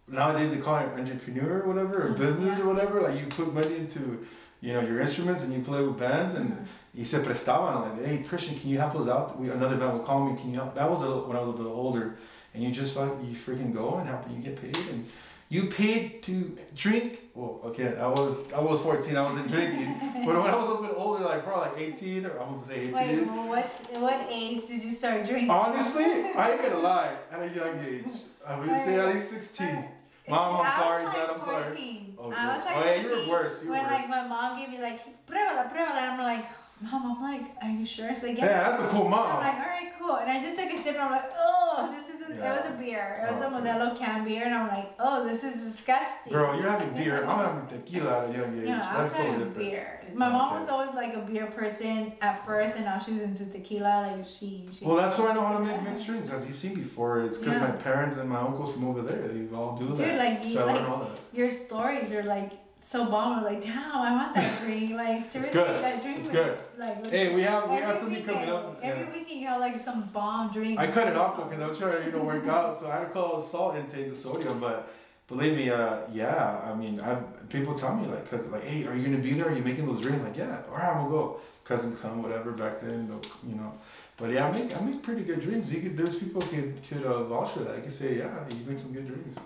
nowadays 0.09 0.53
they 0.53 0.59
call 0.61 0.77
it 0.79 0.89
entrepreneur 0.99 1.63
or 1.63 1.69
whatever, 1.69 2.07
or 2.07 2.11
Mhm, 2.11 2.19
business 2.19 2.59
yeah. 2.59 2.65
or 2.65 2.69
whatever. 2.73 3.01
Like 3.01 3.19
you 3.19 3.27
put 3.27 3.53
money 3.55 3.77
into 3.77 4.27
you 4.63 4.73
know 4.73 4.81
your 4.81 5.01
instruments 5.01 5.43
and 5.43 5.53
you 5.53 5.61
play 5.61 5.83
with 5.83 5.99
bands 5.99 6.35
and. 6.35 6.67
Y 6.95 7.05
se 7.05 7.21
prestaban 7.21 7.81
like, 7.81 8.05
hey 8.05 8.23
Christian, 8.29 8.59
can 8.61 8.69
you 8.69 8.79
help 8.79 8.95
us 8.97 9.09
out? 9.09 9.41
We 9.41 9.49
another 9.49 9.77
band 9.77 9.95
would 9.95 10.05
call 10.05 10.29
me, 10.29 10.39
can 10.39 10.51
you 10.51 10.57
help? 10.57 10.75
That 10.75 10.91
was 10.91 11.01
a, 11.01 11.27
when 11.27 11.39
I 11.39 11.41
was 11.41 11.49
a 11.49 11.51
little 11.53 11.65
bit 11.65 11.71
older, 11.71 12.17
and 12.53 12.63
you 12.63 12.71
just 12.71 12.95
you 12.95 13.35
freaking 13.47 13.73
go 13.73 13.97
and 13.97 14.07
help, 14.07 14.27
and 14.27 14.37
you 14.37 14.43
get 14.43 14.61
paid, 14.61 14.77
and 14.91 15.09
you 15.49 15.69
paid 15.69 16.23
to 16.25 16.55
drink. 16.75 17.21
Well, 17.35 17.61
okay, 17.65 17.97
I 17.97 18.07
was 18.07 18.37
I 18.55 18.61
was 18.61 18.83
14, 18.83 19.17
I 19.17 19.23
wasn't 19.23 19.49
drinking, 19.49 19.97
but 20.27 20.35
when 20.37 20.37
I 20.37 20.55
was 20.55 20.65
a 20.65 20.69
little 20.69 20.83
bit 20.83 20.95
older, 20.95 21.25
like 21.25 21.45
probably 21.45 21.87
like 21.87 21.97
18 21.97 22.27
or 22.27 22.39
I'm 22.39 22.61
gonna 22.61 22.67
say 22.67 22.81
18. 22.89 22.93
Wait, 22.93 23.27
what 23.49 23.67
what 23.99 24.27
age 24.29 24.67
did 24.67 24.83
you 24.83 24.91
start 24.91 25.25
drinking? 25.25 25.49
Honestly, 25.49 26.05
I 26.05 26.53
ain't 26.53 26.63
gonna 26.63 26.79
lie, 26.79 27.17
at 27.31 27.41
a 27.41 27.49
young 27.49 27.79
age, 27.87 28.05
I 28.47 28.59
would 28.59 28.69
say 28.69 28.99
at 29.01 29.15
least 29.15 29.31
16. 29.31 29.89
Mom, 30.29 30.67
I'm 30.67 30.73
sorry, 30.79 31.05
Dad, 31.05 31.31
I'm 31.31 31.41
sorry. 31.41 32.02
14. 32.23 32.39
Oh, 32.39 32.51
I 32.51 32.57
was 32.57 32.65
like 32.65 32.77
Oh, 32.77 32.85
yeah, 32.85 32.95
you 33.03 33.09
were 33.11 33.29
worse, 33.33 33.63
you 33.63 33.69
were 33.69 33.75
when 33.75 33.83
worse. 33.85 33.93
like 33.93 34.09
my 34.09 34.27
mom 34.27 34.59
gave 34.59 34.69
me 34.71 34.81
like 34.81 35.01
pruébala, 35.27 35.71
pruébala. 35.73 36.03
I'm 36.03 36.19
like, 36.19 36.45
mom, 36.81 37.17
I'm 37.17 37.23
like, 37.23 37.53
are 37.63 37.69
you 37.71 37.85
sure? 37.87 38.15
She's 38.15 38.23
like, 38.23 38.39
Yeah, 38.39 38.47
yeah. 38.47 38.71
that's 38.71 38.83
a 38.83 38.89
cool 38.89 39.09
mom. 39.09 39.37
I'm 39.37 39.43
like, 39.43 39.55
all 39.55 39.71
right, 39.71 39.93
cool. 39.99 40.17
And 40.17 40.31
I 40.31 40.43
just 40.43 40.57
took 40.57 40.71
a 40.71 40.77
sip 40.77 40.95
and 40.95 41.03
I'm 41.03 41.11
like, 41.13 41.31
oh, 41.37 41.95
this 41.97 42.12
Yeah. 42.29 42.53
It 42.53 42.57
was 42.57 42.71
a 42.73 42.77
beer. 42.79 43.27
It 43.29 43.33
was 43.33 43.43
Oh, 43.43 43.45
a 43.45 43.59
okay. 43.59 43.69
Modelo 43.69 43.99
can 43.99 44.25
beer, 44.25 44.45
and 44.45 44.55
I'm 44.55 44.69
like, 44.69 44.91
oh, 44.99 45.27
this 45.29 45.43
is 45.45 45.61
disgusting. 45.63 46.33
Girl, 46.33 46.55
you're 46.59 46.69
having 46.69 46.93
beer. 46.95 47.25
I'm 47.25 47.39
having 47.39 47.67
tequila 47.69 48.25
at 48.25 48.31
a 48.31 48.33
young 48.39 48.59
age. 48.59 48.65
No, 48.67 48.79
That's 48.79 49.13
totally 49.13 49.31
having 49.33 49.49
different. 49.49 49.57
beer. 49.71 49.99
My 50.15 50.29
mom 50.29 50.53
Okay. 50.53 50.61
was 50.61 50.69
always 50.69 50.95
like 50.95 51.15
a 51.15 51.21
beer 51.21 51.47
person 51.47 52.13
at 52.21 52.45
first, 52.45 52.77
and 52.77 52.85
now 52.85 52.99
she's 52.99 53.21
into 53.21 53.47
tequila. 53.47 54.17
Like 54.17 54.27
she. 54.29 54.69
she 54.77 54.85
Well, 54.85 54.97
that's 54.97 55.17
why 55.19 55.29
I 55.31 55.35
know 55.35 55.41
how 55.43 55.59
to 55.59 55.65
make 55.65 55.83
mixed 55.83 56.07
drinks, 56.07 56.29
as 56.31 56.45
you've 56.47 56.55
seen 56.55 56.75
before. 56.75 57.21
It's 57.21 57.39
because 57.39 57.55
Yeah. 57.55 57.61
my 57.69 57.71
parents 57.73 58.17
and 58.17 58.29
my 58.29 58.39
uncles 58.41 58.73
from 58.73 58.85
over 58.89 59.03
there, 59.03 59.29
they 59.29 59.55
all 59.57 59.77
do 59.77 59.89
Dude, 59.89 59.97
that. 59.99 60.19
like 60.19 60.45
you, 60.47 60.55
so 60.55 60.67
like 60.67 60.81
all 60.89 60.99
that. 60.99 61.19
your 61.33 61.51
stories 61.51 62.13
are 62.13 62.23
like 62.25 62.53
so 62.85 63.07
bomb. 63.07 63.39
I'm 63.39 63.45
like, 63.45 63.61
damn, 63.61 63.93
I 63.93 64.13
want 64.13 64.35
that 64.35 64.61
drink. 64.63 64.93
Like 64.93 65.31
seriously, 65.31 65.53
good. 65.55 65.83
that 65.83 66.03
drink 66.03 66.19
It's 66.19 66.29
was 66.29 66.37
good. 66.37 66.59
like. 66.79 67.07
Hey, 67.07 67.35
we 67.35 67.43
have 67.43 67.71
we 67.71 67.77
have 67.77 67.99
something 67.99 68.25
coming 68.25 68.51
up. 68.51 68.79
Every 68.83 69.05
Yeah. 69.05 69.13
weekend 69.13 69.41
you 69.41 69.47
have 69.49 69.61
like 69.61 69.81
some 69.81 70.03
bomb 70.13 70.53
drink. 70.53 70.79
I 70.79 70.87
cut 70.87 71.09
it 71.09 71.17
off 71.17 71.37
though 71.37 71.45
because 71.45 71.63
I'm 71.63 71.77
trying 71.77 72.01
to 72.03 72.07
you 72.07 72.13
know 72.17 72.25
work 72.25 72.47
out, 72.47 72.79
so 72.79 72.89
I 72.89 72.97
had 72.97 73.05
to 73.05 73.11
call 73.11 73.41
the 73.41 73.47
salt 73.47 73.77
intake, 73.77 74.11
the 74.11 74.17
sodium. 74.17 74.61
But 74.61 74.93
believe 75.29 75.57
me, 75.57 75.71
uh, 75.71 75.99
yeah, 76.13 76.61
I 76.65 76.75
mean, 76.75 77.01
I 77.01 77.15
people 77.49 77.75
tell 77.75 77.95
me 77.97 78.07
like, 78.09 78.29
cause 78.31 78.47
like, 78.49 78.65
hey, 78.65 78.87
are 78.87 78.95
you 78.97 79.05
gonna 79.05 79.19
be 79.23 79.33
there? 79.33 79.49
Are 79.49 79.55
you 79.57 79.63
making 79.63 79.87
those 79.87 80.01
drinks? 80.01 80.23
Like, 80.25 80.37
yeah, 80.37 80.63
all 80.71 80.77
right, 80.77 80.89
I'm 80.89 80.97
gonna 81.05 81.11
go. 81.11 81.41
Cousins 81.65 81.99
come, 82.01 82.23
whatever. 82.23 82.51
Back 82.51 82.81
then, 82.81 83.09
you 83.49 83.55
know. 83.55 83.73
But 84.17 84.31
yeah, 84.31 84.49
I 84.49 84.51
make 84.53 84.77
I 84.77 84.81
make 84.81 85.01
pretty 85.03 85.23
good 85.23 85.41
drinks. 85.41 85.71
You 85.71 85.81
could, 85.81 85.97
there's 85.97 86.17
people 86.17 86.43
could 86.43 86.75
could 86.89 87.05
uh, 87.05 87.23
vouch 87.25 87.53
for 87.53 87.61
that. 87.61 87.77
I 87.77 87.81
could 87.81 87.93
say, 87.93 88.19
yeah, 88.19 88.45
you 88.51 88.67
make 88.69 88.79
some 88.79 88.93
good 88.93 89.07
drinks. 89.07 89.37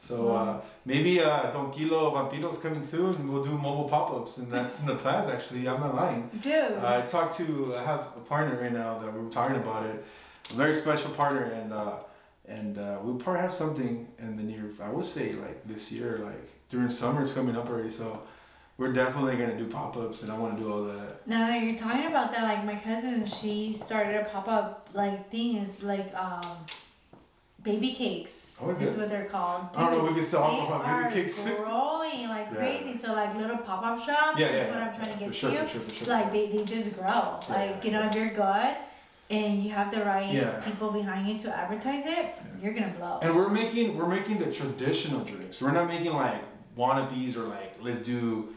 So 0.00 0.32
uh, 0.32 0.60
maybe 0.86 1.20
uh, 1.20 1.50
Don 1.52 1.70
Khilo 1.72 2.12
Vampiro's 2.14 2.58
coming 2.58 2.82
soon. 2.82 3.30
We'll 3.30 3.44
do 3.44 3.50
mobile 3.50 3.88
pop-ups, 3.88 4.38
and 4.38 4.50
that's 4.50 4.78
in 4.80 4.86
the 4.86 4.94
plans. 4.96 5.30
Actually, 5.30 5.68
I'm 5.68 5.78
not 5.80 5.94
lying. 5.94 6.30
Dude. 6.40 6.78
I 6.78 7.02
talked 7.02 7.36
to 7.36 7.76
I 7.76 7.82
have 7.82 8.00
a 8.16 8.20
partner 8.20 8.58
right 8.60 8.72
now 8.72 8.98
that 8.98 9.12
we 9.12 9.20
are 9.26 9.30
talking 9.30 9.56
about 9.56 9.84
it, 9.86 10.02
a 10.50 10.54
very 10.54 10.74
special 10.74 11.10
partner, 11.10 11.42
and 11.42 11.72
uh, 11.72 11.96
and 12.48 12.78
uh, 12.78 12.98
we'll 13.02 13.16
probably 13.16 13.42
have 13.42 13.52
something 13.52 14.08
in 14.18 14.36
the 14.36 14.42
near. 14.42 14.64
I 14.82 14.90
would 14.90 15.04
say 15.04 15.34
like 15.34 15.58
this 15.68 15.92
year, 15.92 16.20
like 16.24 16.48
during 16.70 16.88
summer, 16.88 17.20
it's 17.22 17.32
coming 17.32 17.56
up 17.56 17.68
already. 17.68 17.90
So 17.90 18.22
we're 18.78 18.94
definitely 18.94 19.36
gonna 19.36 19.58
do 19.58 19.66
pop 19.66 19.98
ups, 19.98 20.22
and 20.22 20.32
I 20.32 20.38
want 20.38 20.56
to 20.56 20.62
do 20.62 20.72
all 20.72 20.84
that. 20.84 21.26
now 21.28 21.46
that 21.46 21.62
you're 21.62 21.76
talking 21.78 22.06
about 22.06 22.32
that, 22.32 22.44
like 22.44 22.64
my 22.64 22.76
cousin, 22.76 23.26
she 23.26 23.74
started 23.74 24.16
a 24.16 24.24
pop 24.24 24.48
up 24.48 24.88
like 24.94 25.30
thing 25.30 25.58
is 25.58 25.82
like 25.82 26.10
um, 26.16 26.56
baby 27.62 27.92
cakes. 27.92 28.56
Oh, 28.62 28.70
is 28.70 28.96
what 28.96 29.08
they're 29.08 29.24
called. 29.24 29.68
I 29.74 29.82
don't 29.90 29.92
know 29.98 30.04
if 30.06 30.12
we 30.12 30.20
can 30.20 30.28
sell 30.28 30.50
They 30.50 30.56
alcohol 30.58 30.82
are 30.82 31.02
baby 31.10 31.14
cakes. 31.22 31.40
growing 31.42 32.28
like 32.28 32.48
Yeah. 32.52 32.56
crazy. 32.56 32.98
So 32.98 33.12
like 33.12 33.34
little 33.36 33.58
pop 33.58 33.84
up 33.84 34.04
shops. 34.04 34.38
Yeah, 34.38 34.46
is 34.48 34.66
yeah, 34.66 34.68
what 34.68 34.82
I'm 34.82 34.94
trying 35.00 35.18
to 35.18 35.24
get 35.24 35.34
sure, 35.34 35.50
to 35.50 35.56
you. 35.56 35.62
for 35.66 35.78
sure, 35.78 35.88
sure. 36.04 36.06
Like 36.08 36.32
they, 36.32 36.48
they 36.48 36.64
just 36.64 36.94
grow. 36.98 37.40
Like 37.48 37.84
you 37.84 37.90
know 37.90 38.02
if 38.06 38.14
you're 38.14 38.30
good 38.30 38.76
and 39.30 39.62
you 39.62 39.70
have 39.70 39.90
the 39.90 40.04
right 40.04 40.64
people 40.64 40.90
behind 40.90 41.26
you 41.28 41.38
to 41.38 41.56
advertise 41.56 42.04
it, 42.06 42.34
you're 42.62 42.72
gonna 42.74 42.94
blow. 42.98 43.18
And 43.22 43.34
we're 43.34 43.48
making 43.50 43.96
we're 43.96 44.08
making 44.08 44.38
the 44.38 44.52
traditional 44.52 45.20
drinks. 45.24 45.60
We're 45.62 45.72
not 45.72 45.88
making 45.88 46.12
like 46.12 46.42
wannabes 46.76 47.36
or 47.36 47.44
like 47.44 47.76
let's 47.80 48.00
do 48.00 48.54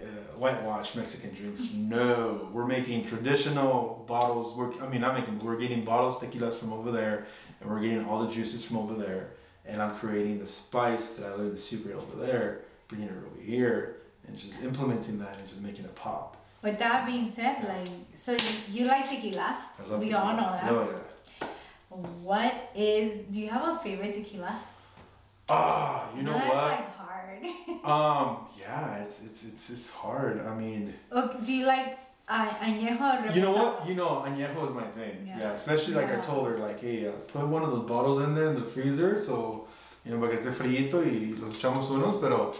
uh, 0.00 0.04
whitewash 0.36 0.94
Mexican 0.94 1.34
drinks. 1.34 1.62
No, 1.74 2.48
we're 2.52 2.66
making 2.66 3.06
traditional 3.06 4.04
bottles. 4.08 4.54
We're 4.56 4.72
I 4.82 4.88
mean 4.88 5.00
not 5.02 5.14
making. 5.18 5.38
We're 5.38 5.56
getting 5.56 5.84
bottles 5.84 6.16
tequilas 6.16 6.54
from 6.54 6.72
over 6.72 6.90
there, 6.90 7.26
and 7.60 7.70
we're 7.70 7.80
getting 7.80 8.04
all 8.04 8.24
the 8.26 8.32
juices 8.32 8.64
from 8.64 8.76
over 8.78 8.94
there. 8.94 9.28
And 9.64 9.82
I'm 9.82 9.96
creating 9.96 10.38
the 10.38 10.46
spice 10.46 11.08
that 11.14 11.26
I 11.26 11.34
learned 11.34 11.56
the 11.56 11.60
secret 11.60 11.96
over 11.96 12.24
there, 12.24 12.60
bringing 12.88 13.08
it 13.08 13.14
over 13.16 13.42
here, 13.42 13.96
and 14.28 14.36
just 14.38 14.60
implementing 14.62 15.18
that 15.18 15.36
and 15.38 15.48
just 15.48 15.60
making 15.60 15.84
it 15.84 15.94
pop. 15.96 16.36
With 16.62 16.78
that 16.78 17.06
being 17.06 17.28
said, 17.30 17.64
like 17.66 17.88
so 18.14 18.32
you, 18.32 18.38
you 18.72 18.84
like 18.86 19.08
tequila. 19.08 19.58
I 19.78 19.82
love 19.88 20.00
We 20.00 20.06
tequila. 20.06 20.22
all 20.22 20.36
know 20.36 20.52
that. 20.52 20.70
Oh 20.70 20.90
yeah. 21.40 21.46
What 22.22 22.70
is 22.74 23.24
do 23.30 23.40
you 23.40 23.48
have 23.48 23.76
a 23.76 23.78
favorite 23.80 24.12
tequila? 24.12 24.60
Ah, 25.48 26.08
you 26.16 26.22
know 26.22 26.32
That's 26.32 26.46
what? 26.48 26.56
like 26.56 26.96
hard. 26.96 27.42
Um, 27.86 28.48
yeah, 28.58 28.96
it's 28.96 29.22
it's 29.22 29.44
it's 29.44 29.70
it's 29.70 29.90
hard. 29.90 30.44
I 30.44 30.52
mean. 30.56 30.92
okay, 31.12 31.38
do 31.44 31.52
you 31.52 31.66
like 31.66 31.98
añejo 32.28 33.34
You 33.34 33.42
know 33.42 33.52
what? 33.52 33.86
You 33.88 33.94
know, 33.94 34.22
añejo 34.26 34.68
is 34.68 34.74
my 34.74 34.84
thing. 34.84 35.26
Yeah. 35.26 35.38
Yeah. 35.38 35.52
especially 35.52 35.94
like 35.94 36.08
Yeah. 36.08 36.18
I 36.18 36.20
told 36.20 36.48
her, 36.48 36.58
like, 36.58 36.80
hey, 36.80 37.06
uh, 37.06 37.12
put 37.28 37.46
one 37.46 37.62
of 37.62 37.70
those 37.70 37.86
bottles 37.86 38.22
in 38.24 38.34
there 38.34 38.48
in 38.48 38.56
the 38.56 38.66
freezer, 38.66 39.20
so 39.22 39.66
you 40.04 40.12
know, 40.12 40.20
para 40.20 40.36
que 40.36 40.38
esté 40.38 40.52
frito 40.52 41.02
y 41.04 41.34
los 41.40 41.56
echamos 41.56 41.88
unos. 41.90 42.20
Pero 42.20 42.54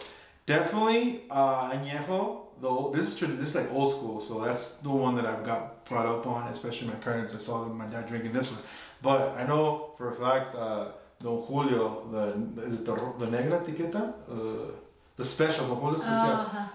definitely 0.47 1.23
uh, 1.31 1.71
añejo. 1.71 2.43
The 2.59 2.69
old, 2.69 2.95
this 2.95 3.09
is. 3.13 3.39
This 3.39 3.49
is 3.49 3.55
like 3.55 3.71
old 3.71 3.91
school, 3.93 4.19
so 4.19 4.41
that's 4.41 4.79
the 4.83 4.89
one 4.89 5.15
that 5.17 5.27
I've 5.27 5.45
got 5.45 5.85
brought 5.85 6.07
up 6.07 6.27
on. 6.27 6.49
Especially 6.49 6.89
my 6.89 6.95
parents. 6.95 7.35
I 7.35 7.39
saw 7.39 7.65
them, 7.65 7.77
my 7.77 7.87
dad 7.87 8.09
drinking 8.09 8.33
this 8.33 8.51
one. 8.51 8.61
But 9.03 9.37
I 9.37 9.45
know 9.47 9.91
for 9.99 10.15
a 10.15 10.17
fact, 10.17 10.55
uh, 10.55 10.93
Don 11.23 11.43
Julio, 11.43 12.07
the 12.11 12.33
the, 12.63 13.13
the 13.19 13.31
negra 13.31 13.61
etiqueta, 13.61 14.15
uh, 14.31 14.73
the 15.17 15.25
special 15.25 15.67
Don 15.69 15.77
Julio 15.77 15.97
especial. 15.97 16.15
Uh-huh. 16.15 16.67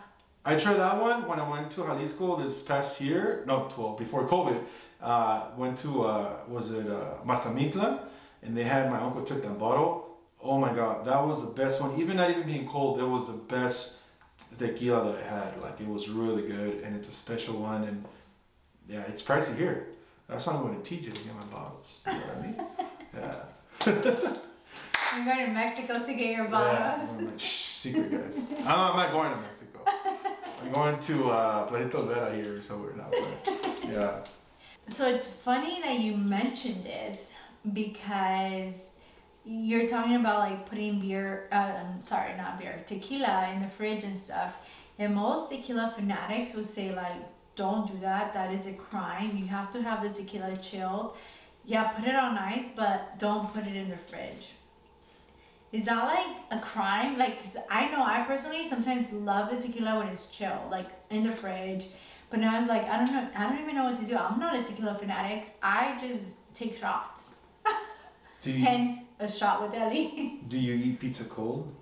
I 0.44 0.56
tried 0.56 0.76
that 0.76 1.00
one 1.00 1.28
when 1.28 1.40
I 1.40 1.48
went 1.48 1.70
to 1.72 1.84
Jalisco 1.84 2.36
this 2.42 2.62
past 2.62 3.00
year. 3.00 3.44
No, 3.48 3.70
well, 3.78 3.96
before 3.96 4.28
COVID. 4.28 4.64
Uh, 5.02 5.46
went 5.58 5.78
to 5.80 6.04
uh, 6.04 6.34
was 6.48 6.70
it 6.72 6.88
uh, 6.88 7.16
Mazamitla, 7.26 8.04
and 8.44 8.56
they 8.56 8.64
had 8.64 8.90
my 8.92 9.00
uncle 9.00 9.24
took 9.24 9.42
that 9.42 9.58
bottle. 9.58 10.18
Oh 10.44 10.60
my 10.60 10.72
god, 10.74 11.06
that 11.06 11.26
was 11.26 11.42
the 11.42 11.50
best 11.52 11.82
one. 11.82 12.00
Even 12.00 12.18
not 12.18 12.30
even 12.30 12.44
being 12.44 12.68
cold, 12.68 13.00
it 13.00 13.06
was 13.06 13.26
the 13.28 13.34
best 13.34 13.98
tequila 14.60 15.12
that 15.12 15.24
I 15.24 15.28
had. 15.28 15.62
Like 15.62 15.80
it 15.80 15.88
was 15.88 16.08
really 16.08 16.44
good, 16.44 16.82
and 16.82 16.96
it's 16.96 17.10
a 17.10 17.12
special 17.12 17.56
one. 17.60 17.84
And 17.84 18.06
yeah, 18.88 19.02
it's 19.08 19.24
pricey 19.24 19.56
here. 19.58 19.88
That's 20.28 20.46
why 20.46 20.54
I'm 20.54 20.62
going 20.62 20.78
to 20.80 20.84
teach 20.84 21.04
you 21.04 21.12
to 21.12 21.22
get 21.22 21.36
my 21.36 21.46
bottles. 21.46 21.88
You 22.06 22.14
know 22.14 22.20
what 22.20 22.38
I 22.38 22.42
mean? 22.42 22.56
Yeah. 23.14 23.44
You're 23.86 25.26
going 25.26 25.46
to 25.48 25.52
Mexico 25.52 26.02
to 26.06 26.14
get 26.14 26.36
your 26.38 26.46
Yeah, 26.46 26.52
bottles. 26.52 27.22
Like, 27.22 27.40
shh, 27.40 27.66
secret 27.84 28.10
guys. 28.10 28.38
I'm, 28.60 28.68
I'm 28.68 28.96
not 28.96 29.12
going 29.12 29.32
to 29.32 29.38
Mexico. 29.38 29.61
I'm 30.62 30.72
going 30.72 31.00
to 31.00 31.30
uh, 31.30 31.68
Planeta 31.68 31.94
Olvera 31.94 32.34
here 32.34 32.58
or 32.58 32.62
somewhere 32.62 32.94
now. 32.96 33.08
But, 33.10 33.80
yeah. 33.90 34.20
So 34.88 35.08
it's 35.08 35.28
funny 35.28 35.82
that 35.82 36.00
you 36.00 36.16
mentioned 36.16 36.84
this 36.84 37.32
because 37.74 38.76
you're 39.44 39.88
talking 39.88 40.16
about 40.18 40.40
like 40.40 40.70
putting 40.70 41.00
beer, 41.00 41.48
uh, 41.52 41.72
um, 41.82 42.02
sorry, 42.02 42.36
not 42.38 42.60
beer, 42.60 42.84
tequila 42.86 43.52
in 43.54 43.62
the 43.62 43.68
fridge 43.68 44.04
and 44.04 44.18
stuff. 44.18 44.54
And 45.00 45.16
most 45.16 45.50
tequila 45.50 45.94
fanatics 45.96 46.54
would 46.54 46.68
say 46.68 46.94
like, 46.94 47.22
don't 47.56 47.92
do 47.92 48.00
that. 48.02 48.34
That 48.34 48.54
is 48.54 48.68
a 48.68 48.74
crime. 48.74 49.36
You 49.38 49.48
have 49.48 49.72
to 49.72 49.82
have 49.82 50.04
the 50.04 50.10
tequila 50.10 50.56
chilled. 50.58 51.16
Yeah, 51.66 51.88
put 51.90 52.06
it 52.06 52.16
on 52.16 52.38
ice, 52.38 52.70
but 52.76 53.18
don't 53.18 53.52
put 53.54 53.66
it 53.66 53.76
in 53.76 53.90
the 53.90 53.98
fridge. 53.98 54.50
Is 55.72 55.86
that 55.86 56.04
like 56.04 56.38
a 56.52 56.60
crime? 56.60 57.18
Like, 57.18 57.42
'cause 57.42 57.56
I 57.70 57.90
know 57.92 58.04
I 58.04 58.24
personally 58.28 58.68
sometimes 58.68 59.12
love 59.14 59.50
the 59.52 59.58
tequila 59.62 60.00
when 60.00 60.08
it's 60.10 60.28
chill, 60.28 60.68
like 60.70 60.88
in 61.10 61.24
the 61.24 61.32
fridge. 61.32 61.88
But 62.30 62.40
now 62.40 62.60
it's 62.60 62.70
like 62.70 62.86
I 62.90 62.98
don't 62.98 63.12
know. 63.14 63.28
I 63.36 63.44
don't 63.50 63.60
even 63.62 63.76
know 63.76 63.86
what 63.86 63.96
to 63.98 64.06
do. 64.06 64.16
I'm 64.18 64.40
not 64.40 64.56
a 64.60 64.64
tequila 64.64 64.96
fanatic. 64.96 65.50
I 65.64 65.98
just 66.00 66.32
take 66.54 66.78
shots. 66.78 67.32
Do 68.42 68.52
you, 68.52 68.66
Hence 68.66 69.00
a 69.20 69.28
shot 69.28 69.62
with 69.62 69.74
Ellie. 69.80 70.40
do 70.48 70.58
you 70.60 70.74
eat 70.74 71.00
pizza 71.00 71.24
cold? 71.26 71.74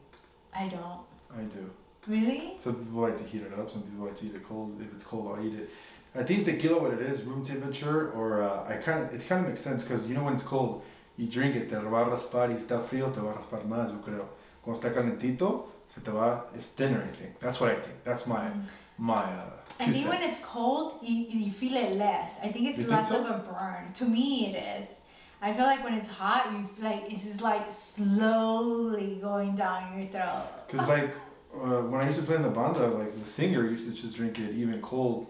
I 0.53 0.67
don't 0.67 1.01
I 1.37 1.43
do. 1.43 1.69
really. 2.07 2.55
Some 2.59 2.75
people 2.83 3.01
like 3.01 3.17
to 3.17 3.23
heat 3.23 3.43
it 3.43 3.53
up. 3.57 3.69
Some 3.71 3.83
people 3.83 4.05
like 4.05 4.15
to 4.17 4.25
eat 4.25 4.35
it 4.35 4.43
cold. 4.43 4.79
If 4.81 4.93
it's 4.93 5.03
cold, 5.03 5.31
I'll 5.37 5.45
eat 5.45 5.53
it. 5.53 5.69
I 6.15 6.23
think 6.23 6.45
tequila, 6.45 6.81
what 6.81 6.91
it 6.93 7.01
is, 7.01 7.21
room 7.21 7.43
temperature, 7.43 8.11
or 8.11 8.41
uh, 8.41 8.65
I 8.67 8.75
kind 8.77 9.03
of 9.03 9.13
it 9.13 9.27
kind 9.27 9.41
of 9.43 9.49
makes 9.49 9.61
sense 9.61 9.83
because 9.83 10.07
you 10.07 10.15
know 10.15 10.23
when 10.23 10.33
it's 10.33 10.43
cold, 10.43 10.83
you 11.19 11.27
drink 11.27 11.55
it, 11.55 11.69
te 11.69 11.75
va 11.75 11.99
a 11.99 12.09
raspar 12.09 12.49
y 12.49 12.55
está 12.55 12.81
frío, 12.81 13.13
te 13.13 13.19
va 13.19 13.31
a 13.31 13.33
raspar 13.35 13.65
más, 13.67 13.91
yo 13.91 13.97
creo. 13.99 14.25
Cuando 14.63 14.79
está 14.79 14.93
calentito, 14.93 15.65
se 15.93 15.99
te 16.01 16.11
va, 16.11 16.45
it's 16.55 16.67
thinner, 16.67 17.03
I 17.03 17.11
think. 17.11 17.39
That's 17.39 17.59
what 17.59 17.71
I 17.71 17.75
think. 17.75 18.03
That's 18.05 18.25
my 18.25 18.49
my 18.97 19.23
uh, 19.23 19.49
I 19.81 19.91
think 19.91 20.07
when 20.07 20.21
it's 20.23 20.39
cold, 20.39 20.95
you, 21.01 21.15
you 21.15 21.51
feel 21.51 21.75
it 21.75 21.93
less. 21.97 22.37
I 22.43 22.49
think 22.49 22.67
it's 22.69 22.77
You 22.77 22.85
think 22.85 22.91
less 22.91 23.09
so? 23.09 23.19
of 23.19 23.29
a 23.29 23.39
burn. 23.39 23.91
To 23.93 24.05
me, 24.05 24.47
it 24.47 24.55
is. 24.81 24.99
I 25.41 25.53
feel 25.53 25.65
like 25.65 25.83
when 25.83 25.93
it's 25.93 26.09
hot, 26.09 26.51
you 26.51 26.67
feel 26.75 26.89
like 26.91 27.11
it's 27.11 27.23
just 27.23 27.41
like 27.41 27.69
slowly 27.71 29.19
going 29.21 29.55
down 29.55 29.99
your 29.99 30.07
throat. 30.07 30.47
Cause 30.69 30.87
like 30.87 31.11
uh, 31.53 31.81
when 31.83 32.01
I 32.01 32.05
used 32.07 32.19
to 32.19 32.25
play 32.25 32.35
in 32.35 32.43
the 32.43 32.49
banda, 32.49 32.87
like 32.87 33.17
the 33.19 33.25
singer 33.25 33.65
used 33.65 33.87
to 33.89 34.01
just 34.01 34.15
drink 34.15 34.37
it 34.39 34.53
even 34.55 34.81
cold. 34.81 35.27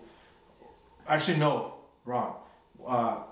Actually, 1.07 1.37
no, 1.37 1.75
wrong. 2.05 2.35
Uh, 2.85 3.23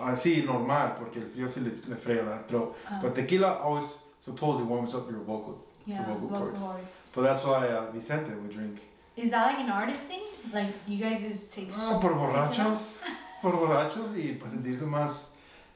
así 0.00 0.42
normal 0.44 0.94
porque 0.98 1.18
el 1.20 1.26
frío 1.30 1.48
sí 1.48 1.60
le, 1.60 1.70
le 1.88 1.96
frega 1.96 2.22
la 2.24 2.38
throat. 2.46 2.74
Um, 2.90 3.00
But 3.02 3.14
tequila 3.14 3.60
always 3.62 3.86
supposedly 4.20 4.64
warms 4.66 4.94
up 4.94 5.10
your 5.10 5.20
vocal. 5.20 5.58
yeah, 5.86 6.02
vocal 6.04 6.28
vocal 6.28 6.38
cords. 6.38 6.60
cords. 6.60 6.88
But 7.14 7.22
that's 7.22 7.44
why 7.44 7.68
uh, 7.68 7.90
Vicente 7.92 8.30
would 8.34 8.50
drink. 8.50 8.80
Is 9.16 9.30
that 9.30 9.46
like 9.46 9.58
an 9.60 9.70
artist 9.70 10.02
thing? 10.04 10.22
Like 10.52 10.72
you 10.88 10.98
guys 10.98 11.20
just 11.22 11.52
take. 11.52 11.70
Ah, 11.76 11.98
por 12.00 12.12
borrachos, 12.14 12.96
por 13.42 13.52
borrachos 13.52 14.12
y 14.16 14.34
para 14.38 14.50
sentirse 14.50 14.84
más. 14.86 15.26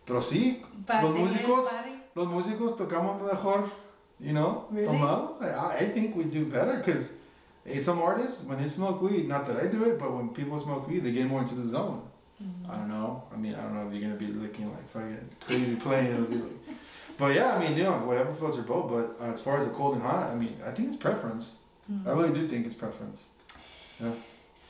Pero 0.07 0.21
sí, 0.21 0.63
Para 0.87 1.03
Los 1.07 1.15
músicos- 1.15 1.69
los 2.15 2.27
músicos 2.27 2.77
tocamos 2.77 3.21
mejor, 3.23 3.71
you 4.19 4.33
know, 4.33 4.65
Really? 4.73 4.87
tomados. 4.89 5.41
I, 5.43 5.85
I 5.85 5.91
think 5.93 6.17
we 6.17 6.25
do 6.25 6.47
better 6.47 6.79
because 6.79 7.13
hey, 7.65 7.79
some 7.81 8.01
artists, 8.03 8.43
when 8.45 8.59
they 8.59 8.69
smoke 8.69 9.03
weed, 9.03 9.29
not 9.29 9.47
that 9.47 9.57
I 9.63 9.67
do 9.69 9.85
it, 9.85 9.99
but 9.99 10.13
when 10.13 10.31
people 10.31 10.59
smoke 10.59 10.89
weed, 10.89 11.05
they 11.05 11.13
get 11.13 11.27
more 11.29 11.43
into 11.43 11.55
the 11.55 11.69
zone. 11.69 12.01
Mm. 12.43 12.71
I 12.71 12.77
don't 12.77 12.89
know. 12.89 13.25
I 13.33 13.37
mean, 13.37 13.55
I 13.55 13.63
don't 13.63 13.75
know 13.75 13.87
if 13.87 13.93
you're 13.93 14.03
gonna 14.03 14.15
be 14.15 14.29
looking 14.29 14.71
like 14.73 14.87
fucking 14.87 15.29
crazy 15.41 15.75
playing. 15.85 16.13
It'll 16.13 16.25
be 16.27 16.37
like, 16.37 16.53
but 17.17 17.35
yeah, 17.35 17.57
I 17.57 17.59
mean, 17.59 17.77
you 17.77 17.83
know, 17.83 17.93
whatever 17.99 18.33
floats 18.33 18.57
your 18.57 18.65
boat. 18.65 18.89
But 18.89 19.25
uh, 19.25 19.33
as 19.33 19.41
far 19.41 19.59
as 19.59 19.65
the 19.65 19.73
cold 19.73 19.95
and 19.95 20.03
hot, 20.03 20.31
I 20.31 20.37
mean, 20.37 20.57
I 20.65 20.71
think 20.71 20.89
it's 20.89 20.97
preference. 20.97 21.57
Mm. 21.91 22.07
I 22.07 22.11
really 22.11 22.33
do 22.33 22.47
think 22.49 22.67
it's 22.67 22.75
preference. 22.75 23.23
Yeah. 24.01 24.13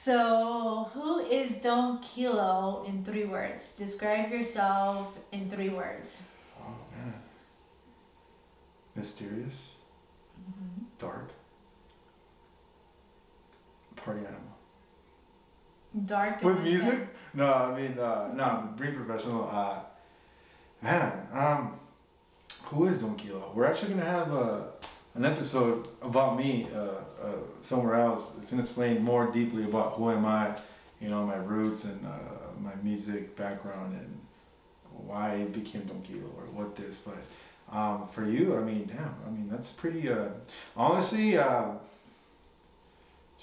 So, 0.00 0.90
who 0.94 1.18
is 1.26 1.56
Don 1.56 1.98
Khilo 1.98 2.88
in 2.88 3.04
three 3.04 3.24
words? 3.24 3.72
Describe 3.76 4.30
yourself 4.30 5.14
in 5.32 5.50
three 5.50 5.68
words. 5.68 6.16
Oh 6.62 6.74
man, 6.96 7.14
mysterious, 8.94 9.72
dark, 10.98 11.30
party 13.96 14.20
animal. 14.20 14.56
Dark. 16.06 16.42
With 16.42 16.60
music? 16.60 16.94
intense. 16.94 17.17
No, 17.38 17.54
I 17.54 17.80
mean, 17.80 17.96
uh, 17.96 18.32
no, 18.34 18.68
being 18.76 18.96
professional. 18.96 19.48
Uh, 19.48 19.78
man, 20.82 21.28
um, 21.32 21.78
who 22.64 22.88
is 22.88 22.98
Don 22.98 23.16
Khilo? 23.16 23.54
We're 23.54 23.64
actually 23.64 23.90
gonna 23.90 24.04
have 24.04 24.34
uh, 24.34 24.62
an 25.14 25.24
episode 25.24 25.86
about 26.02 26.36
me 26.36 26.66
uh, 26.74 26.78
uh, 26.78 27.36
somewhere 27.60 27.94
else. 27.94 28.32
It's 28.42 28.50
gonna 28.50 28.62
explain 28.64 29.04
more 29.04 29.30
deeply 29.30 29.62
about 29.62 29.92
who 29.92 30.10
am 30.10 30.26
I, 30.26 30.56
you 31.00 31.10
know, 31.10 31.24
my 31.24 31.36
roots 31.36 31.84
and 31.84 32.04
uh, 32.04 32.10
my 32.60 32.74
music 32.82 33.36
background 33.36 33.92
and 33.92 34.18
why 35.06 35.34
I 35.34 35.44
became 35.44 35.82
Don 35.82 36.02
Khilo 36.02 36.34
or 36.38 36.46
what 36.52 36.74
this. 36.74 36.98
But 36.98 37.22
um, 37.72 38.08
for 38.08 38.24
you, 38.24 38.56
I 38.56 38.62
mean, 38.64 38.86
damn, 38.86 39.14
I 39.24 39.30
mean 39.30 39.48
that's 39.48 39.68
pretty. 39.68 40.10
Uh, 40.10 40.30
honestly, 40.76 41.38
uh, 41.38 41.66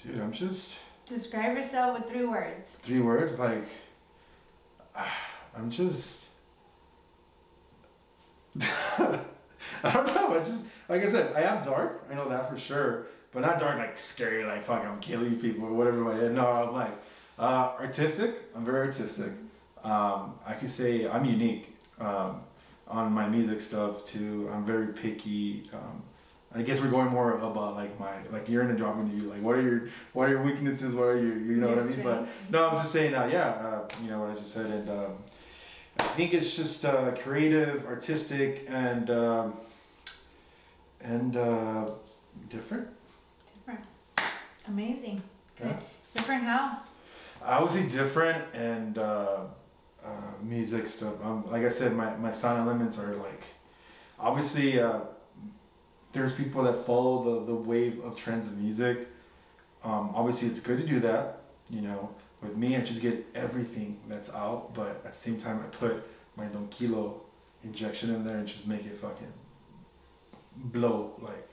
dude, 0.02 0.20
I'm 0.20 0.32
just 0.32 0.76
Describe 1.06 1.56
yourself 1.56 1.98
with 1.98 2.10
three 2.10 2.24
words. 2.26 2.78
three 2.82 3.00
words 3.00 3.38
like 3.38 3.64
i'm 5.56 5.70
just 5.70 6.20
i 8.60 9.20
don't 9.82 10.06
know 10.14 10.38
i 10.38 10.38
just 10.44 10.64
like 10.88 11.04
i 11.04 11.08
said 11.10 11.34
i 11.34 11.42
am 11.42 11.64
dark 11.64 12.06
i 12.10 12.14
know 12.14 12.28
that 12.28 12.50
for 12.50 12.58
sure 12.58 13.06
but 13.32 13.40
not 13.40 13.58
dark 13.58 13.78
like 13.78 13.98
scary 13.98 14.44
like 14.44 14.64
fuck 14.64 14.84
i'm 14.84 14.98
killing 15.00 15.38
people 15.38 15.64
or 15.64 15.72
whatever 15.72 16.30
no 16.30 16.46
i'm 16.46 16.72
like 16.72 16.92
uh, 17.38 17.74
artistic 17.78 18.44
i'm 18.54 18.64
very 18.64 18.86
artistic. 18.86 19.32
Um, 19.84 20.34
i 20.46 20.54
can 20.54 20.68
say 20.68 21.08
i'm 21.08 21.24
unique 21.24 21.76
um, 22.00 22.40
on 22.88 23.12
my 23.12 23.28
music 23.28 23.60
stuff 23.60 24.04
too 24.04 24.48
i'm 24.52 24.64
very 24.64 24.88
picky 24.88 25.68
um, 25.72 26.02
I 26.56 26.62
guess 26.62 26.80
we're 26.80 26.88
going 26.90 27.08
more 27.08 27.38
about 27.38 27.74
like 27.74 27.98
my 28.00 28.12
like 28.32 28.48
you're 28.48 28.62
in 28.62 28.70
a 28.70 28.78
job 28.78 28.98
interview 28.98 29.28
like 29.28 29.42
what 29.42 29.56
are 29.56 29.62
your 29.62 29.88
what 30.14 30.28
are 30.28 30.32
your 30.32 30.42
weaknesses 30.42 30.94
what 30.94 31.04
are 31.04 31.16
your 31.16 31.36
you 31.36 31.56
know 31.56 31.68
what 31.68 31.78
I 31.78 31.82
mean 31.82 32.02
but 32.02 32.26
no, 32.50 32.70
I'm 32.70 32.76
just 32.76 32.92
saying, 32.92 33.14
uh, 33.14 33.28
yeah, 33.30 33.48
uh, 33.48 33.88
you 34.02 34.10
know 34.10 34.20
what 34.20 34.30
I 34.30 34.34
just 34.34 34.52
said, 34.52 34.66
and 34.66 34.88
um, 34.88 35.18
I 35.98 36.04
think 36.08 36.34
it's 36.34 36.54
just 36.54 36.84
uh, 36.84 37.12
creative, 37.12 37.84
artistic, 37.86 38.66
and 38.68 39.10
um, 39.10 39.54
and 41.00 41.36
uh, 41.36 41.90
different. 42.48 42.88
Different. 43.54 43.84
Amazing. 44.68 45.22
Good. 45.60 45.76
Different 46.14 46.44
how? 46.44 46.80
I 47.42 47.60
would 47.62 47.70
say 47.70 47.86
different 47.88 48.42
and 48.54 48.98
uh, 48.98 49.40
uh, 50.04 50.08
music 50.42 50.86
stuff. 50.86 51.14
Um, 51.24 51.44
like 51.50 51.64
I 51.64 51.68
said, 51.68 51.94
my 51.94 52.14
my 52.16 52.32
sound 52.32 52.60
elements 52.60 52.98
are 52.98 53.14
like 53.16 53.42
obviously 54.18 54.80
uh, 54.80 55.00
there's 56.16 56.32
people 56.32 56.62
that 56.64 56.84
follow 56.86 57.22
the 57.22 57.46
the 57.46 57.54
wave 57.54 58.02
of 58.04 58.16
trends 58.16 58.46
of 58.46 58.56
music. 58.56 59.08
Um, 59.84 60.10
obviously, 60.14 60.48
it's 60.48 60.60
good 60.60 60.78
to 60.78 60.86
do 60.86 60.98
that. 61.00 61.40
You 61.70 61.82
know, 61.82 62.10
with 62.42 62.56
me, 62.56 62.76
I 62.76 62.80
just 62.80 63.00
get 63.00 63.24
everything 63.34 63.98
that's 64.08 64.30
out, 64.30 64.74
but 64.74 64.88
at 64.88 65.12
the 65.12 65.18
same 65.18 65.36
time, 65.38 65.60
I 65.60 65.68
put 65.76 66.02
my 66.36 66.46
Don 66.46 66.68
Khilo 66.68 67.20
injection 67.64 68.14
in 68.14 68.24
there 68.24 68.36
and 68.36 68.46
just 68.46 68.66
make 68.66 68.84
it 68.84 68.96
fucking 68.98 69.32
blow 70.56 71.12
like 71.20 71.48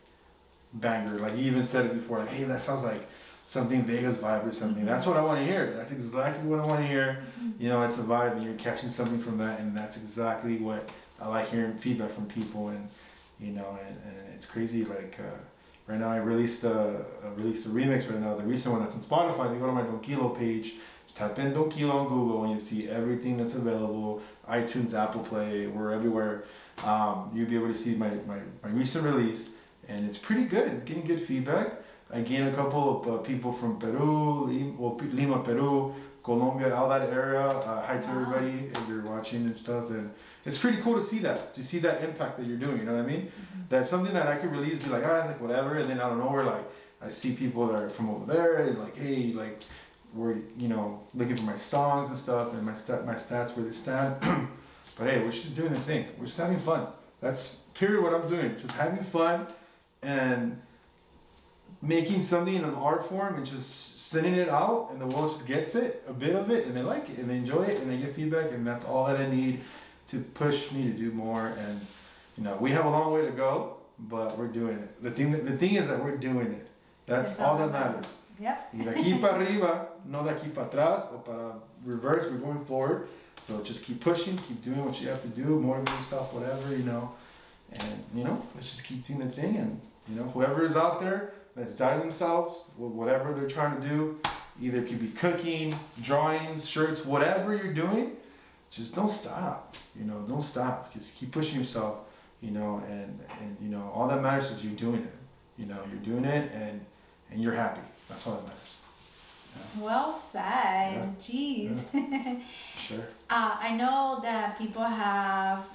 banger. 0.74 1.20
Like 1.20 1.38
you 1.38 1.46
even 1.46 1.64
said 1.64 1.86
it 1.86 1.94
before, 1.94 2.20
like, 2.20 2.30
hey, 2.30 2.46
that 2.46 2.62
sounds 2.62 2.84
like 2.84 3.08
something 3.48 3.84
Vegas 3.84 4.16
vibe 4.16 4.48
or 4.48 4.54
something. 4.54 4.86
That's 4.86 5.06
what 5.06 5.18
I 5.18 5.22
want 5.22 5.40
to 5.40 5.46
hear. 5.46 5.74
That's 5.76 5.92
exactly 5.92 6.48
what 6.48 6.60
I 6.60 6.66
want 6.66 6.80
to 6.80 6.88
hear. 6.88 7.24
You 7.60 7.70
know, 7.70 7.84
it's 7.84 7.98
a 7.98 8.04
vibe, 8.04 8.34
and 8.34 8.44
you're 8.44 8.54
catching 8.56 8.90
something 8.90 9.20
from 9.20 9.38
that, 9.40 9.60
and 9.60 9.76
that's 9.76 9.98
exactly 9.98 10.58
what 10.58 10.90
I 11.20 11.28
like 11.28 11.50
hearing 11.50 11.76
feedback 11.76 12.12
from 12.12 12.26
people, 12.28 12.70
and 12.70 12.88
you 13.44 13.52
know, 13.52 13.78
and, 13.86 13.98
and 14.06 14.34
it's 14.34 14.46
crazy. 14.46 14.86
Like 14.86 15.18
uh, 15.20 15.38
right 15.88 16.00
now, 16.00 16.10
I 16.10 16.18
released 16.18 16.64
a, 16.64 17.06
I 17.24 17.30
released 17.30 17.66
a 17.66 17.70
remix 17.70 18.10
right 18.10 18.20
now, 18.20 18.36
the 18.36 18.44
recent 18.44 18.74
one 18.74 18.82
that's 18.82 18.96
on 18.96 19.02
Spotify. 19.02 19.48
If 19.48 19.54
you 19.54 19.60
go 19.60 19.68
to 19.68 19.74
my 19.74 19.82
Don 19.82 20.02
Khilo 20.02 20.38
page, 20.38 20.76
type 21.16 21.38
in 21.40 21.54
Don 21.54 21.70
Khilo 21.70 21.94
on 21.94 22.08
Google, 22.08 22.44
and 22.44 22.54
you 22.54 22.60
see 22.60 22.90
everything 22.90 23.38
that's 23.38 23.54
available. 23.54 24.22
iTunes, 24.50 24.94
Apple 24.94 25.22
Play, 25.22 25.68
we're 25.68 25.92
everywhere. 25.92 26.46
Um, 26.84 27.32
you'll 27.34 27.50
be 27.50 27.56
able 27.56 27.68
to 27.68 27.78
see 27.78 27.94
my, 27.96 28.10
my, 28.28 28.40
my 28.64 28.70
recent 28.70 29.06
release, 29.06 29.50
and 29.88 30.08
it's 30.08 30.18
pretty 30.18 30.46
good. 30.46 30.72
It's 30.72 30.84
getting 30.84 31.06
good 31.06 31.22
feedback. 31.22 31.83
I 32.14 32.22
gained 32.22 32.48
a 32.48 32.54
couple 32.54 33.02
of 33.02 33.08
uh, 33.08 33.18
people 33.24 33.52
from 33.52 33.80
Peru, 33.80 34.44
Lima, 34.46 34.74
well, 34.78 34.96
Lima, 35.02 35.40
Peru, 35.40 35.96
Colombia, 36.24 36.74
all 36.76 36.88
that 36.90 37.10
area. 37.10 37.42
Uh, 37.42 37.84
hi 37.86 37.98
to 37.98 38.08
Wow. 38.08 38.14
everybody 38.22 38.70
if 38.72 38.88
you're 38.88 39.02
watching 39.02 39.46
and 39.46 39.58
stuff. 39.58 39.90
And 39.90 40.12
it's 40.46 40.60
pretty 40.60 40.78
cool 40.84 40.94
to 41.02 41.06
see 41.06 41.20
that, 41.20 41.56
to 41.56 41.64
see 41.64 41.80
that 41.80 42.04
impact 42.04 42.38
that 42.38 42.46
you're 42.46 42.58
doing. 42.58 42.78
You 42.78 42.86
know 42.86 42.96
what 42.96 43.04
I 43.04 43.08
mean? 43.08 43.32
That's 43.68 43.90
something 43.90 44.14
that 44.14 44.28
I 44.28 44.36
could 44.36 44.52
release, 44.52 44.84
be 44.84 44.92
like, 44.92 45.04
ah, 45.06 45.26
like 45.26 45.42
whatever. 45.42 45.78
And 45.78 45.90
then 45.90 46.00
I 46.00 46.08
don't 46.08 46.20
know 46.20 46.30
where 46.30 46.44
like 46.44 46.64
I 47.02 47.10
see 47.10 47.36
people 47.36 47.66
that 47.68 47.80
are 47.82 47.90
from 47.90 48.10
over 48.12 48.32
there, 48.32 48.58
and 48.58 48.78
like, 48.78 48.96
hey, 48.96 49.34
like 49.34 49.62
we're 50.14 50.36
you 50.58 50.68
know 50.68 51.02
looking 51.16 51.36
for 51.36 51.46
my 51.46 51.56
songs 51.56 52.10
and 52.10 52.18
stuff, 52.18 52.54
and 52.54 52.64
my 52.64 52.76
stat, 52.76 53.06
my 53.06 53.16
stats 53.16 53.58
where 53.58 53.66
they 53.66 53.72
stand. 53.72 54.16
but 54.98 55.10
hey, 55.10 55.20
we're 55.24 55.32
just 55.32 55.56
doing 55.56 55.72
the 55.74 55.80
thing. 55.80 56.06
We're 56.20 56.28
just 56.28 56.38
having 56.38 56.60
fun. 56.60 56.88
That's 57.22 57.56
period 57.74 58.04
what 58.04 58.14
I'm 58.14 58.30
doing. 58.30 58.56
Just 58.60 58.74
having 58.74 59.04
fun 59.04 59.48
and 60.04 60.62
making 61.84 62.22
something 62.22 62.56
in 62.56 62.64
an 62.64 62.74
art 62.76 63.08
form 63.10 63.36
and 63.36 63.46
just 63.46 64.10
sending 64.10 64.36
it 64.36 64.48
out 64.48 64.90
and 64.92 65.02
the 65.02 65.08
world 65.08 65.34
just 65.34 65.46
gets 65.46 65.76
it, 65.76 66.04
a 66.08 66.14
bit 66.14 66.34
of 66.36 66.50
it, 66.50 66.66
and 66.66 66.76
they 66.76 66.82
like 66.82 67.10
it 67.10 67.18
and 67.18 67.30
they 67.30 67.36
enjoy 67.36 67.64
it 67.64 67.80
and 67.82 67.92
they 67.92 67.98
get 67.98 68.16
feedback 68.16 68.52
and 68.52 68.66
that's 68.66 68.86
all 68.86 69.06
that 69.06 69.18
I 69.18 69.28
need 69.30 69.60
to 70.08 70.20
push 70.20 70.72
me 70.72 70.84
to 70.84 70.92
do 70.92 71.12
more 71.12 71.48
and 71.48 71.80
you 72.38 72.44
know, 72.44 72.58
we 72.60 72.72
have 72.72 72.86
a 72.86 72.90
long 72.90 73.14
way 73.14 73.22
to 73.26 73.32
go, 73.32 73.78
but 74.00 74.38
we're 74.38 74.48
doing 74.48 74.78
it. 74.78 75.04
The 75.04 75.12
thing 75.12 75.30
that, 75.32 75.46
the 75.46 75.56
thing 75.58 75.76
is 75.76 75.88
that 75.88 76.04
we're 76.04 76.18
doing 76.18 76.54
it. 76.54 76.68
That's 77.06 77.32
That's 77.32 77.42
all 77.42 77.58
that 77.58 77.72
matters. 77.72 78.08
Yep. 78.40 78.70
Y 78.74 78.84
de 78.86 78.92
aquí 78.92 79.22
para 79.22 79.36
arriba, 79.36 79.88
no 80.06 80.24
de 80.24 80.32
aquí 80.32 80.54
para 80.54 80.68
atrás 80.68 81.12
or 81.12 81.20
para 81.20 81.54
reverse, 81.86 82.32
we're 82.32 82.40
going 82.40 82.64
forward. 82.66 83.08
So 83.44 83.62
just 83.62 83.84
keep 83.84 84.00
pushing, 84.00 84.38
keep 84.38 84.64
doing 84.64 84.84
what 84.84 85.00
you 85.02 85.10
have 85.10 85.22
to 85.22 85.28
do, 85.28 85.60
motivate 85.60 85.96
yourself, 85.96 86.34
whatever, 86.34 86.72
you 86.72 86.84
know. 86.84 87.14
And, 87.74 88.04
you 88.16 88.24
know, 88.24 88.42
let's 88.56 88.72
just 88.72 88.84
keep 88.84 89.06
doing 89.06 89.20
the 89.20 89.30
thing. 89.30 89.58
And, 89.58 89.82
you 90.08 90.16
know, 90.16 90.24
whoever 90.24 90.66
is 90.66 90.76
out 90.76 91.02
there 91.02 91.34
that's 91.56 91.74
doubting 91.74 92.00
themselves 92.00 92.60
with 92.78 92.92
whatever 92.92 93.34
they're 93.34 93.48
trying 93.48 93.82
to 93.82 93.88
do, 93.88 94.20
either 94.62 94.80
it 94.80 94.88
could 94.88 95.00
be 95.00 95.10
cooking, 95.10 95.78
drawings, 96.02 96.68
shirts, 96.68 97.06
whatever 97.06 97.56
you're 97.56 97.74
doing, 97.74 98.16
just 98.72 98.96
don't 98.96 99.10
stop. 99.10 99.76
You 99.98 100.06
know, 100.06 100.20
don't 100.28 100.42
stop. 100.42 100.92
Just 100.94 101.16
keep 101.16 101.32
pushing 101.32 101.58
yourself, 101.58 101.98
you 102.42 102.52
know, 102.52 102.82
and, 102.88 103.20
and 103.40 103.58
you 103.62 103.70
know, 103.70 103.92
all 103.94 104.08
that 104.08 104.22
matters 104.22 104.50
is 104.52 104.64
you're 104.64 104.74
doing 104.74 105.02
it. 105.02 105.14
You 105.58 105.68
know, 105.68 105.78
you're 105.92 106.02
doing 106.02 106.26
it 106.26 106.52
and, 106.54 106.84
and 107.32 107.42
you're 107.42 107.54
happy. 107.54 107.82
That's 108.10 108.26
all 108.26 108.34
that 108.34 108.44
matters. 108.44 108.60
Well 109.80 110.14
said. 110.14 111.16
Jeez. 111.22 111.84
Sure. 112.76 113.06
Uh, 113.30 113.56
I 113.62 113.78
know 113.78 114.20
that 114.24 114.58
people 114.58 114.84
have 114.84 115.66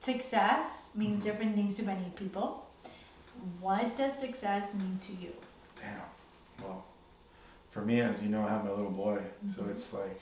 success 0.00 0.88
means 0.94 1.24
different 1.24 1.54
things 1.54 1.74
to 1.74 1.82
many 1.82 2.10
people. 2.16 2.67
What 3.60 3.96
does 3.96 4.18
success 4.18 4.74
mean 4.74 4.98
to 5.02 5.12
you? 5.12 5.32
Damn. 5.80 6.64
Well, 6.64 6.84
for 7.70 7.82
me, 7.82 8.00
as 8.00 8.22
you 8.22 8.28
know, 8.28 8.42
I 8.44 8.48
have 8.50 8.64
my 8.64 8.70
little 8.70 8.90
boy, 8.90 9.22
so 9.54 9.62
Mhm. 9.62 9.70
it's 9.70 9.92
like 9.92 10.20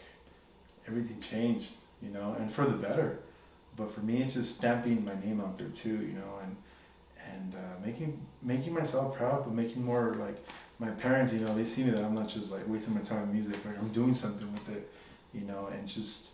everything 0.86 1.20
changed, 1.20 1.72
you 2.02 2.10
know, 2.10 2.34
and 2.38 2.50
for 2.52 2.64
the 2.64 2.76
better. 2.76 3.20
But 3.76 3.90
for 3.92 4.00
me, 4.00 4.22
it's 4.22 4.34
just 4.34 4.56
stamping 4.56 5.04
my 5.04 5.14
name 5.20 5.40
out 5.40 5.58
there 5.58 5.68
too, 5.68 5.98
you 6.06 6.12
know, 6.14 6.38
and 6.42 6.56
and 7.32 7.54
uh, 7.54 7.84
making 7.84 8.24
making 8.42 8.72
myself 8.72 9.16
proud, 9.16 9.44
but 9.44 9.52
making 9.54 9.82
more 9.84 10.14
like 10.14 10.36
my 10.78 10.90
parents, 10.90 11.32
you 11.32 11.40
know, 11.40 11.54
they 11.54 11.64
see 11.64 11.82
me 11.84 11.90
that 11.90 12.04
I'm 12.04 12.14
not 12.14 12.28
just 12.28 12.50
like 12.50 12.66
wasting 12.68 12.94
my 12.94 13.00
time 13.00 13.24
in 13.24 13.32
music, 13.32 13.64
like 13.64 13.78
I'm 13.78 13.88
doing 13.88 14.14
something 14.14 14.50
with 14.52 14.68
it, 14.68 14.90
you 15.32 15.40
know, 15.42 15.66
and 15.66 15.88
just 15.88 16.28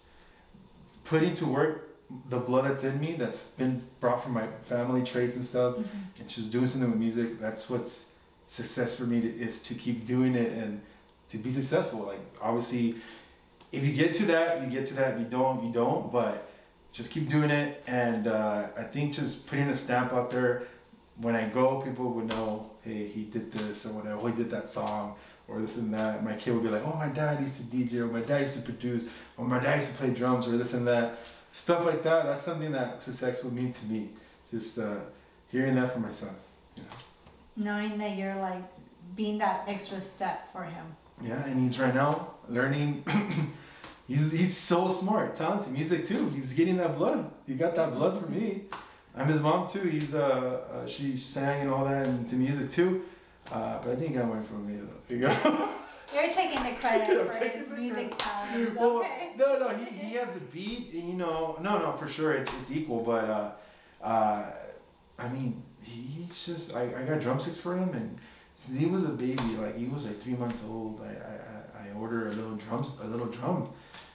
putting 1.05 1.35
to 1.35 1.47
work 1.47 1.92
the 2.29 2.39
blood 2.39 2.65
that's 2.65 2.85
in 2.85 3.01
me, 3.01 3.15
that's 3.15 3.43
been 3.43 3.83
brought 4.01 4.23
from 4.23 4.33
my 4.33 4.47
family 4.63 5.03
traits 5.03 5.37
and 5.37 5.45
stuff, 5.45 5.77
and 5.77 6.29
just 6.29 6.51
doing 6.51 6.69
something 6.69 6.91
with 6.91 6.99
music 6.99 7.39
that's 7.39 7.69
what's 7.71 8.07
success 8.53 8.95
for 8.95 9.05
me 9.05 9.21
to, 9.21 9.29
is 9.29 9.61
to 9.61 9.75
keep 9.75 10.07
doing 10.07 10.35
it 10.35 10.53
and 10.53 10.81
to 11.29 11.39
be 11.39 11.53
successful. 11.53 12.01
Like 12.01 12.21
obviously 12.41 12.97
if 13.73 13.83
you 13.83 13.93
get 13.93 14.15
to 14.15 14.27
that 14.27 14.63
you 14.63 14.69
get 14.69 14.87
to 14.89 14.95
that. 14.95 15.15
If 15.15 15.21
you 15.21 15.27
don't 15.27 15.65
you 15.65 15.73
don't 15.73 16.13
but 16.13 16.49
just 16.93 17.11
keep 17.11 17.29
doing 17.31 17.51
it. 17.51 17.83
And 17.87 18.27
uh, 18.27 18.67
i 18.77 18.83
think 18.83 19.15
just 19.15 19.47
putting 19.47 19.69
a 19.69 19.75
stamp 19.75 20.13
out 20.13 20.31
there 20.31 20.65
when 21.17 21.35
i 21.37 21.47
go 21.49 21.81
people 21.81 22.11
would 22.11 22.27
know 22.27 22.71
hey 22.83 23.07
he 23.09 23.25
did 23.25 23.51
this 23.53 23.87
or 23.87 23.91
whatever 23.91 24.21
oh, 24.21 24.27
he 24.27 24.37
did 24.37 24.51
that 24.51 24.69
song 24.69 25.17
or 25.49 25.61
this 25.61 25.77
and 25.77 25.93
that. 25.95 26.23
My 26.23 26.35
kid 26.35 26.53
would 26.55 26.63
be 26.63 26.69
like 26.71 26.87
oh 26.87 26.97
my 26.97 27.09
dad 27.09 27.41
used 27.41 27.57
to 27.57 27.63
dj 27.63 27.95
or 27.95 28.07
my 28.07 28.21
dad 28.21 28.43
used 28.43 28.57
to 28.57 28.63
produce 28.63 29.07
or 29.39 29.47
my 29.47 29.59
dad 29.59 29.77
used 29.77 29.89
to 29.93 29.95
play 29.95 30.11
drums 30.11 30.47
or 30.47 30.59
this 30.59 30.75
and 30.75 30.87
that 30.87 31.31
stuff 31.53 31.85
like 31.85 32.03
that 32.03 32.25
that's 32.25 32.43
something 32.43 32.73
that 32.73 33.03
success 33.03 33.45
would 33.45 33.53
mean 33.53 33.73
to 33.73 33.85
me 33.87 34.11
just 34.51 34.79
uh, 34.79 34.97
hearing 35.51 35.75
that 35.75 35.93
from 35.93 36.03
my 36.03 36.11
son 36.11 36.35
you 36.77 36.83
know 36.83 36.89
Knowing 37.55 37.99
that 37.99 38.17
you're 38.17 38.37
like 38.37 38.63
being 39.15 39.39
that 39.39 39.65
extra 39.67 40.01
step 40.01 40.51
for 40.53 40.65
him. 40.65 40.87
Yeah, 41.23 41.45
and 41.45 41.61
he's 41.63 41.79
right 41.79 41.95
now 41.95 42.29
learning. 42.49 43.05
he's 44.09 44.33
he's 44.33 44.57
so 44.57 44.89
smart, 44.89 45.35
talented, 45.35 45.71
music 45.71 46.07
too. 46.07 46.31
He's 46.31 46.55
getting 46.55 46.79
that 46.79 46.97
blood. 46.97 47.31
He 47.47 47.55
got 47.55 47.75
that 47.77 47.93
blood 47.93 48.21
from 48.21 48.35
me. 48.35 48.63
I'm 49.15 49.29
his 49.29 49.41
mom 49.41 49.69
too. 49.69 49.81
He's 49.81 50.15
uh, 50.15 50.63
uh 50.73 50.87
she 50.87 51.19
sang 51.19 51.61
and 51.63 51.71
all 51.71 51.85
that 51.85 52.07
into 52.07 52.37
music 52.37 52.71
too. 52.71 53.03
Uh, 53.51 53.79
but 53.83 53.91
I 53.91 53.97
think 53.97 54.17
I 54.17 54.23
went 54.23 54.47
from 54.47 54.67
me 54.67 54.81
though. 54.81 55.01
There 55.09 55.19
you 55.19 55.27
go. 55.27 55.69
You're 56.15 56.33
taking 56.33 56.63
the 56.63 56.73
credit 56.79 57.27
for 57.33 57.39
taking 57.39 57.61
his 57.61 57.69
the 57.69 57.77
music 57.77 58.15
talent. 58.19 58.77
well, 58.79 58.99
Okay. 58.99 59.31
no, 59.37 59.59
no, 59.59 59.69
he, 59.69 59.85
he 59.85 60.15
has 60.17 60.35
a 60.37 60.41
beat. 60.41 60.93
and, 60.95 61.09
You 61.09 61.15
know, 61.15 61.57
no, 61.61 61.79
no, 61.79 61.93
for 61.93 62.09
sure 62.09 62.33
it's 62.33 62.51
it's 62.61 62.71
equal. 62.71 63.01
But 63.03 63.25
uh, 63.25 63.51
uh, 64.03 64.53
I 65.19 65.29
mean, 65.29 65.63
he, 65.83 66.01
he's 66.03 66.45
just 66.47 66.75
I, 66.75 66.83
I 66.83 67.03
got 67.05 67.21
drumsticks 67.21 67.57
for 67.59 67.77
him 67.77 67.91
and. 67.95 68.19
Since 68.59 68.79
he 68.79 68.87
was 68.87 69.03
a 69.03 69.09
baby, 69.09 69.43
like 69.59 69.77
he 69.77 69.87
was 69.87 70.05
like 70.05 70.21
three 70.23 70.35
months 70.35 70.61
old. 70.69 71.01
I, 71.03 71.07
I, 71.09 71.89
I- 71.89 71.93
ordered 71.99 72.29
a 72.33 72.37
little 72.37 72.55
drums, 72.57 72.95
a 73.03 73.07
little 73.09 73.27
drum. 73.27 73.69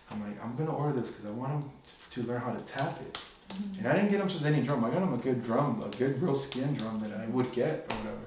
I'm 0.10 0.22
like, 0.26 0.42
I'm 0.42 0.56
gonna 0.56 0.74
order 0.74 0.98
this 1.02 1.10
because 1.10 1.26
I 1.26 1.32
want 1.32 1.52
him 1.52 1.70
to 2.12 2.24
learn 2.24 2.40
how 2.40 2.54
to 2.54 2.64
tap 2.64 2.94
it. 3.02 3.18
Mhm. 3.50 3.80
And 3.80 3.88
I 3.90 3.96
didn't 3.96 4.10
get 4.12 4.22
him 4.22 4.30
just 4.30 4.46
any 4.46 4.62
drum. 4.62 4.86
I 4.86 4.90
got 4.90 5.02
him 5.04 5.14
a 5.14 5.18
good 5.18 5.44
drum, 5.44 5.84
a 5.86 5.90
good 5.98 6.22
real 6.22 6.34
skin 6.36 6.74
drum 6.76 7.02
that 7.02 7.12
I 7.20 7.26
would 7.26 7.52
get 7.52 7.88
or 7.92 7.96
whatever. 7.98 8.26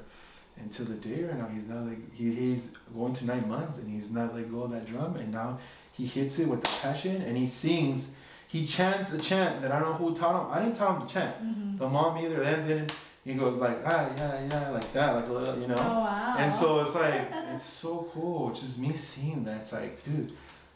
To 0.72 0.84
the 0.84 0.94
day 0.94 1.24
right 1.24 1.36
now, 1.38 1.48
he's 1.48 1.66
not 1.66 1.86
like 1.86 2.14
he, 2.14 2.32
he's 2.32 2.68
going 2.94 3.12
to 3.14 3.24
nine 3.26 3.48
months 3.48 3.78
and 3.78 3.88
he's 3.90 4.10
not 4.10 4.34
let 4.34 4.50
go 4.52 4.62
of 4.64 4.70
that 4.70 4.86
drum. 4.86 5.16
And 5.16 5.32
now 5.32 5.58
he 5.92 6.06
hits 6.06 6.38
it 6.38 6.46
with 6.48 6.60
the 6.60 6.68
passion 6.82 7.22
and 7.22 7.36
he 7.36 7.48
sings. 7.48 8.10
He 8.46 8.66
chants 8.66 9.12
a 9.12 9.18
chant 9.18 9.62
that 9.62 9.72
I 9.72 9.80
don't 9.80 9.90
know 9.90 9.94
who 10.08 10.14
taught 10.14 10.44
him. 10.46 10.52
I 10.52 10.62
didn't 10.62 10.76
tell 10.76 10.94
him 10.94 11.06
to 11.06 11.12
chant. 11.12 11.36
Mhm. 11.42 11.78
The 11.78 11.88
mom 11.88 12.18
either 12.18 12.40
then 12.40 12.66
didn't. 12.68 12.92
He 13.24 13.34
goes 13.34 13.60
like 13.60 13.78
ah 13.84 14.08
yeah 14.16 14.46
yeah 14.50 14.68
like 14.70 14.92
that 14.92 15.14
like 15.16 15.28
a 15.28 15.32
little 15.32 15.58
you 15.60 15.66
know. 15.66 15.76
Oh 15.76 16.00
wow. 16.00 16.36
And 16.38 16.52
so 16.52 16.80
it's 16.80 16.94
like, 16.94 17.28
it's 17.54 17.64
so 17.64 18.08
cool. 18.12 18.50
Just 18.52 18.78
me 18.78 18.94
seeing 18.94 19.44
that. 19.44 19.62
It's 19.62 19.72
like, 19.72 20.02
dude, 20.04 20.32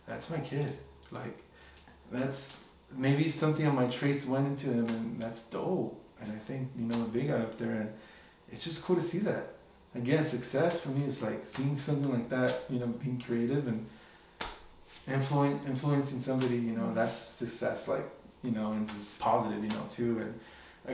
that's 0.07 0.29
my 0.31 0.39
kid. 0.39 0.77
Like, 1.11 1.39
that's 2.11 2.61
maybe 2.97 3.29
something 3.29 3.67
on 3.67 3.75
my 3.75 3.87
traits 3.87 4.25
went 4.25 4.47
into 4.47 4.67
him, 4.67 4.87
and 4.89 5.21
that's 5.21 5.43
dope. 5.43 6.01
And 6.21 6.31
I 6.33 6.37
think, 6.37 6.71
you 6.77 6.85
know, 6.87 6.97
big 7.05 7.29
guy 7.29 7.35
up 7.35 7.57
there, 7.59 7.71
and 7.73 7.93
it's 8.51 8.65
just 8.65 8.83
cool 8.85 8.97
to 8.97 9.03
see 9.03 9.19
that. 9.19 9.54
Again, 9.95 10.27
success 10.27 10.81
for 10.81 10.89
me 10.89 11.07
is 11.07 11.23
like 11.23 11.47
seeing 11.47 11.79
something 11.79 12.11
like 12.13 12.29
that, 12.31 12.55
you 12.69 12.79
know, 12.81 12.87
being 12.87 13.21
creative 13.25 13.69
and 13.69 13.87
influen- 15.07 15.65
influencing 15.67 16.21
somebody, 16.21 16.57
you 16.57 16.73
know, 16.73 16.93
that's 16.95 17.15
success, 17.15 17.87
like, 17.87 18.05
you 18.43 18.51
know, 18.51 18.73
and 18.73 18.91
it's 18.99 19.15
positive, 19.15 19.63
you 19.63 19.71
know, 19.71 19.87
too. 19.89 20.19
And 20.19 20.41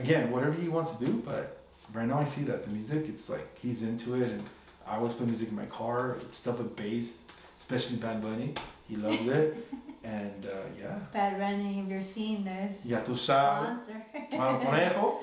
again, 0.03 0.31
whatever 0.31 0.53
he 0.53 0.67
wants 0.67 0.91
to 0.91 1.05
do, 1.05 1.13
but 1.25 1.57
right 1.93 2.07
now 2.07 2.19
I 2.19 2.25
see 2.25 2.43
that 2.43 2.63
the 2.63 2.69
music, 2.71 3.05
it's 3.07 3.29
like 3.29 3.57
he's 3.59 3.81
into 3.81 4.15
it, 4.15 4.29
and 4.29 4.43
I 4.87 4.97
always 4.97 5.13
play 5.13 5.25
music 5.25 5.49
in 5.49 5.55
my 5.55 5.65
car, 5.65 6.17
stuff 6.31 6.59
with 6.59 6.75
bass, 6.75 7.19
especially 7.59 7.97
Bad 7.97 8.21
Bunny. 8.21 8.53
He 8.87 8.97
loves 8.97 9.25
it, 9.27 9.67
and 10.03 10.45
uh, 10.45 10.49
yeah, 10.79 10.99
Bad 11.13 11.39
Bunny 11.39 11.79
if 11.79 11.89
you're 11.89 12.03
seeing 12.03 12.43
this. 12.43 12.85
ya 12.85 12.99
tú 13.01 13.15
sabes, 13.15 13.83
Sponsor. 13.83 14.37
mano 14.37 14.59
conejo. 14.59 15.19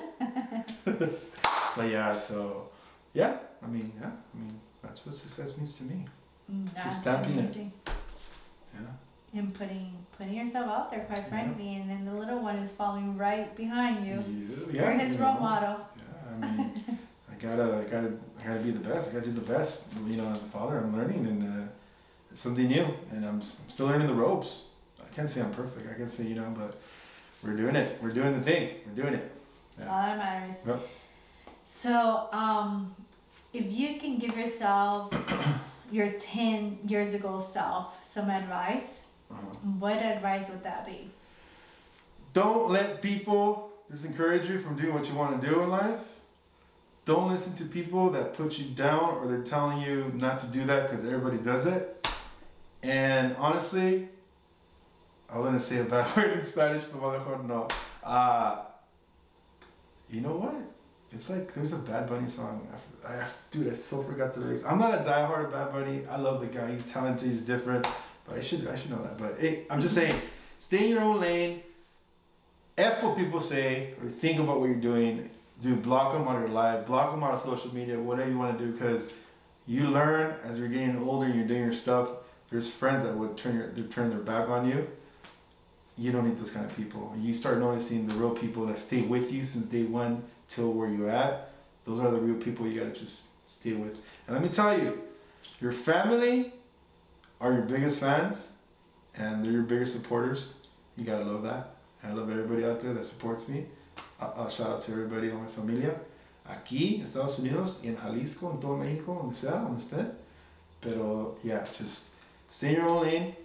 but 1.75 1.87
yeah, 1.87 2.17
so 2.17 2.69
yeah, 3.13 3.37
I 3.63 3.67
mean, 3.67 3.91
yeah, 3.99 4.07
I 4.09 4.37
mean 4.37 4.59
that's 4.81 5.05
what 5.05 5.15
success 5.15 5.55
means 5.57 5.75
to 5.77 5.83
me. 5.83 6.05
Mm, 6.51 6.65
She's 6.75 6.83
that's 6.83 6.97
stamping 7.01 7.35
it. 7.37 7.45
amazing. 7.45 7.71
Yeah, 8.73 9.39
And 9.39 9.53
putting 9.53 9.93
putting 10.17 10.33
yourself 10.35 10.67
out 10.69 10.91
there, 10.91 11.01
quite 11.01 11.27
frankly, 11.27 11.75
and 11.75 11.89
then 11.89 12.05
the 12.05 12.13
little 12.13 12.39
one 12.41 12.55
is 12.57 12.71
following 12.71 13.17
right 13.17 13.55
behind 13.55 14.05
you. 14.05 14.23
yeah, 14.71 14.83
You're 14.91 14.99
his 14.99 15.13
you 15.15 15.19
role 15.19 15.35
know. 15.35 15.39
model. 15.39 15.77
Yeah, 15.97 16.45
I 16.47 16.51
mean, 16.51 16.83
I 17.31 17.35
gotta, 17.41 17.77
I 17.77 17.83
gotta, 17.89 18.13
I 18.39 18.47
gotta 18.47 18.59
be 18.61 18.71
the 18.71 18.79
best. 18.79 19.09
I 19.09 19.11
gotta 19.13 19.25
do 19.25 19.31
the 19.33 19.41
best. 19.53 19.87
You 20.07 20.17
know, 20.17 20.29
as 20.29 20.37
a 20.37 20.45
father, 20.45 20.77
I'm 20.77 20.95
learning 20.95 21.25
and 21.27 21.43
uh, 21.43 21.67
it's 22.31 22.41
something 22.41 22.67
new, 22.67 22.87
and 23.11 23.25
I'm, 23.25 23.39
s- 23.39 23.55
I'm 23.63 23.69
still 23.69 23.87
learning 23.87 24.07
the 24.07 24.13
ropes. 24.13 24.63
I 25.01 25.07
can't 25.15 25.27
say 25.29 25.41
I'm 25.41 25.51
perfect. 25.53 25.89
I 25.89 25.93
can 25.95 26.07
say, 26.07 26.23
you 26.23 26.35
know, 26.35 26.53
but 26.55 26.79
we're 27.43 27.55
doing 27.55 27.75
it. 27.75 27.97
We're 28.01 28.09
doing 28.11 28.33
the 28.33 28.41
thing. 28.41 28.75
We're 28.85 29.01
doing 29.03 29.13
it. 29.15 29.31
All 29.81 29.85
that 30.01 30.17
matters. 30.17 30.55
Yep. 30.67 30.87
So, 31.65 32.27
um, 32.31 32.93
if 33.53 33.71
you 33.71 33.99
can 33.99 34.17
give 34.17 34.37
yourself 34.37 35.13
your 35.91 36.11
10 36.11 36.79
years 36.85 37.13
ago 37.13 37.39
self 37.39 38.03
some 38.03 38.29
advice, 38.29 38.99
Uh-huh. 39.31 39.41
what 39.79 39.97
advice 39.97 40.49
would 40.49 40.63
that 40.63 40.85
be? 40.85 41.09
Don't 42.33 42.69
let 42.69 43.01
people 43.01 43.71
disencourage 43.91 44.47
you 44.47 44.59
from 44.59 44.75
doing 44.75 44.93
what 44.93 45.07
you 45.09 45.15
want 45.15 45.41
to 45.41 45.47
do 45.49 45.61
in 45.61 45.69
life. 45.69 46.01
don't 47.05 47.27
listen 47.31 47.53
to 47.55 47.63
people 47.65 48.11
that 48.11 48.33
put 48.35 48.59
you 48.59 48.65
down 48.75 49.15
or 49.17 49.27
they're 49.27 49.41
telling 49.55 49.81
you 49.81 50.11
not 50.15 50.37
to 50.37 50.45
do 50.47 50.63
that 50.65 50.87
because 50.87 51.03
everybody 51.03 51.37
does 51.37 51.65
it. 51.65 52.07
And 52.83 53.35
honestly, 53.37 54.07
I 55.27 55.37
was 55.37 55.45
gonna 55.45 55.59
say 55.59 55.77
a 55.79 55.83
bad 55.85 56.05
word 56.15 56.31
in 56.37 56.43
Spanish, 56.43 56.83
but 56.83 57.01
mejor 57.01 57.41
no. 57.43 57.67
Uh, 58.03 58.61
you 60.09 60.21
know 60.21 60.35
what? 60.43 60.55
It's 61.11 61.29
like 61.29 61.53
there's 61.53 61.73
a 61.73 61.77
Bad 61.77 62.07
Bunny 62.07 62.29
song. 62.29 62.67
I, 63.05 63.13
I, 63.13 63.27
dude, 63.51 63.71
I 63.71 63.73
so 63.73 64.03
forgot 64.03 64.33
the 64.33 64.41
lyrics. 64.41 64.63
I'm 64.65 64.77
not 64.77 64.93
a 64.93 64.97
diehard 64.97 65.51
Bad 65.51 65.71
Bunny. 65.71 66.03
I 66.09 66.17
love 66.17 66.39
the 66.41 66.47
guy. 66.47 66.71
He's 66.71 66.85
talented. 66.85 67.27
He's 67.27 67.41
different. 67.41 67.87
But 68.27 68.37
I 68.37 68.41
should 68.41 68.67
I 68.67 68.75
should 68.75 68.91
know 68.91 69.01
that. 69.01 69.17
But 69.17 69.39
hey, 69.39 69.65
I'm 69.69 69.81
just 69.81 69.95
saying, 69.95 70.19
stay 70.59 70.83
in 70.83 70.89
your 70.89 71.01
own 71.01 71.19
lane. 71.19 71.61
F 72.77 73.03
what 73.03 73.17
people 73.17 73.41
say 73.41 73.93
or 74.01 74.09
think 74.09 74.39
about 74.39 74.59
what 74.59 74.67
you're 74.67 74.75
doing. 74.75 75.29
Do 75.61 75.75
block 75.75 76.13
them 76.13 76.27
out 76.27 76.35
of 76.35 76.41
your 76.43 76.51
life. 76.51 76.85
Block 76.85 77.11
them 77.11 77.23
out 77.23 77.33
of 77.33 77.41
social 77.41 77.73
media. 77.73 77.99
Whatever 77.99 78.29
you 78.29 78.37
want 78.37 78.57
to 78.57 78.65
do, 78.65 78.71
because 78.71 79.11
you 79.65 79.87
learn 79.87 80.35
as 80.45 80.59
you're 80.59 80.69
getting 80.69 80.97
older 80.99 81.25
and 81.25 81.35
you're 81.35 81.47
doing 81.47 81.63
your 81.63 81.73
stuff. 81.73 82.09
There's 82.51 82.69
friends 82.69 83.03
that 83.03 83.15
would 83.15 83.35
turn 83.35 83.55
your 83.55 83.85
turn 83.87 84.09
their 84.09 84.19
back 84.19 84.47
on 84.47 84.67
you. 84.67 84.87
You 85.97 86.11
don't 86.11 86.27
need 86.27 86.37
those 86.37 86.49
kind 86.49 86.65
of 86.65 86.75
people. 86.77 87.13
You 87.19 87.33
start 87.33 87.57
noticing 87.57 88.07
the 88.07 88.15
real 88.15 88.31
people 88.31 88.65
that 88.67 88.79
stay 88.79 89.01
with 89.01 89.33
you 89.33 89.43
since 89.43 89.65
day 89.65 89.83
one 89.83 90.23
till 90.49 90.73
where 90.73 90.89
you're 90.89 91.09
at. 91.09 91.51
Those 91.85 92.01
are 92.01 92.11
the 92.11 92.19
real 92.19 92.35
people 92.41 92.67
you 92.67 92.79
gotta 92.79 92.91
just 92.91 93.23
stay 93.45 93.73
with. 93.73 93.97
And 94.27 94.35
let 94.35 94.41
me 94.41 94.49
tell 94.49 94.77
you, 94.77 95.01
your 95.61 95.71
family 95.71 96.51
are 97.39 97.53
your 97.53 97.61
biggest 97.61 97.99
fans 97.99 98.51
and 99.15 99.43
they're 99.43 99.51
your 99.51 99.63
biggest 99.63 99.93
supporters. 99.93 100.53
You 100.97 101.05
gotta 101.05 101.23
love 101.23 101.43
that. 101.43 101.75
And 102.03 102.11
I 102.11 102.15
love 102.15 102.29
everybody 102.29 102.65
out 102.65 102.81
there 102.81 102.93
that 102.93 103.05
supports 103.05 103.47
me. 103.47 103.65
Uh, 104.19 104.49
shout 104.49 104.69
out 104.69 104.81
to 104.81 104.91
everybody 104.91 105.31
on 105.31 105.43
my 105.43 105.49
familia. 105.49 105.95
Aquí, 106.49 107.01
Estados 107.01 107.37
Unidos, 107.39 107.75
en 107.83 107.95
Jalisco, 107.95 108.51
en 108.51 108.59
todo 108.59 108.77
México, 108.77 109.15
donde 109.21 109.35
sea, 109.35 109.51
donde 109.51 109.79
estén. 109.79 110.11
Pero 110.81 111.37
yeah, 111.43 111.65
just 111.77 112.05
stay 112.49 112.69
in 112.69 112.75
your 112.75 112.89
own 112.89 113.03
lane, 113.03 113.35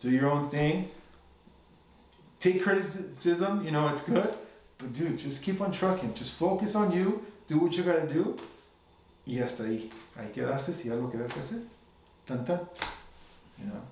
do 0.00 0.08
your 0.08 0.30
own 0.30 0.48
thing. 0.48 0.88
Take 2.40 2.62
criticism, 2.62 3.64
you 3.64 3.70
know, 3.70 3.88
it's 3.88 4.00
good. 4.00 4.32
But 4.78 4.92
dude, 4.92 5.18
just 5.18 5.42
keep 5.42 5.60
on 5.60 5.72
trucking. 5.72 6.14
Just 6.14 6.34
focus 6.34 6.74
on 6.74 6.92
you. 6.92 7.24
Do 7.48 7.58
what 7.58 7.76
you 7.76 7.82
gotta 7.82 8.06
do. 8.06 8.36
Y 9.26 9.34
hasta 9.40 9.64
ahí. 9.64 9.90
Ahí 10.18 10.32
quedaste. 10.32 10.72
Si 10.74 10.88
algo 10.88 11.10
quedas 11.10 11.32
que 11.32 11.40
hacer. 11.40 11.62
Tan 12.26 12.44
tan. 12.44 12.60
You 13.58 13.66
know. 13.66 13.82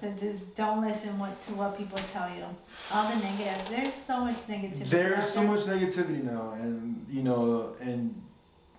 So 0.00 0.10
just 0.16 0.54
don't 0.54 0.80
listen 0.80 1.18
what 1.18 1.40
to 1.42 1.52
what 1.54 1.76
people 1.76 1.98
tell 2.12 2.28
you. 2.28 2.44
All 2.92 3.08
the 3.08 3.16
negative. 3.16 3.68
There's 3.68 3.94
so 3.94 4.24
much 4.24 4.46
negativity. 4.46 4.88
There's 4.88 5.28
so 5.28 5.42
much 5.42 5.60
negativity 5.60 6.22
now, 6.22 6.52
and 6.60 7.04
you 7.10 7.22
know, 7.22 7.74
and 7.80 8.14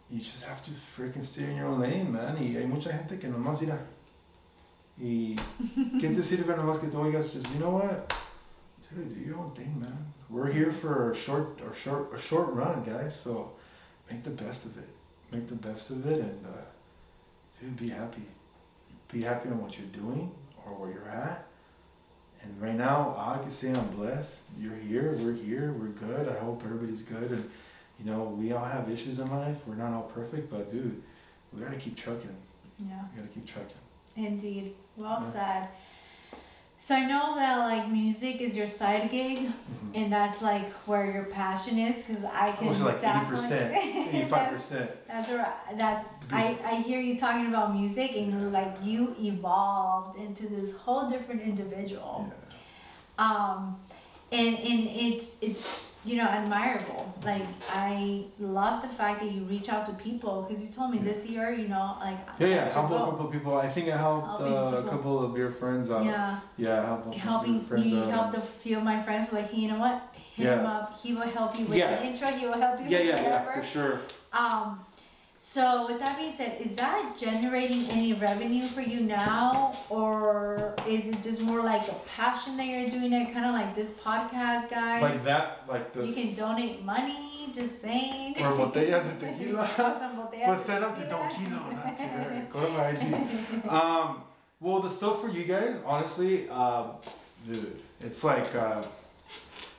you 0.09 0.19
just 0.21 0.43
have 0.43 0.63
to 0.63 0.71
freaking 0.95 1.25
stay 1.25 1.43
in 1.43 1.57
your 1.57 1.67
own 1.67 1.81
lane, 1.81 2.11
man. 2.11 2.37
Y 2.37 2.55
hay 2.57 2.65
mucha 2.65 2.91
gente 2.91 3.19
que 3.19 3.29
nomás 3.29 3.61
irá. 3.61 3.79
Y 4.97 5.35
¿qué 5.99 6.15
te 6.15 6.21
sirve 6.21 6.55
nomás 6.55 6.79
que 6.79 6.87
tú 6.87 6.99
oigas? 6.99 7.33
Just 7.33 7.49
you 7.51 7.59
know 7.59 7.71
what, 7.71 8.13
dude, 8.89 9.13
do 9.13 9.19
your 9.19 9.39
own 9.39 9.51
thing, 9.51 9.79
man. 9.79 10.13
We're 10.33 10.51
here 10.51 10.71
for 10.71 11.11
a 11.11 11.15
short, 11.15 11.59
a 11.61 11.75
short, 11.75 12.11
a 12.11 12.19
short 12.19 12.51
run, 12.53 12.83
guys. 12.83 13.17
So 13.17 13.51
make 14.09 14.23
the 14.23 14.31
best 14.31 14.65
of 14.65 14.75
it. 14.79 14.89
Make 15.31 15.47
the 15.47 15.53
best 15.53 15.91
of 15.91 16.07
it, 16.07 16.19
and 16.19 16.45
uh, 16.47 16.49
dude, 17.61 17.77
be 17.77 17.89
happy. 17.89 18.23
Be 19.11 19.21
happy 19.21 19.49
on 19.49 19.61
what 19.61 19.77
you're 19.77 19.87
doing 19.89 20.31
or 20.65 20.73
where 20.73 20.91
you're 20.91 21.07
at. 21.07 21.45
And 22.41 22.59
right 22.59 22.73
now, 22.75 23.15
I 23.15 23.37
can 23.43 23.51
say 23.51 23.71
I'm 23.73 23.87
blessed. 23.89 24.37
You're 24.59 24.75
here, 24.75 25.15
we're 25.19 25.33
here, 25.33 25.71
we're 25.73 25.89
good. 25.89 26.27
I 26.27 26.39
hope 26.39 26.63
everybody's 26.65 27.03
good. 27.03 27.29
And, 27.31 27.49
you 27.99 28.05
know, 28.11 28.23
we 28.23 28.53
all 28.53 28.65
have 28.65 28.89
issues 28.89 29.19
in 29.19 29.29
life. 29.29 29.57
We're 29.67 29.75
not 29.75 29.93
all 29.93 30.11
perfect, 30.15 30.49
but 30.49 30.71
dude, 30.71 30.99
we 31.53 31.61
gotta 31.61 31.77
keep 31.77 31.95
trucking. 31.95 32.35
Yeah. 32.79 33.03
We 33.13 33.21
gotta 33.21 33.31
keep 33.33 33.45
trucking. 33.45 33.77
Indeed. 34.15 34.73
Well 34.97 35.19
Yeah. 35.21 35.31
said. 35.31 35.67
So 36.83 36.93
I 36.93 37.05
know 37.05 37.35
that 37.35 37.59
like 37.59 37.89
music 37.89 38.41
is 38.41 38.57
your 38.57 38.67
side 38.67 39.09
gig, 39.09 39.37
Mm-hmm. 39.37 39.95
and 39.95 40.11
that's 40.11 40.41
like 40.41 40.69
where 40.85 41.09
your 41.09 41.23
passion 41.23 41.79
is, 41.79 42.03
because 42.03 42.25
I 42.25 42.51
can 42.51 42.67
Almost 42.67 42.81
like 42.81 43.01
80%, 43.01 44.27
85%. 44.27 44.91
That's 45.07 45.29
right. 45.31 45.53
That's 45.77 46.05
I, 46.29 46.57
I 46.65 46.75
hear 46.81 46.99
you 46.99 47.17
talking 47.17 47.47
about 47.47 47.73
music 47.73 48.11
and 48.17 48.51
like 48.51 48.75
you 48.83 49.15
evolved 49.17 50.19
into 50.19 50.49
this 50.49 50.75
whole 50.75 51.09
different 51.09 51.41
individual. 51.43 52.29
Yeah. 52.29 53.25
Um, 53.25 53.79
and 54.33 54.57
and 54.57 54.89
it's 54.89 55.25
it's 55.39 55.65
you 56.05 56.17
know 56.17 56.23
admirable. 56.25 57.13
Like 57.23 57.45
I 57.69 58.25
love 58.39 58.81
the 58.81 58.89
fact 58.89 59.21
that 59.21 59.31
you 59.31 59.43
reach 59.43 59.69
out 59.69 59.85
to 59.85 59.93
people 59.93 60.45
because 60.47 60.61
you 60.63 60.69
told 60.69 60.91
me 60.91 60.97
this 60.99 61.25
year 61.25 61.51
you 61.53 61.67
know 61.67 61.95
like 61.99 62.17
Yeah, 62.39 62.47
yeah, 62.47 62.69
help 62.69 62.91
a 62.91 62.97
couple 62.99 63.25
people. 63.27 63.55
I 63.55 63.69
think 63.69 63.89
I 63.89 63.97
helped 63.97 64.41
uh, 64.41 64.83
a 64.85 64.89
couple 64.89 65.23
of 65.23 65.37
your 65.37 65.51
friends 65.51 65.89
out. 65.89 66.05
Yeah, 66.05 66.39
Yeah, 66.57 66.85
help 66.85 67.13
helping 67.15 67.61
friends 67.61 67.91
you 67.91 67.99
out. 67.99 68.11
helped 68.11 68.37
a 68.37 68.41
few 68.61 68.77
of 68.77 68.83
my 68.83 69.01
friends. 69.03 69.31
Like 69.31 69.55
you 69.55 69.69
know 69.69 69.79
what, 69.79 70.01
hit 70.35 70.47
him 70.47 70.59
Yeah. 70.63 70.71
up. 70.71 70.99
He 71.01 71.13
will 71.13 71.21
help 71.39 71.57
you 71.57 71.65
with 71.65 71.77
Yeah. 71.77 71.95
the 71.95 72.05
intro. 72.07 72.27
He 72.31 72.45
will 72.47 72.59
help 72.59 72.79
you 72.81 72.87
yeah, 72.87 72.97
with 72.99 73.07
yeah, 73.07 73.23
whatever. 73.23 73.49
yeah, 73.51 73.61
for 73.61 73.63
sure. 73.65 73.99
Um, 74.33 74.79
so 75.45 75.87
with 75.87 75.99
that 75.99 76.17
being 76.17 76.31
said, 76.31 76.61
is 76.61 76.73
that 76.77 77.15
generating 77.19 77.89
any 77.89 78.13
revenue 78.13 78.69
for 78.69 78.79
you 78.79 79.01
now, 79.01 79.77
or 79.89 80.73
is 80.87 81.09
it 81.09 81.21
just 81.21 81.41
more 81.41 81.61
like 81.61 81.85
a 81.89 81.95
passion 82.15 82.55
that 82.55 82.65
you're 82.65 82.89
doing 82.89 83.11
it, 83.11 83.33
kind 83.33 83.45
of 83.45 83.53
like 83.53 83.75
this 83.75 83.91
podcast, 83.91 84.69
guys? 84.69 85.01
Like 85.01 85.21
that, 85.25 85.63
like 85.67 85.91
this. 85.91 86.07
you 86.07 86.13
can 86.13 86.33
donate 86.33 86.83
money. 86.83 87.51
Just 87.53 87.81
saying. 87.81 88.35
Or 88.41 88.53
botellas 88.53 89.03
de 89.03 89.27
tequila. 89.27 89.69
Or 89.77 89.93
some 89.99 90.15
botellas 90.17 90.45
Pues 90.45 90.59
de 90.59 90.65
send 90.65 90.83
them 90.83 90.95
to 90.95 91.01
tequila. 91.01 91.71
Not 91.85 91.97
to. 91.97 92.45
Go 92.49 92.65
to 92.65 92.69
my 92.69 92.89
IG. 92.89 93.69
Um, 93.69 94.23
well, 94.59 94.79
the 94.79 94.89
stuff 94.89 95.21
for 95.21 95.29
you 95.29 95.43
guys, 95.43 95.77
honestly, 95.85 96.49
um, 96.49 96.93
dude, 97.45 97.79
it's 97.99 98.23
like, 98.23 98.55
uh, 98.55 98.81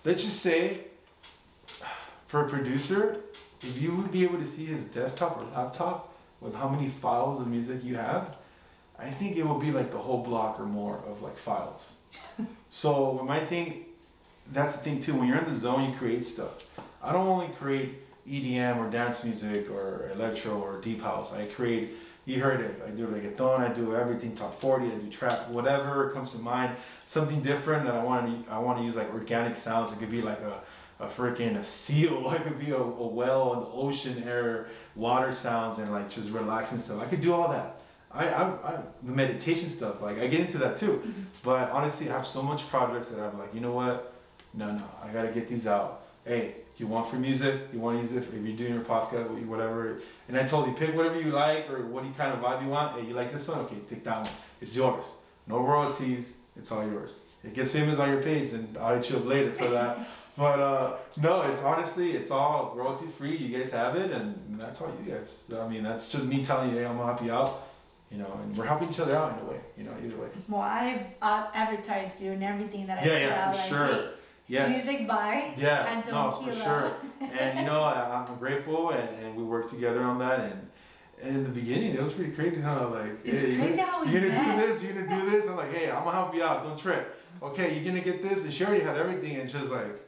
let's 0.05 0.23
just 0.23 0.41
say, 0.41 0.83
for 2.29 2.45
a 2.45 2.49
producer, 2.49 3.25
if 3.69 3.81
you 3.81 3.95
would 3.97 4.11
be 4.11 4.25
able 4.25 4.39
to 4.39 4.49
see 4.49 4.67
his 4.67 4.87
desktop 4.87 5.41
or 5.41 5.45
laptop 5.57 6.15
with 6.41 6.55
how 6.55 6.69
many 6.69 6.89
files 6.89 7.41
of 7.41 7.47
music 7.47 7.83
you 7.83 7.97
have, 7.97 8.37
I 8.99 9.11
think 9.11 9.37
it 9.37 9.47
will 9.47 9.59
be 9.59 9.73
like 9.73 9.91
the 9.91 9.99
whole 9.99 10.23
block 10.23 10.61
or 10.61 10.67
more 10.67 10.99
of 11.07 11.23
like 11.23 11.37
files. 11.37 11.91
so 12.71 13.25
my 13.27 13.41
thing, 13.41 13.87
that's 14.53 14.75
the 14.75 14.79
thing 14.79 15.01
too. 15.01 15.15
When 15.15 15.29
you're 15.29 15.39
in 15.39 15.53
the 15.53 15.59
zone, 15.59 15.91
you 15.91 15.97
create 15.97 16.27
stuff. 16.27 16.79
I 17.03 17.13
don't 17.13 17.27
only 17.27 17.49
create 17.49 18.01
EDM 18.29 18.79
or 18.79 18.91
dance 18.91 19.25
music 19.25 19.71
or 19.71 20.11
electro 20.15 20.59
or 20.59 20.81
deep 20.81 21.03
house. 21.03 21.33
I 21.33 21.45
create, 21.45 21.91
you 22.25 22.41
heard 22.41 22.61
it, 22.61 22.83
I 22.87 22.91
do 22.91 23.07
reggaeton, 23.07 23.61
I 23.61 23.73
do 23.73 23.95
everything 23.95 24.35
top 24.35 24.59
40, 24.61 24.87
I 24.87 24.91
do 24.91 25.11
trap, 25.11 25.49
whatever 25.49 26.11
comes 26.11 26.33
to 26.33 26.39
mind. 26.39 26.77
Something 27.07 27.43
different 27.43 27.85
that 27.85 27.95
I 27.95 28.03
want 28.03 28.47
to, 28.47 28.53
I 28.53 28.59
want 28.59 28.79
to 28.79 28.85
use 28.85 28.95
like 28.95 29.13
organic 29.13 29.57
sounds. 29.57 29.93
It 29.93 29.99
could 29.99 30.11
be 30.11 30.23
like 30.23 30.41
a, 30.41 30.61
a 31.01 31.07
freaking 31.07 31.59
a 31.59 31.65
seal. 31.65 32.31
It 32.35 32.43
could 32.43 32.59
be 32.59 32.71
a, 32.71 32.77
a 32.77 33.07
well 33.07 33.55
in 33.55 33.61
the 33.61 33.71
ocean 33.71 34.23
air, 34.27 34.69
water 34.97 35.33
sounds 35.33 35.79
and 35.79 35.91
like 35.93 36.11
just 36.11 36.31
relaxing 36.31 36.79
stuff. 36.79 37.01
I 37.01 37.07
could 37.07 37.21
do 37.21 37.33
all 37.33 37.49
that. 37.49 37.81
I, 38.13 38.29
I, 38.29 38.43
I 38.43 38.81
the 39.03 39.13
meditation 39.13 39.69
stuff, 39.69 40.01
like 40.01 40.19
I 40.19 40.29
get 40.29 40.41
into 40.41 40.59
that 40.59 40.77
too. 40.77 41.03
Mm-hmm. 41.05 41.23
But 41.43 41.71
honestly, 41.71 42.09
I 42.11 42.13
have 42.13 42.27
so 42.27 42.43
much 42.43 42.69
projects 42.69 43.09
that 43.09 43.21
I'm 43.21 43.39
like, 43.39 43.53
you 43.55 43.61
know 43.61 43.73
what? 43.73 44.13
No, 44.53 44.71
no, 44.71 44.85
I 45.03 45.09
gotta 45.13 45.29
get 45.29 45.49
these 45.49 45.67
out. 45.67 46.03
Hey, 46.25 46.55
you 46.77 46.87
want 46.87 47.09
free 47.11 47.19
music? 47.19 47.69
You 47.73 47.79
want 47.79 47.99
to 47.99 48.03
use 48.03 48.13
it 48.13 48.29
if 48.29 48.33
you're 48.33 48.57
doing 48.57 48.75
your 48.75 48.83
podcast, 48.83 49.47
whatever. 49.47 50.01
And 50.29 50.37
I 50.37 50.45
told 50.45 50.67
you, 50.67 50.73
pick 50.73 50.95
whatever 50.95 51.21
you 51.21 51.31
like 51.31 51.71
or 51.71 51.87
what 51.87 52.05
kind 52.17 52.33
of 52.33 52.41
vibe 52.41 52.63
you 52.63 52.69
want. 52.69 52.99
Hey, 52.99 53.07
you 53.07 53.15
like 53.15 53.33
this 53.33 53.47
one? 53.47 53.59
Okay, 53.61 53.77
take 53.89 54.03
that 54.05 54.19
one. 54.19 54.31
It's 54.61 54.75
yours. 54.75 55.05
No 55.47 55.59
royalties. 55.59 56.33
It's 56.57 56.73
all 56.73 56.85
yours. 56.85 57.21
It 57.45 57.55
gets 57.55 57.71
famous 57.71 57.99
on 57.99 58.09
your 58.09 58.23
page, 58.23 58.51
and 58.51 58.77
I'll 58.79 58.97
hit 58.97 59.11
you 59.11 59.19
up 59.19 59.27
later 59.27 59.53
for 59.53 59.69
that. 59.69 60.09
But 60.37 60.59
uh, 60.61 60.97
no, 61.17 61.43
it's 61.43 61.63
honestly, 61.63 62.13
it's 62.13 62.31
all 62.31 62.73
royalty 62.77 63.07
free. 63.07 63.37
You 63.37 63.57
guys 63.57 63.71
have 63.71 63.95
it, 63.97 64.11
and 64.11 64.59
that's 64.59 64.81
all 64.81 64.93
you 65.05 65.13
guys. 65.13 65.39
I 65.57 65.69
mean, 65.69 65.85
that's 65.85 66.09
just 66.09 66.25
me 66.25 66.43
telling 66.43 66.71
you, 66.71 66.77
hey, 66.77 66.87
I'm 66.87 66.97
gonna 66.97 67.13
help 67.13 67.25
you 67.25 67.33
out. 67.33 67.69
You 68.11 68.19
know, 68.19 68.39
and 68.43 68.57
we're 68.57 68.67
helping 68.67 68.91
each 68.91 69.01
other 69.01 69.17
out 69.17 69.39
in 69.39 69.47
a 69.47 69.51
way. 69.51 69.61
You 69.77 69.85
know, 69.85 69.93
either 70.05 70.17
way. 70.17 70.29
Well, 70.49 70.61
I've 70.61 71.01
uh, 71.23 71.47
advertised 71.55 72.21
you 72.21 72.33
and 72.33 72.43
everything 72.45 72.87
that 72.87 73.03
I 73.03 73.07
Yeah, 73.07 73.19
yeah, 73.19 73.53
for 73.53 73.69
sure. 73.69 74.11
Yes. 74.47 74.85
Music 74.85 75.09
by 75.09 75.55
Yeah, 75.57 75.87
and 75.91 76.07
no, 76.07 76.33
for 76.45 76.53
sure. 76.53 76.93
And 77.21 77.59
you 77.59 77.65
know, 77.65 77.81
I, 77.81 78.27
I'm 78.29 78.37
grateful, 78.37 78.91
and, 78.91 79.09
and 79.25 79.37
we 79.37 79.43
worked 79.43 79.71
together 79.71 80.03
on 80.03 80.19
that. 80.19 80.41
And, 80.41 80.69
and 81.23 81.37
in 81.37 81.45
the 81.45 81.49
beginning, 81.49 81.95
it 81.95 82.03
was 82.03 82.13
pretty 82.13 82.33
crazy. 82.33 82.61
Huh? 82.61 82.89
Like, 82.91 83.25
It's 83.25 83.47
hey, 83.47 83.57
crazy 83.57 83.77
you, 83.77 83.87
how 83.87 84.05
we 84.05 84.13
you're 84.13 84.21
gonna 84.21 84.35
met. 84.35 84.61
do 84.61 84.67
this, 84.67 84.83
you're 84.83 84.93
gonna 84.93 85.21
do 85.23 85.31
this. 85.31 85.49
I'm 85.49 85.57
like, 85.57 85.73
hey, 85.73 85.91
I'm 85.91 86.05
gonna 86.05 86.17
help 86.17 86.35
you 86.35 86.43
out. 86.45 86.63
Don't 86.65 86.79
trip. 86.79 87.19
Okay, 87.43 87.75
you're 87.75 87.85
gonna 87.85 88.05
get 88.05 88.23
this. 88.23 88.45
And 88.45 88.53
she 88.53 88.65
already 88.65 88.85
had 88.85 88.97
everything, 88.97 89.37
and 89.37 89.51
she 89.51 89.57
was 89.57 89.71
like, 89.71 90.04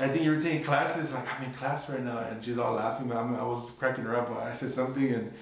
I 0.00 0.08
think 0.08 0.24
you 0.24 0.30
were 0.30 0.40
taking 0.40 0.62
classes. 0.62 1.12
Like, 1.12 1.26
I'm 1.34 1.44
in 1.44 1.52
class 1.54 1.88
right 1.88 2.02
now, 2.02 2.18
and 2.18 2.42
she's 2.44 2.58
all 2.58 2.74
laughing. 2.74 3.08
But 3.08 3.16
I'm, 3.16 3.34
I 3.34 3.44
was 3.44 3.70
cracking 3.78 4.04
her 4.04 4.16
up. 4.16 4.30
I 4.36 4.52
said 4.52 4.70
something, 4.70 5.12
and 5.12 5.32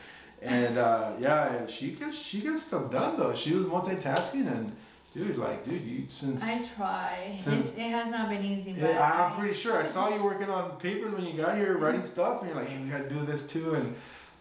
and 0.43 0.79
uh, 0.79 1.13
yeah, 1.19 1.67
she 1.67 1.91
gets 1.93 2.17
she 2.17 2.41
gets 2.41 2.63
stuff 2.63 2.91
done 2.91 3.19
though. 3.19 3.35
She 3.35 3.53
was 3.55 3.67
multitasking, 3.67 4.47
and 4.51 4.75
dude, 5.15 5.37
like, 5.37 5.65
dude, 5.65 5.83
you 5.83 6.05
since. 6.09 6.43
I 6.43 6.67
try. 6.77 7.39
Since- 7.43 7.71
It, 7.71 7.79
it 7.79 7.91
has 7.91 8.11
not 8.11 8.29
been 8.31 8.45
easy, 8.45 8.73
but 8.79 8.91
I'm 8.97 9.33
I- 9.33 9.37
pretty 9.39 9.55
sure 9.55 9.79
I 9.79 9.83
saw 9.83 10.09
you 10.15 10.23
working 10.23 10.49
on 10.49 10.71
papers 10.79 11.13
when 11.15 11.25
you 11.27 11.35
got 11.35 11.57
here, 11.57 11.77
writing 11.79 12.05
stuff, 12.05 12.41
and 12.43 12.51
you're 12.51 12.59
like, 12.59 12.69
hey, 12.69 12.83
we 12.83 12.89
gotta 12.89 13.09
do 13.09 13.25
this 13.27 13.47
too, 13.47 13.75
and 13.75 13.95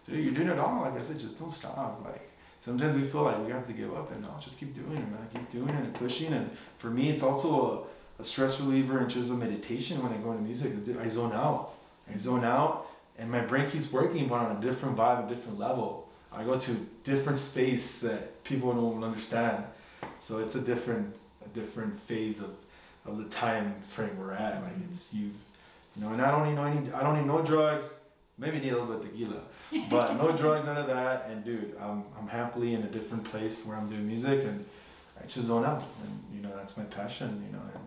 dude, 0.08 0.24
you're 0.24 0.34
doing 0.34 0.48
it 0.48 0.58
all. 0.58 0.80
Like 0.82 0.94
I 0.96 1.00
said, 1.00 1.18
just 1.18 1.38
don't 1.38 1.50
stop. 1.52 2.00
Like 2.04 2.30
sometimes 2.62 2.94
we 3.00 3.06
feel 3.08 3.22
like 3.22 3.38
we 3.44 3.52
have 3.52 3.66
to 3.66 3.72
give 3.74 3.94
up, 3.94 4.12
and 4.12 4.22
no, 4.22 4.30
just 4.40 4.58
keep 4.58 4.74
doing 4.74 4.96
it, 4.96 5.10
man. 5.10 5.26
Keep 5.32 5.50
doing 5.52 5.68
it 5.68 5.74
and 5.84 5.94
pushing. 5.94 6.32
And 6.32 6.50
for 6.78 6.88
me, 6.88 7.10
it's 7.10 7.22
also 7.22 7.48
a, 7.84 7.95
a 8.18 8.24
stress 8.24 8.60
reliever 8.60 8.98
and 8.98 9.10
just 9.10 9.30
a 9.30 9.34
meditation 9.34 10.02
when 10.02 10.12
I 10.12 10.16
go 10.16 10.32
into 10.32 10.42
music. 10.42 10.72
I 11.00 11.08
zone 11.08 11.32
out. 11.32 11.76
I 12.12 12.16
zone 12.18 12.44
out, 12.44 12.86
and 13.18 13.30
my 13.30 13.40
brain 13.40 13.70
keeps 13.70 13.90
working, 13.90 14.28
but 14.28 14.36
on 14.36 14.56
a 14.56 14.60
different 14.60 14.96
vibe, 14.96 15.26
a 15.26 15.34
different 15.34 15.58
level. 15.58 16.08
I 16.32 16.44
go 16.44 16.58
to 16.58 16.86
different 17.04 17.38
space 17.38 18.00
that 18.00 18.44
people 18.44 18.72
don't 18.72 19.02
understand. 19.02 19.64
So 20.18 20.38
it's 20.38 20.54
a 20.54 20.60
different, 20.60 21.14
a 21.44 21.48
different 21.48 21.98
phase 22.00 22.40
of, 22.40 22.54
of 23.06 23.18
the 23.18 23.24
time 23.24 23.74
frame 23.90 24.16
we're 24.18 24.32
at. 24.32 24.62
Like 24.62 24.72
mm-hmm. 24.72 24.92
it's 24.92 25.12
you, 25.12 25.30
you 25.96 26.04
know. 26.04 26.12
And 26.12 26.20
I 26.20 26.30
don't 26.30 26.46
need 26.48 26.54
no 26.54 26.64
any. 26.64 26.92
I 26.92 27.02
don't 27.02 27.16
need 27.16 27.26
no 27.26 27.42
drugs. 27.42 27.86
Maybe 28.38 28.60
need 28.60 28.72
a 28.72 28.78
little 28.78 28.94
bit 28.94 29.06
of 29.06 29.12
tequila, 29.12 29.40
but 29.88 30.14
no 30.16 30.30
drugs, 30.36 30.66
none 30.66 30.76
of 30.76 30.86
that. 30.88 31.28
And 31.30 31.44
dude, 31.44 31.74
I'm 31.80 32.04
I'm 32.18 32.28
happily 32.28 32.74
in 32.74 32.82
a 32.82 32.88
different 32.88 33.24
place 33.24 33.64
where 33.64 33.76
I'm 33.76 33.88
doing 33.88 34.06
music, 34.06 34.44
and 34.44 34.64
I 35.18 35.26
just 35.26 35.46
zone 35.46 35.64
out. 35.64 35.82
And 36.04 36.22
you 36.34 36.42
know 36.42 36.54
that's 36.54 36.76
my 36.76 36.84
passion. 36.84 37.42
You 37.46 37.56
know, 37.56 37.62
and 37.74 37.82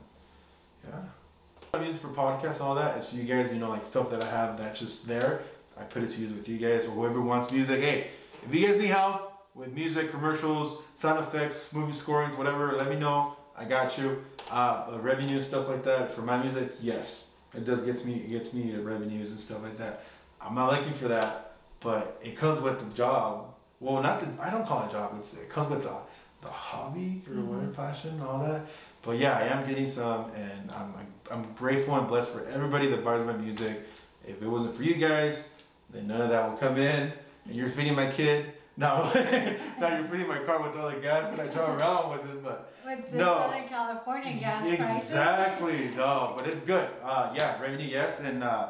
yeah. 0.89 1.79
I 1.79 1.83
use 1.83 1.97
for 1.97 2.07
podcasts 2.09 2.53
and 2.55 2.61
all 2.61 2.75
that. 2.75 2.97
It's 2.97 3.13
you 3.13 3.23
guys. 3.23 3.51
You 3.53 3.59
know, 3.59 3.69
like 3.69 3.85
stuff 3.85 4.09
that 4.11 4.23
I 4.23 4.29
have 4.29 4.57
that's 4.57 4.79
just 4.79 5.07
there. 5.07 5.41
I 5.79 5.83
put 5.83 6.03
it 6.03 6.09
to 6.11 6.19
use 6.21 6.33
with 6.33 6.47
you 6.49 6.57
guys 6.57 6.85
or 6.85 6.89
whoever 6.89 7.21
wants 7.21 7.51
music. 7.51 7.79
Hey, 7.81 8.07
if 8.45 8.53
you 8.53 8.65
guys 8.67 8.79
need 8.79 8.87
help 8.87 9.33
with 9.55 9.71
music, 9.73 10.11
commercials, 10.11 10.81
sound 10.95 11.19
effects, 11.19 11.71
movie 11.73 11.93
scorings, 11.93 12.35
whatever, 12.35 12.73
let 12.73 12.89
me 12.89 12.95
know. 12.97 13.35
I 13.57 13.65
got 13.65 13.97
you. 13.97 14.23
Uh, 14.51 14.89
uh, 14.93 14.99
revenue 14.99 15.41
stuff 15.41 15.67
like 15.67 15.83
that 15.83 16.11
for 16.11 16.21
my 16.21 16.41
music, 16.41 16.73
yes, 16.81 17.27
it 17.53 17.65
does 17.65 17.81
gets 17.81 18.03
me 18.03 18.15
it 18.15 18.29
gets 18.29 18.51
me 18.53 18.73
uh, 18.75 18.79
revenues 18.79 19.31
and 19.31 19.39
stuff 19.39 19.61
like 19.63 19.77
that. 19.77 20.03
I'm 20.41 20.55
not 20.55 20.71
looking 20.71 20.93
for 20.93 21.07
that, 21.09 21.53
but 21.81 22.19
it 22.23 22.35
comes 22.35 22.59
with 22.59 22.79
the 22.79 22.93
job. 22.95 23.53
Well, 23.79 24.01
not 24.01 24.19
the 24.19 24.27
I 24.41 24.49
don't 24.49 24.65
call 24.65 24.83
it 24.83 24.89
a 24.89 24.91
job. 24.91 25.15
It's 25.19 25.33
it 25.33 25.49
comes 25.49 25.69
with 25.69 25.83
the 25.83 25.93
the 26.41 26.47
hobby 26.49 27.21
or 27.27 27.33
Mhm. 27.33 27.45
whatever 27.47 27.71
passion 27.71 28.11
and 28.11 28.23
all 28.23 28.39
that. 28.39 28.61
But 29.01 29.17
yeah, 29.17 29.37
I 29.37 29.43
am 29.43 29.67
getting 29.67 29.87
some, 29.87 30.31
and 30.31 30.71
I'm 30.71 30.93
I'm 31.31 31.53
grateful 31.53 31.95
and 31.95 32.07
blessed 32.07 32.29
for 32.29 32.45
everybody 32.47 32.87
that 32.87 33.03
buys 33.03 33.23
my 33.25 33.33
music. 33.33 33.87
If 34.27 34.41
it 34.41 34.47
wasn't 34.47 34.75
for 34.75 34.83
you 34.83 34.95
guys, 34.95 35.45
then 35.89 36.07
none 36.07 36.21
of 36.21 36.29
that 36.29 36.49
would 36.49 36.59
come 36.59 36.77
in. 36.77 37.11
And 37.45 37.55
you're 37.55 37.69
feeding 37.69 37.95
my 37.95 38.11
kid. 38.11 38.53
No, 38.77 39.11
now 39.79 39.97
you're 39.97 40.07
feeding 40.07 40.27
my 40.27 40.39
car 40.39 40.61
with 40.61 40.77
all 40.79 40.89
the 40.89 40.97
gas 40.97 41.35
that 41.35 41.39
I 41.39 41.47
drive 41.51 41.79
around 41.79 42.11
with 42.11 42.29
it, 42.29 42.43
but 42.43 42.73
with 42.85 43.11
the 43.11 43.17
No. 43.17 43.49
Southern 43.51 43.67
California 43.67 44.33
gas 44.39 44.61
prices. 44.65 45.03
exactly, 45.03 45.89
no, 45.97 46.33
but 46.37 46.47
it's 46.47 46.61
good. 46.61 46.89
Uh, 47.03 47.33
yeah, 47.35 47.59
revenue, 47.61 47.85
yes, 47.87 48.19
and 48.21 48.41
uh, 48.43 48.69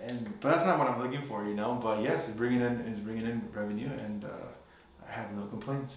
and 0.00 0.40
but 0.40 0.50
that's 0.52 0.64
not 0.64 0.78
what 0.78 0.88
I'm 0.88 1.00
looking 1.02 1.26
for, 1.26 1.44
you 1.44 1.54
know. 1.54 1.74
But 1.74 2.02
yes, 2.02 2.28
it's 2.28 2.36
bringing 2.36 2.60
in, 2.60 2.80
it's 2.86 3.00
bringing 3.00 3.26
in 3.26 3.42
revenue, 3.52 3.88
and 3.88 4.24
uh, 4.24 4.28
I 5.08 5.12
have 5.12 5.32
no 5.32 5.46
complaints. 5.46 5.96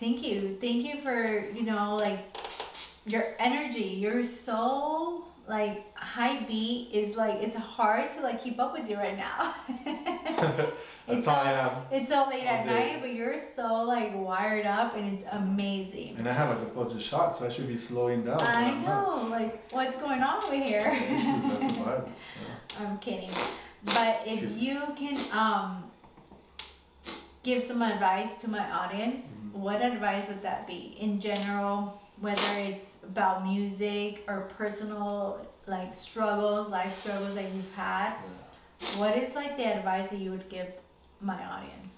Thank 0.00 0.22
you. 0.22 0.56
Thank 0.60 0.84
you 0.84 1.00
for, 1.02 1.44
you 1.52 1.64
know, 1.64 1.96
like 1.96 2.36
your 3.08 3.34
energy. 3.38 3.80
your 3.98 4.22
soul, 4.22 5.24
like 5.48 5.96
high 5.96 6.40
beat 6.44 6.90
is 6.92 7.16
like 7.16 7.36
it's 7.42 7.56
hard 7.56 8.10
to 8.12 8.20
like 8.20 8.42
keep 8.42 8.58
up 8.60 8.72
with 8.72 8.88
you 8.88 8.96
right 8.96 9.16
now. 9.16 9.54
That's 10.36 10.72
It's 11.20 11.26
all 11.28 11.36
all- 11.36 11.46
I 11.46 11.52
am. 11.52 11.70
it's 11.90 12.12
all 12.12 12.28
late 12.28 12.44
at 12.44 12.66
day. 12.66 12.72
night, 12.72 13.00
but 13.00 13.14
you're 13.14 13.38
so 13.56 13.82
like 13.84 14.12
wired 14.14 14.66
up 14.66 14.94
and 14.94 15.12
it's 15.14 15.24
amazing. 15.32 16.16
And 16.18 16.28
I 16.28 16.32
have 16.32 16.50
like 16.50 16.60
a 16.68 16.70
bunch 16.70 16.92
of 16.92 17.02
shots, 17.02 17.38
so 17.38 17.46
I 17.46 17.48
should 17.48 17.66
be 17.66 17.78
slowing 17.78 18.24
down. 18.24 18.40
I 18.42 18.70
not. 18.72 18.84
know, 19.22 19.28
like 19.30 19.72
what's 19.72 19.96
going 19.96 20.22
on 20.22 20.44
over 20.44 20.54
here? 20.54 20.90
This 21.10 21.20
is, 21.22 21.42
that's 21.42 21.72
a 21.72 21.76
vibe. 21.80 22.08
Yeah. 22.08 22.86
I'm 22.86 22.98
kidding. 22.98 23.30
But 23.84 24.22
if 24.26 24.42
Excuse 24.42 24.54
you 24.56 24.82
can 24.96 25.16
um 25.32 25.84
give 27.42 27.62
some 27.62 27.80
advice 27.80 28.40
to 28.42 28.50
my 28.50 28.70
audience, 28.70 29.22
Mhm. 29.28 29.52
what 29.60 29.80
advice 29.80 30.28
would 30.28 30.42
that 30.42 30.66
be 30.66 30.96
in 31.00 31.20
general, 31.20 32.02
whether 32.20 32.58
it's 32.58 32.86
about 33.02 33.44
music 33.44 34.24
or 34.28 34.42
personal 34.56 35.46
like 35.66 35.94
struggles, 35.94 36.68
life 36.68 36.98
struggles 36.98 37.34
that 37.34 37.52
you've 37.54 37.74
had? 37.74 38.14
Yeah. 38.80 38.98
What 38.98 39.16
is 39.16 39.34
like 39.34 39.56
the 39.56 39.64
advice 39.64 40.10
that 40.10 40.18
you 40.18 40.30
would 40.30 40.48
give 40.48 40.74
my 41.20 41.44
audience? 41.44 41.88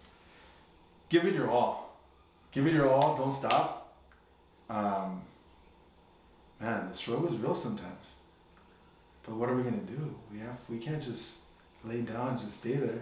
give 1.10 1.26
it 1.26 1.34
your 1.34 1.50
all. 1.50 1.98
Give 2.52 2.66
it 2.66 2.72
your 2.72 2.90
all. 2.90 3.16
Don't 3.18 3.32
stop. 3.32 3.94
Um, 4.70 5.20
man, 6.60 6.88
the 6.88 6.96
struggle 6.96 7.28
is 7.28 7.38
real 7.38 7.54
sometimes. 7.54 8.06
But 9.24 9.34
what 9.34 9.50
are 9.50 9.54
we 9.54 9.62
gonna 9.62 9.76
do? 9.78 10.14
We 10.32 10.38
have 10.38 10.56
we 10.68 10.78
can't 10.78 11.02
just 11.02 11.38
lay 11.84 12.00
down 12.00 12.28
and 12.28 12.38
just 12.38 12.58
stay 12.58 12.74
there. 12.74 13.00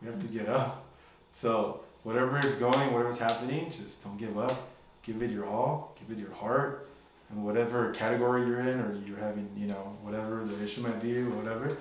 We 0.00 0.08
have 0.08 0.20
to 0.20 0.26
get 0.28 0.48
up. 0.48 0.86
So 1.32 1.80
whatever 2.04 2.38
is 2.38 2.54
going, 2.54 2.92
whatever's 2.92 3.18
happening, 3.18 3.70
just 3.70 4.02
don't 4.02 4.16
give 4.16 4.38
up. 4.38 4.68
Give 5.02 5.22
it 5.22 5.30
your 5.30 5.46
all. 5.46 5.96
Give 5.98 6.16
it 6.16 6.20
your 6.20 6.32
heart. 6.32 6.88
And 7.30 7.44
whatever 7.44 7.92
category 7.92 8.46
you're 8.46 8.60
in, 8.60 8.80
or 8.80 8.94
you're 9.06 9.18
having, 9.18 9.48
you 9.56 9.68
know, 9.68 9.96
whatever 10.02 10.44
the 10.44 10.62
issue 10.64 10.80
might 10.80 11.00
be, 11.00 11.18
or 11.18 11.30
whatever, 11.30 11.76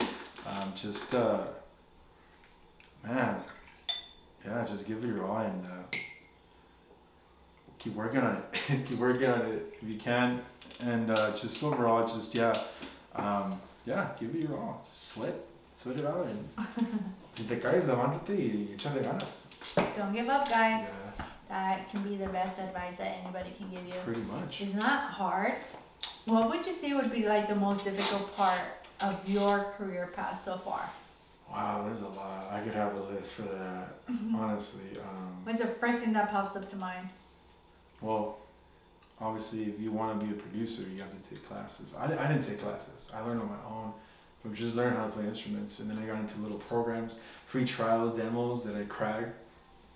um, 0.46 0.72
just 0.76 1.14
uh, 1.16 1.48
man, 3.04 3.38
yeah, 4.46 4.66
just 4.66 4.86
give 4.86 5.04
it 5.04 5.08
your 5.08 5.26
all 5.26 5.40
and 5.40 5.66
uh, 5.66 5.98
keep 7.80 7.96
working 7.96 8.20
on 8.22 8.36
it. 8.36 8.86
keep 8.88 9.00
working 9.00 9.28
on 9.28 9.42
it 9.42 9.74
if 9.82 9.90
you 9.90 9.98
can, 9.98 10.42
and 10.80 11.12
uh, 11.12 11.36
just 11.36 11.64
overall, 11.64 12.08
just 12.08 12.36
yeah, 12.36 12.62
um, 13.16 13.60
yeah, 13.86 14.10
give 14.20 14.36
it 14.36 14.42
your 14.42 14.58
all. 14.58 14.86
Sweat, 14.94 15.34
sweat 15.76 15.98
it 15.98 16.06
out, 16.06 16.28
and 16.28 16.50
si 17.36 17.44
te 17.44 17.56
caes, 17.56 17.84
levántate 17.84 18.38
y 18.38 18.76
échale 18.76 19.02
ganas. 19.02 19.96
Don't 19.98 20.14
give 20.14 20.30
up, 20.30 20.48
guys. 20.48 20.84
Yeah, 20.84 20.99
That 21.50 21.90
can 21.90 22.04
be 22.04 22.16
the 22.16 22.28
best 22.28 22.60
advice 22.60 22.98
that 22.98 23.18
anybody 23.24 23.52
can 23.58 23.70
give 23.72 23.86
you. 23.86 23.94
pretty 24.06 24.22
much. 24.22 24.62
It's 24.62 24.76
not 24.76 25.10
hard. 25.10 25.56
What 26.26 26.50
would 26.50 26.66
you 26.66 26.72
say 26.74 26.94
would 26.94 27.12
be 27.12 27.26
like 27.28 27.48
the 27.48 27.56
most 27.56 27.84
difficult 27.84 28.36
part 28.38 28.62
of 29.02 29.28
your 29.28 29.74
career 29.76 30.12
path 30.16 30.42
so 30.44 30.58
far? 30.58 30.90
Wow, 31.52 31.84
there's 31.86 32.02
a 32.02 32.08
lot. 32.08 32.48
I 32.52 32.60
could 32.62 32.74
have 32.76 32.96
a 32.96 33.00
list 33.06 33.34
for 33.34 33.42
that. 33.44 33.96
Honestly, 34.36 35.00
um, 35.00 35.38
What's 35.44 35.60
the 35.60 35.66
first 35.68 36.00
thing 36.02 36.14
that 36.14 36.30
pops 36.30 36.56
up 36.56 36.70
to 36.70 36.76
mind? 36.76 37.10
well, 38.02 38.38
obviously, 39.20 39.64
if 39.64 39.80
you 39.80 39.92
want 39.92 40.20
to 40.20 40.26
be 40.26 40.32
a 40.32 40.36
producer, 40.36 40.84
you 40.84 41.02
have 41.02 41.10
to 41.10 41.30
take 41.30 41.46
classes. 41.48 41.92
I, 41.98 42.06
I 42.06 42.28
didn't 42.32 42.44
take 42.44 42.62
classes. 42.62 43.10
I 43.14 43.22
learned 43.22 43.42
on 43.42 43.50
my 43.50 43.56
own. 43.68 43.94
But 44.44 44.54
just 44.54 44.76
learned 44.76 44.96
how 44.96 45.06
to 45.08 45.12
play 45.12 45.26
instruments, 45.26 45.80
and 45.80 45.90
then 45.90 45.98
I 45.98 46.06
got 46.06 46.18
into 46.20 46.40
little 46.40 46.60
programs, 46.60 47.18
free 47.48 47.66
trials, 47.66 48.18
demos 48.18 48.64
that 48.64 48.74
I 48.76 48.84
cracked. 48.84 49.36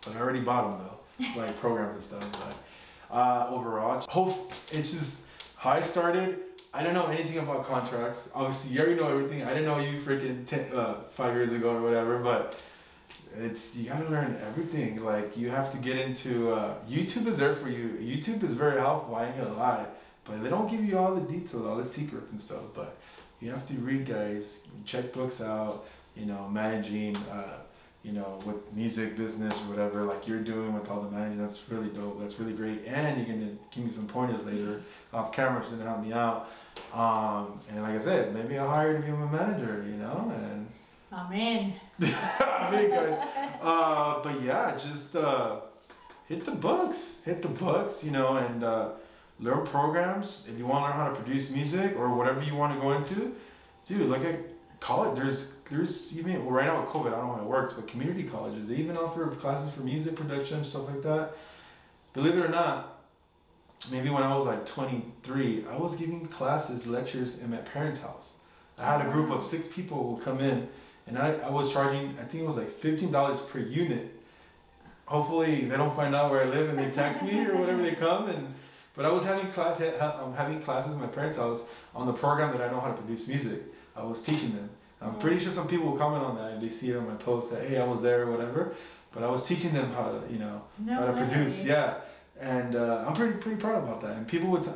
But 0.03 0.17
I 0.17 0.19
already 0.19 0.41
bought 0.41 0.69
them 0.71 0.85
though, 0.85 0.97
like 1.35 1.57
programs 1.57 2.03
and 2.11 2.21
stuff. 2.21 2.55
But 3.09 3.15
uh, 3.15 3.47
overall, 3.49 4.03
hope 4.09 4.51
it's 4.71 4.91
just 4.91 5.17
how 5.57 5.71
I 5.71 5.81
started. 5.81 6.39
I 6.73 6.83
don't 6.83 6.95
know 6.95 7.05
anything 7.05 7.37
about 7.37 7.65
contracts. 7.65 8.29
Obviously, 8.33 8.73
you 8.73 8.79
already 8.81 8.95
know 8.95 9.09
everything. 9.09 9.43
I 9.43 9.49
didn't 9.49 9.65
know 9.65 9.79
you 9.79 9.99
freaking 9.99 10.45
ten, 10.45 10.71
uh, 10.73 11.01
five 11.11 11.35
years 11.35 11.51
ago 11.51 11.75
or 11.75 11.81
whatever, 11.81 12.17
but 12.17 12.55
it's 13.37 13.75
you 13.75 13.89
gotta 13.89 14.09
learn 14.09 14.35
everything. 14.47 15.03
Like 15.03 15.37
you 15.37 15.49
have 15.49 15.71
to 15.71 15.77
get 15.77 15.97
into 15.97 16.51
uh, 16.51 16.77
YouTube 16.89 17.27
is 17.27 17.37
there 17.37 17.53
for 17.53 17.69
you. 17.69 17.89
YouTube 18.01 18.43
is 18.43 18.53
very 18.55 18.79
helpful. 18.79 19.15
I 19.15 19.25
ain't 19.25 19.37
gonna 19.37 19.53
lie, 19.53 19.85
but 20.25 20.41
they 20.41 20.49
don't 20.49 20.69
give 20.69 20.83
you 20.83 20.97
all 20.97 21.13
the 21.13 21.21
details, 21.21 21.65
all 21.65 21.77
the 21.77 21.85
secrets 21.85 22.31
and 22.31 22.41
stuff. 22.41 22.63
But 22.73 22.97
you 23.39 23.51
have 23.51 23.67
to 23.67 23.73
read, 23.75 24.07
guys. 24.07 24.57
Check 24.85 25.13
books 25.13 25.41
out. 25.41 25.85
You 26.15 26.25
know, 26.25 26.47
managing. 26.49 27.15
Uh, 27.31 27.62
you 28.03 28.11
know, 28.11 28.37
with 28.45 28.71
music 28.73 29.15
business 29.15 29.57
or 29.57 29.69
whatever, 29.69 30.03
like 30.03 30.27
you're 30.27 30.41
doing 30.41 30.73
with 30.73 30.89
all 30.89 31.01
the 31.01 31.09
managing. 31.09 31.37
That's 31.41 31.61
really 31.69 31.87
dope. 31.89 32.19
That's 32.19 32.37
really 32.37 32.53
great. 32.53 32.85
And 32.85 33.17
you're 33.17 33.35
gonna 33.35 33.51
give 33.71 33.85
me 33.85 33.89
some 33.89 34.07
pointers 34.07 34.45
later 34.45 34.81
off 35.13 35.31
camera 35.31 35.63
so 35.63 35.77
to 35.77 35.83
help 35.83 36.03
me 36.03 36.11
out. 36.11 36.49
Um, 36.93 37.59
and 37.69 37.81
like 37.81 37.95
I 37.95 37.99
said, 37.99 38.33
maybe 38.33 38.57
I'll 38.57 38.69
hire 38.69 38.91
you 38.91 38.97
to 38.97 39.03
be 39.03 39.11
my 39.11 39.31
manager. 39.31 39.85
You 39.87 39.95
know, 39.95 40.33
and 40.35 40.67
I'm 41.13 41.31
in. 41.31 41.73
I 42.01 42.69
I, 43.61 43.65
uh, 43.65 44.23
but 44.23 44.41
yeah, 44.41 44.75
just 44.75 45.15
uh, 45.15 45.61
hit 46.27 46.43
the 46.43 46.51
books, 46.51 47.15
hit 47.23 47.41
the 47.41 47.47
books, 47.47 48.03
you 48.03 48.11
know, 48.11 48.35
and 48.35 48.63
uh, 48.65 48.89
learn 49.39 49.65
programs. 49.65 50.45
If 50.51 50.59
you 50.59 50.65
want 50.65 50.83
to 50.83 50.89
learn 50.89 50.97
how 50.97 51.09
to 51.09 51.15
produce 51.15 51.51
music 51.51 51.95
or 51.97 52.13
whatever 52.13 52.41
you 52.41 52.55
want 52.55 52.73
to 52.73 52.79
go 52.81 52.91
into, 52.91 53.33
dude, 53.85 54.09
look 54.09 54.25
at 54.25 54.39
college. 54.81 55.15
There's 55.15 55.52
there's 55.69 56.15
even 56.17 56.45
well, 56.45 56.55
right 56.55 56.65
now 56.65 56.81
with 56.81 56.89
COVID, 56.89 57.07
I 57.07 57.17
don't 57.17 57.27
know 57.27 57.35
how 57.35 57.41
it 57.41 57.47
works, 57.47 57.73
but 57.73 57.87
community 57.87 58.23
colleges 58.23 58.67
they 58.67 58.75
even 58.75 58.97
offer 58.97 59.27
classes 59.27 59.73
for 59.73 59.81
music 59.81 60.15
production 60.15 60.63
stuff 60.63 60.87
like 60.87 61.01
that. 61.03 61.31
Believe 62.13 62.37
it 62.37 62.45
or 62.45 62.49
not, 62.49 63.01
maybe 63.91 64.09
when 64.09 64.23
I 64.23 64.35
was 64.35 64.45
like 64.45 64.65
23, 64.65 65.65
I 65.69 65.75
was 65.77 65.95
giving 65.95 66.25
classes, 66.27 66.85
lectures 66.85 67.39
in 67.39 67.49
my 67.49 67.57
parents' 67.57 67.99
house. 67.99 68.33
I 68.77 68.85
had 68.97 69.07
a 69.07 69.11
group 69.11 69.31
of 69.31 69.45
six 69.45 69.67
people 69.67 69.97
who 69.97 70.13
would 70.15 70.23
come 70.23 70.39
in 70.39 70.67
and 71.07 71.17
I, 71.17 71.33
I 71.33 71.49
was 71.49 71.71
charging 71.71 72.17
I 72.19 72.23
think 72.23 72.43
it 72.43 72.45
was 72.45 72.57
like 72.57 72.69
fifteen 72.69 73.11
dollars 73.11 73.39
per 73.39 73.59
unit. 73.59 74.19
Hopefully 75.05 75.65
they 75.65 75.77
don't 75.77 75.95
find 75.95 76.15
out 76.15 76.31
where 76.31 76.41
I 76.41 76.45
live 76.45 76.69
and 76.69 76.79
they 76.79 76.89
text 76.89 77.21
me 77.21 77.45
or 77.45 77.57
whatever 77.57 77.81
they 77.81 77.91
come 77.91 78.29
and 78.29 78.53
But 78.95 79.05
I 79.05 79.11
was 79.11 79.23
having 79.23 79.51
class, 79.51 79.81
I'm 79.81 80.33
having 80.33 80.61
classes 80.61 80.93
in 80.93 80.99
my 80.99 81.07
parents' 81.07 81.37
house 81.37 81.61
on 81.95 82.05
the 82.07 82.13
program 82.13 82.55
that 82.55 82.61
I 82.61 82.71
know 82.71 82.79
how 82.79 82.87
to 82.87 82.93
produce 82.93 83.27
music. 83.27 83.61
I 83.95 84.03
was 84.03 84.21
teaching 84.21 84.53
them. 84.55 84.69
I'm 85.03 85.15
pretty 85.19 85.39
sure 85.39 85.51
some 85.51 85.67
people 85.67 85.87
will 85.91 85.97
comment 85.97 86.23
on 86.23 86.35
that 86.37 86.51
and 86.53 86.61
they 86.61 86.69
see 86.69 86.91
it 86.91 86.97
on 86.97 87.07
my 87.07 87.15
post 87.15 87.51
that 87.51 87.67
hey 87.67 87.77
I 87.79 87.85
was 87.85 88.01
there 88.01 88.23
or 88.23 88.31
whatever. 88.31 88.75
But 89.11 89.23
I 89.23 89.29
was 89.29 89.45
teaching 89.47 89.73
them 89.73 89.91
how 89.93 90.05
to 90.11 90.21
you 90.31 90.39
know 90.39 90.63
No 90.79 90.93
how 90.95 91.05
to 91.05 91.11
way. 91.11 91.17
produce. 91.27 91.63
Yeah, 91.63 91.95
and 92.39 92.75
uh, 92.75 93.05
I'm 93.07 93.13
pretty 93.13 93.33
pretty 93.37 93.57
proud 93.57 93.83
about 93.83 94.01
that. 94.01 94.11
And 94.17 94.27
people 94.27 94.49
would, 94.51 94.63
t- 94.63 94.69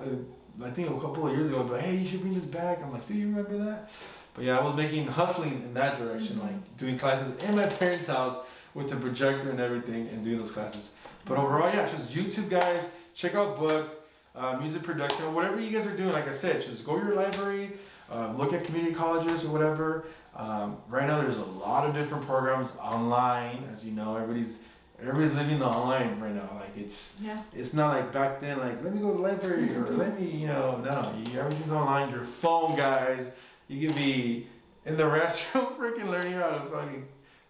I 0.64 0.70
think 0.70 0.90
a 0.90 1.00
couple 1.00 1.28
of 1.28 1.34
years 1.36 1.48
ago, 1.50 1.62
like, 1.64 1.82
hey, 1.82 1.96
you 1.98 2.06
should 2.08 2.22
bring 2.22 2.34
this 2.34 2.46
back. 2.46 2.82
I'm 2.84 2.92
like, 2.92 3.08
do 3.08 3.14
you 3.16 3.28
remember 3.28 3.58
that? 3.66 3.90
But 4.36 4.44
yeah, 4.46 4.60
I 4.60 4.64
was 4.64 4.76
making 4.76 5.08
hustling 5.08 5.54
in 5.54 5.74
that 5.74 5.98
direction, 5.98 6.38
Mhm. 6.38 6.42
like 6.44 6.78
doing 6.78 7.00
classes 7.00 7.34
in 7.44 7.56
my 7.56 7.66
parents' 7.66 8.06
house 8.08 8.38
with 8.76 8.90
the 8.92 8.96
projector 8.96 9.50
and 9.50 9.60
everything, 9.60 10.08
and 10.10 10.24
doing 10.24 10.38
those 10.38 10.52
classes. 10.52 10.92
But 11.26 11.38
overall, 11.40 11.70
yeah, 11.74 11.88
just 11.88 12.10
YouTube 12.12 12.48
guys, 12.50 12.84
check 13.16 13.34
out 13.34 13.58
books, 13.58 13.96
uh, 14.36 14.56
music 14.58 14.84
production, 14.84 15.34
whatever 15.34 15.60
you 15.60 15.72
guys 15.76 15.88
are 15.88 15.98
doing. 15.98 16.12
Like 16.12 16.28
I 16.28 16.32
said, 16.32 16.62
just 16.62 16.86
go 16.86 17.00
to 17.00 17.04
your 17.06 17.16
library, 17.16 17.72
uh, 18.12 18.34
look 18.38 18.54
at 18.54 18.64
community 18.64 18.94
colleges 18.96 19.44
or 19.46 19.50
whatever. 19.50 20.06
Um, 20.36 20.78
right 20.88 21.08
now, 21.08 21.22
there's 21.22 21.38
a 21.38 21.44
lot 21.44 21.88
of 21.88 21.94
different 21.96 22.26
programs 22.26 22.72
online. 22.82 23.68
As 23.74 23.84
you 23.86 23.92
know, 23.92 24.16
everybody's 24.16 24.60
everybody's 25.02 25.34
living 25.34 25.60
the 25.60 25.66
online 25.66 26.20
right 26.20 26.34
now. 26.34 26.50
Like 26.56 26.76
it's 26.78 27.16
Yeah. 27.22 27.40
it's 27.54 27.74
not 27.74 27.96
like 27.96 28.12
back 28.14 28.40
then. 28.40 28.60
Like 28.60 28.84
let 28.84 28.94
me 28.94 29.02
go 29.02 29.08
to 29.12 29.14
the 29.18 29.20
library 29.24 29.76
or 29.76 29.88
let 30.04 30.20
me, 30.20 30.28
you 30.30 30.48
know, 30.48 30.78
no. 30.84 31.12
You, 31.32 31.40
everything's 31.40 31.72
online. 31.72 32.10
Your 32.12 32.24
phone, 32.24 32.76
guys. 32.76 33.32
You 33.68 33.88
could 33.88 33.96
be 33.98 34.48
in 34.86 34.96
the 34.96 35.04
restroom, 35.18 35.76
freaking 35.78 36.10
learning 36.10 36.34
how 36.34 36.50
to 36.50 36.60
fucking 36.70 37.06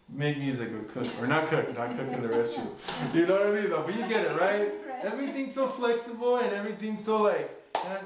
make 0.10 0.38
music 0.38 0.72
or 0.72 0.80
cook 0.84 1.06
or 1.20 1.28
not 1.28 1.50
cook, 1.50 1.76
not 1.78 1.90
cook 1.98 2.08
in 2.12 2.22
the 2.22 2.28
restroom. 2.40 2.68
You 3.14 3.26
know 3.28 3.34
what 3.40 3.48
I 3.48 3.52
mean? 3.52 3.70
Though, 3.70 3.84
but 3.84 3.96
you 3.96 4.08
get 4.08 4.26
it, 4.26 4.40
right? 4.40 4.72
everything's 5.04 5.54
so 5.54 5.68
flexible 5.68 6.38
and 6.38 6.52
everything's 6.54 7.04
so 7.06 7.22
like 7.22 7.52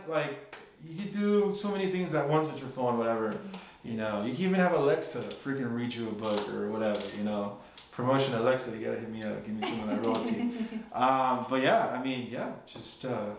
like 0.10 0.56
you 0.84 1.03
could 1.03 1.13
do 1.13 1.53
so 1.55 1.69
many 1.69 1.91
things 1.91 2.13
at 2.13 2.27
once 2.27 2.47
with 2.47 2.59
your 2.59 2.69
phone 2.69 2.97
whatever 2.97 3.38
you 3.84 3.93
know. 3.93 4.23
You 4.23 4.34
can 4.34 4.43
even 4.45 4.55
have 4.55 4.73
alexa 4.73 5.19
freaking 5.43 5.73
read 5.73 5.93
you 5.93 6.09
a 6.09 6.11
book 6.11 6.47
or 6.53 6.69
whatever 6.69 7.01
you 7.17 7.23
know. 7.23 7.57
Promotion 7.91 8.34
alexa 8.36 8.71
you 8.71 8.86
gotta 8.86 8.99
hit 8.99 9.11
me 9.11 9.23
up 9.23 9.45
give 9.45 9.55
me 9.55 9.61
some 9.61 9.79
of 9.82 9.88
that 9.88 10.05
royalty. 10.05 10.51
Um, 10.93 11.45
but 11.49 11.61
yeah 11.61 11.88
i 11.88 12.03
mean 12.03 12.27
yeah 12.29 12.51
just 12.65 13.05
uh, 13.05 13.29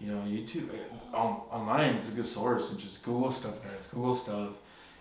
you 0.00 0.08
know 0.08 0.18
youtube 0.26 0.68
uh, 1.14 1.16
online 1.16 1.94
is 1.96 2.08
a 2.08 2.10
good 2.12 2.26
source 2.26 2.70
and 2.70 2.78
just 2.80 3.02
google 3.04 3.30
stuff 3.30 3.62
guys 3.62 3.86
google 3.86 4.14
stuff. 4.14 4.50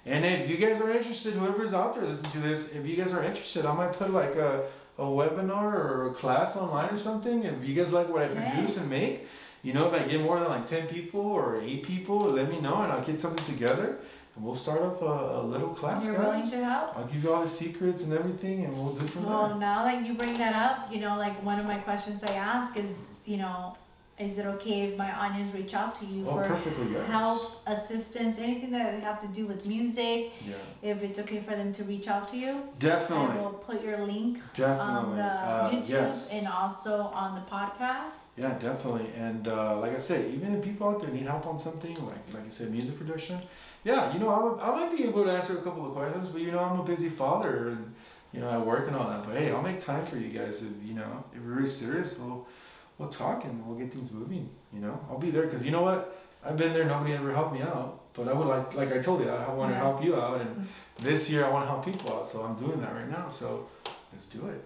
And 0.08 0.24
if 0.24 0.48
you 0.48 0.58
guys 0.58 0.80
are 0.82 0.92
interested 0.92 1.34
whoever's 1.34 1.74
out 1.74 1.96
there 1.96 2.06
listening 2.06 2.32
to 2.34 2.40
this 2.40 2.70
if 2.70 2.86
you 2.86 2.96
guys 2.96 3.12
are 3.12 3.24
interested 3.24 3.66
i 3.66 3.74
might 3.74 3.94
put 3.94 4.12
like 4.12 4.36
a 4.36 4.68
a 4.98 5.04
webinar 5.04 5.74
or 5.74 6.12
a 6.12 6.14
class 6.14 6.56
online 6.56 6.90
or 6.90 6.98
something, 6.98 7.46
And 7.46 7.62
if 7.62 7.68
you 7.68 7.76
guys 7.76 7.92
like 7.92 8.08
what 8.08 8.22
I 8.22 8.28
produce 8.30 8.78
and 8.78 8.90
make, 8.90 9.28
you 9.66 9.74
know, 9.74 9.88
if 9.88 9.94
I 10.00 10.08
get 10.08 10.22
more 10.22 10.40
than 10.40 10.48
like 10.50 10.68
10 10.68 10.86
people 10.88 11.22
or 11.22 11.60
8 11.60 11.82
people, 11.84 12.20
let 12.20 12.48
me 12.52 12.60
know 12.62 12.84
and 12.84 12.92
I'll 12.92 13.04
get 13.04 13.20
something 13.20 13.44
together 13.46 13.98
and 14.36 14.46
we'll 14.46 14.54
start 14.54 14.82
up 14.84 15.02
a, 15.02 15.40
a 15.42 15.44
little 15.44 15.70
class, 15.70 16.06
You're 16.06 16.20
willing 16.20 16.48
to 16.52 16.64
help? 16.64 16.96
I'll 16.96 17.08
give 17.08 17.24
you 17.24 17.34
all 17.34 17.42
the 17.42 17.50
secrets 17.50 18.04
and 18.04 18.14
everything 18.14 18.64
and 18.66 18.72
we'll 18.78 18.94
do 18.94 19.04
it 19.04 19.10
from 19.10 19.26
Well, 19.26 19.48
there. 19.50 19.58
now 19.58 19.84
that 19.86 20.06
you 20.06 20.14
bring 20.14 20.38
that 20.38 20.54
up, 20.56 20.92
you 20.94 21.00
know, 21.00 21.18
like 21.18 21.36
one 21.44 21.60
of 21.60 21.66
my 21.66 21.78
questions 21.78 22.24
I 22.24 22.34
ask 22.34 22.78
is, 22.78 22.96
you 23.26 23.38
know, 23.38 23.76
is 24.18 24.38
it 24.38 24.46
okay 24.46 24.84
if 24.84 24.98
my 24.98 25.12
audience 25.14 25.54
reach 25.54 25.74
out 25.74 26.00
to 26.00 26.06
you 26.06 26.26
Oh, 26.30 26.36
for 26.42 26.48
guys. 26.48 27.08
help, 27.08 27.62
assistance, 27.68 28.38
anything 28.38 28.72
that 28.72 29.04
have 29.04 29.20
to 29.22 29.28
do 29.28 29.46
with 29.46 29.66
music? 29.68 30.32
Yeah, 30.48 30.56
If 30.82 31.04
it's 31.04 31.20
okay 31.20 31.42
for 31.42 31.52
them 31.52 31.74
to 31.74 31.84
reach 31.84 32.08
out 32.08 32.28
to 32.30 32.38
you, 32.38 32.62
Definitely. 32.80 32.86
I 32.86 33.00
definitely. 33.00 33.42
will 33.42 33.54
put 33.70 33.84
your 33.84 34.00
link 34.06 34.40
on 34.62 35.18
the 35.18 35.24
Uh, 35.24 35.70
YouTube 35.72 35.90
yes. 35.90 36.30
and 36.32 36.48
also 36.48 36.94
on 37.14 37.36
the 37.36 37.42
podcast. 37.52 38.18
Yeah, 38.38 38.54
definitely. 38.58 39.08
And 39.18 39.48
uh, 39.50 39.80
like 39.80 39.94
I 39.94 39.98
said, 40.00 40.34
even 40.34 40.56
if 40.56 40.64
people 40.64 40.88
out 40.90 41.02
there 41.02 41.10
need 41.10 41.24
help 41.26 41.46
on 41.48 41.58
something, 41.60 41.96
like 42.06 42.26
like 42.34 42.46
I 42.46 42.50
said, 42.50 42.72
music 42.72 42.98
production, 42.98 43.40
yeah, 43.84 44.12
you 44.14 44.20
know, 44.20 44.30
I, 44.30 44.40
would, 44.44 44.60
I 44.62 44.70
might 44.78 44.98
be 44.98 45.04
able 45.04 45.24
to 45.26 45.32
answer 45.32 45.54
a 45.58 45.62
couple 45.62 45.86
of 45.86 45.94
questions, 45.94 46.30
but 46.30 46.42
you 46.42 46.52
know, 46.54 46.60
I'm 46.60 46.80
a 46.80 46.84
busy 46.84 47.10
father 47.10 47.70
and 47.74 47.94
you 48.34 48.40
know, 48.42 48.50
I 48.50 48.58
work 48.58 48.88
and 48.88 48.96
all 48.96 49.08
that. 49.10 49.24
But 49.26 49.38
hey, 49.38 49.52
I'll 49.52 49.62
make 49.62 49.80
time 49.80 50.06
for 50.06 50.18
you 50.18 50.30
guys 50.40 50.62
if 50.62 50.74
you 50.88 50.94
know, 50.94 51.24
if 51.34 51.42
you're 51.44 51.56
really 51.56 51.70
serious, 51.70 52.18
we'll 52.18 52.46
we'll 52.98 53.10
talk 53.10 53.44
and 53.46 53.66
we'll 53.66 53.78
get 53.78 53.94
things 53.94 54.12
moving. 54.12 54.50
You 54.74 54.82
know, 54.82 55.00
I'll 55.10 55.18
be 55.20 55.32
there 55.32 55.44
because 55.44 55.64
you 55.64 55.72
know 55.72 55.82
what, 55.82 56.18
I've 56.44 56.58
been 56.58 56.74
there. 56.74 56.86
Nobody 56.86 57.14
ever 57.14 57.34
helped 57.34 57.54
me 57.54 57.62
out, 57.62 58.02
but 58.14 58.28
I 58.28 58.34
would 58.34 58.48
like, 58.48 58.74
like 58.74 58.94
I 58.94 59.00
told 59.00 59.22
you, 59.24 59.30
I 59.30 59.52
want 59.54 59.72
to 59.72 59.76
Yeah. 59.76 59.82
help 59.82 60.04
you 60.04 60.16
out, 60.16 60.42
and 60.42 60.50
mm-hmm. 60.50 61.04
this 61.04 61.30
year 61.30 61.46
I 61.46 61.50
want 61.50 61.66
to 61.66 61.70
help 61.70 61.86
people 61.86 62.14
out, 62.14 62.28
so 62.28 62.44
I'm 62.44 62.56
doing 62.56 62.80
that 62.82 62.94
right 62.94 63.10
now. 63.10 63.30
So 63.30 63.68
let's 64.12 64.28
do 64.28 64.48
it. 64.48 64.64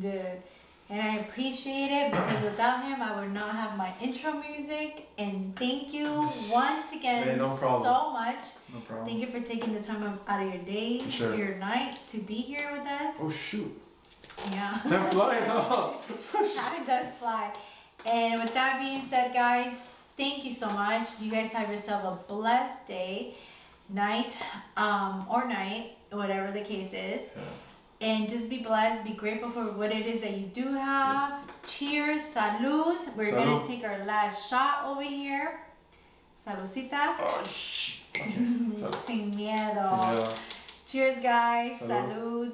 Dude. 0.00 0.42
And 0.90 1.00
I 1.00 1.16
appreciate 1.20 1.90
it 1.90 2.10
because 2.10 2.44
without 2.44 2.84
him, 2.84 3.00
I 3.00 3.18
would 3.18 3.32
not 3.32 3.54
have 3.54 3.78
my 3.78 3.94
intro 4.02 4.32
music. 4.34 5.08
And 5.16 5.56
thank 5.56 5.94
you 5.94 6.28
once 6.50 6.92
again 6.92 7.38
no 7.38 7.56
so 7.56 8.12
much. 8.12 8.44
No 8.72 8.80
problem. 8.80 9.06
Thank 9.08 9.20
you 9.20 9.28
for 9.28 9.40
taking 9.40 9.72
the 9.72 9.82
time 9.82 10.02
out- 10.02 10.22
out 10.28 10.46
of 10.46 10.52
your 10.52 10.62
day, 10.64 11.08
sure. 11.08 11.34
your 11.34 11.54
night 11.56 11.98
to 12.10 12.18
be 12.18 12.34
here 12.34 12.68
with 12.72 12.86
us. 12.86 13.14
Oh 13.20 13.30
shoot, 13.30 13.80
Yeah. 14.50 14.80
time 14.88 15.10
flies, 15.10 15.46
huh? 15.46 15.92
Time 16.32 16.84
does 16.86 17.12
fly. 17.14 17.52
And 18.06 18.42
with 18.42 18.52
that 18.54 18.80
being 18.80 19.04
said, 19.06 19.32
guys, 19.32 19.74
thank 20.16 20.44
you 20.44 20.52
so 20.52 20.68
much. 20.70 21.08
You 21.20 21.30
guys 21.30 21.52
have 21.52 21.70
yourself 21.70 22.02
a 22.04 22.32
blessed 22.32 22.86
day, 22.88 23.36
night, 23.88 24.36
um, 24.76 25.26
or 25.30 25.46
night, 25.46 25.96
whatever 26.10 26.50
the 26.50 26.62
case 26.62 26.92
is. 26.92 27.30
Yeah. 27.36 27.42
And 28.08 28.28
just 28.28 28.50
be 28.50 28.58
blessed, 28.58 29.04
be 29.04 29.12
grateful 29.12 29.50
for 29.50 29.64
what 29.72 29.92
it 29.92 30.06
is 30.06 30.22
that 30.22 30.32
you 30.36 30.46
do 30.46 30.72
have. 30.72 31.34
Cheers, 31.64 32.22
salud. 32.22 33.14
We're 33.16 33.30
gonna 33.30 33.64
take 33.64 33.84
our 33.84 34.04
last 34.04 34.50
shot 34.50 34.86
over 34.86 35.02
here. 35.02 35.60
Saludcita. 36.44 37.14
Oh. 37.20 37.40
Okay. 37.40 38.30
Sin 39.06 39.30
miedo. 39.32 40.02
yeah. 40.02 40.32
Cheers, 40.88 41.18
guys. 41.20 41.78
Salud. 41.78 41.88
salud. 41.88 42.52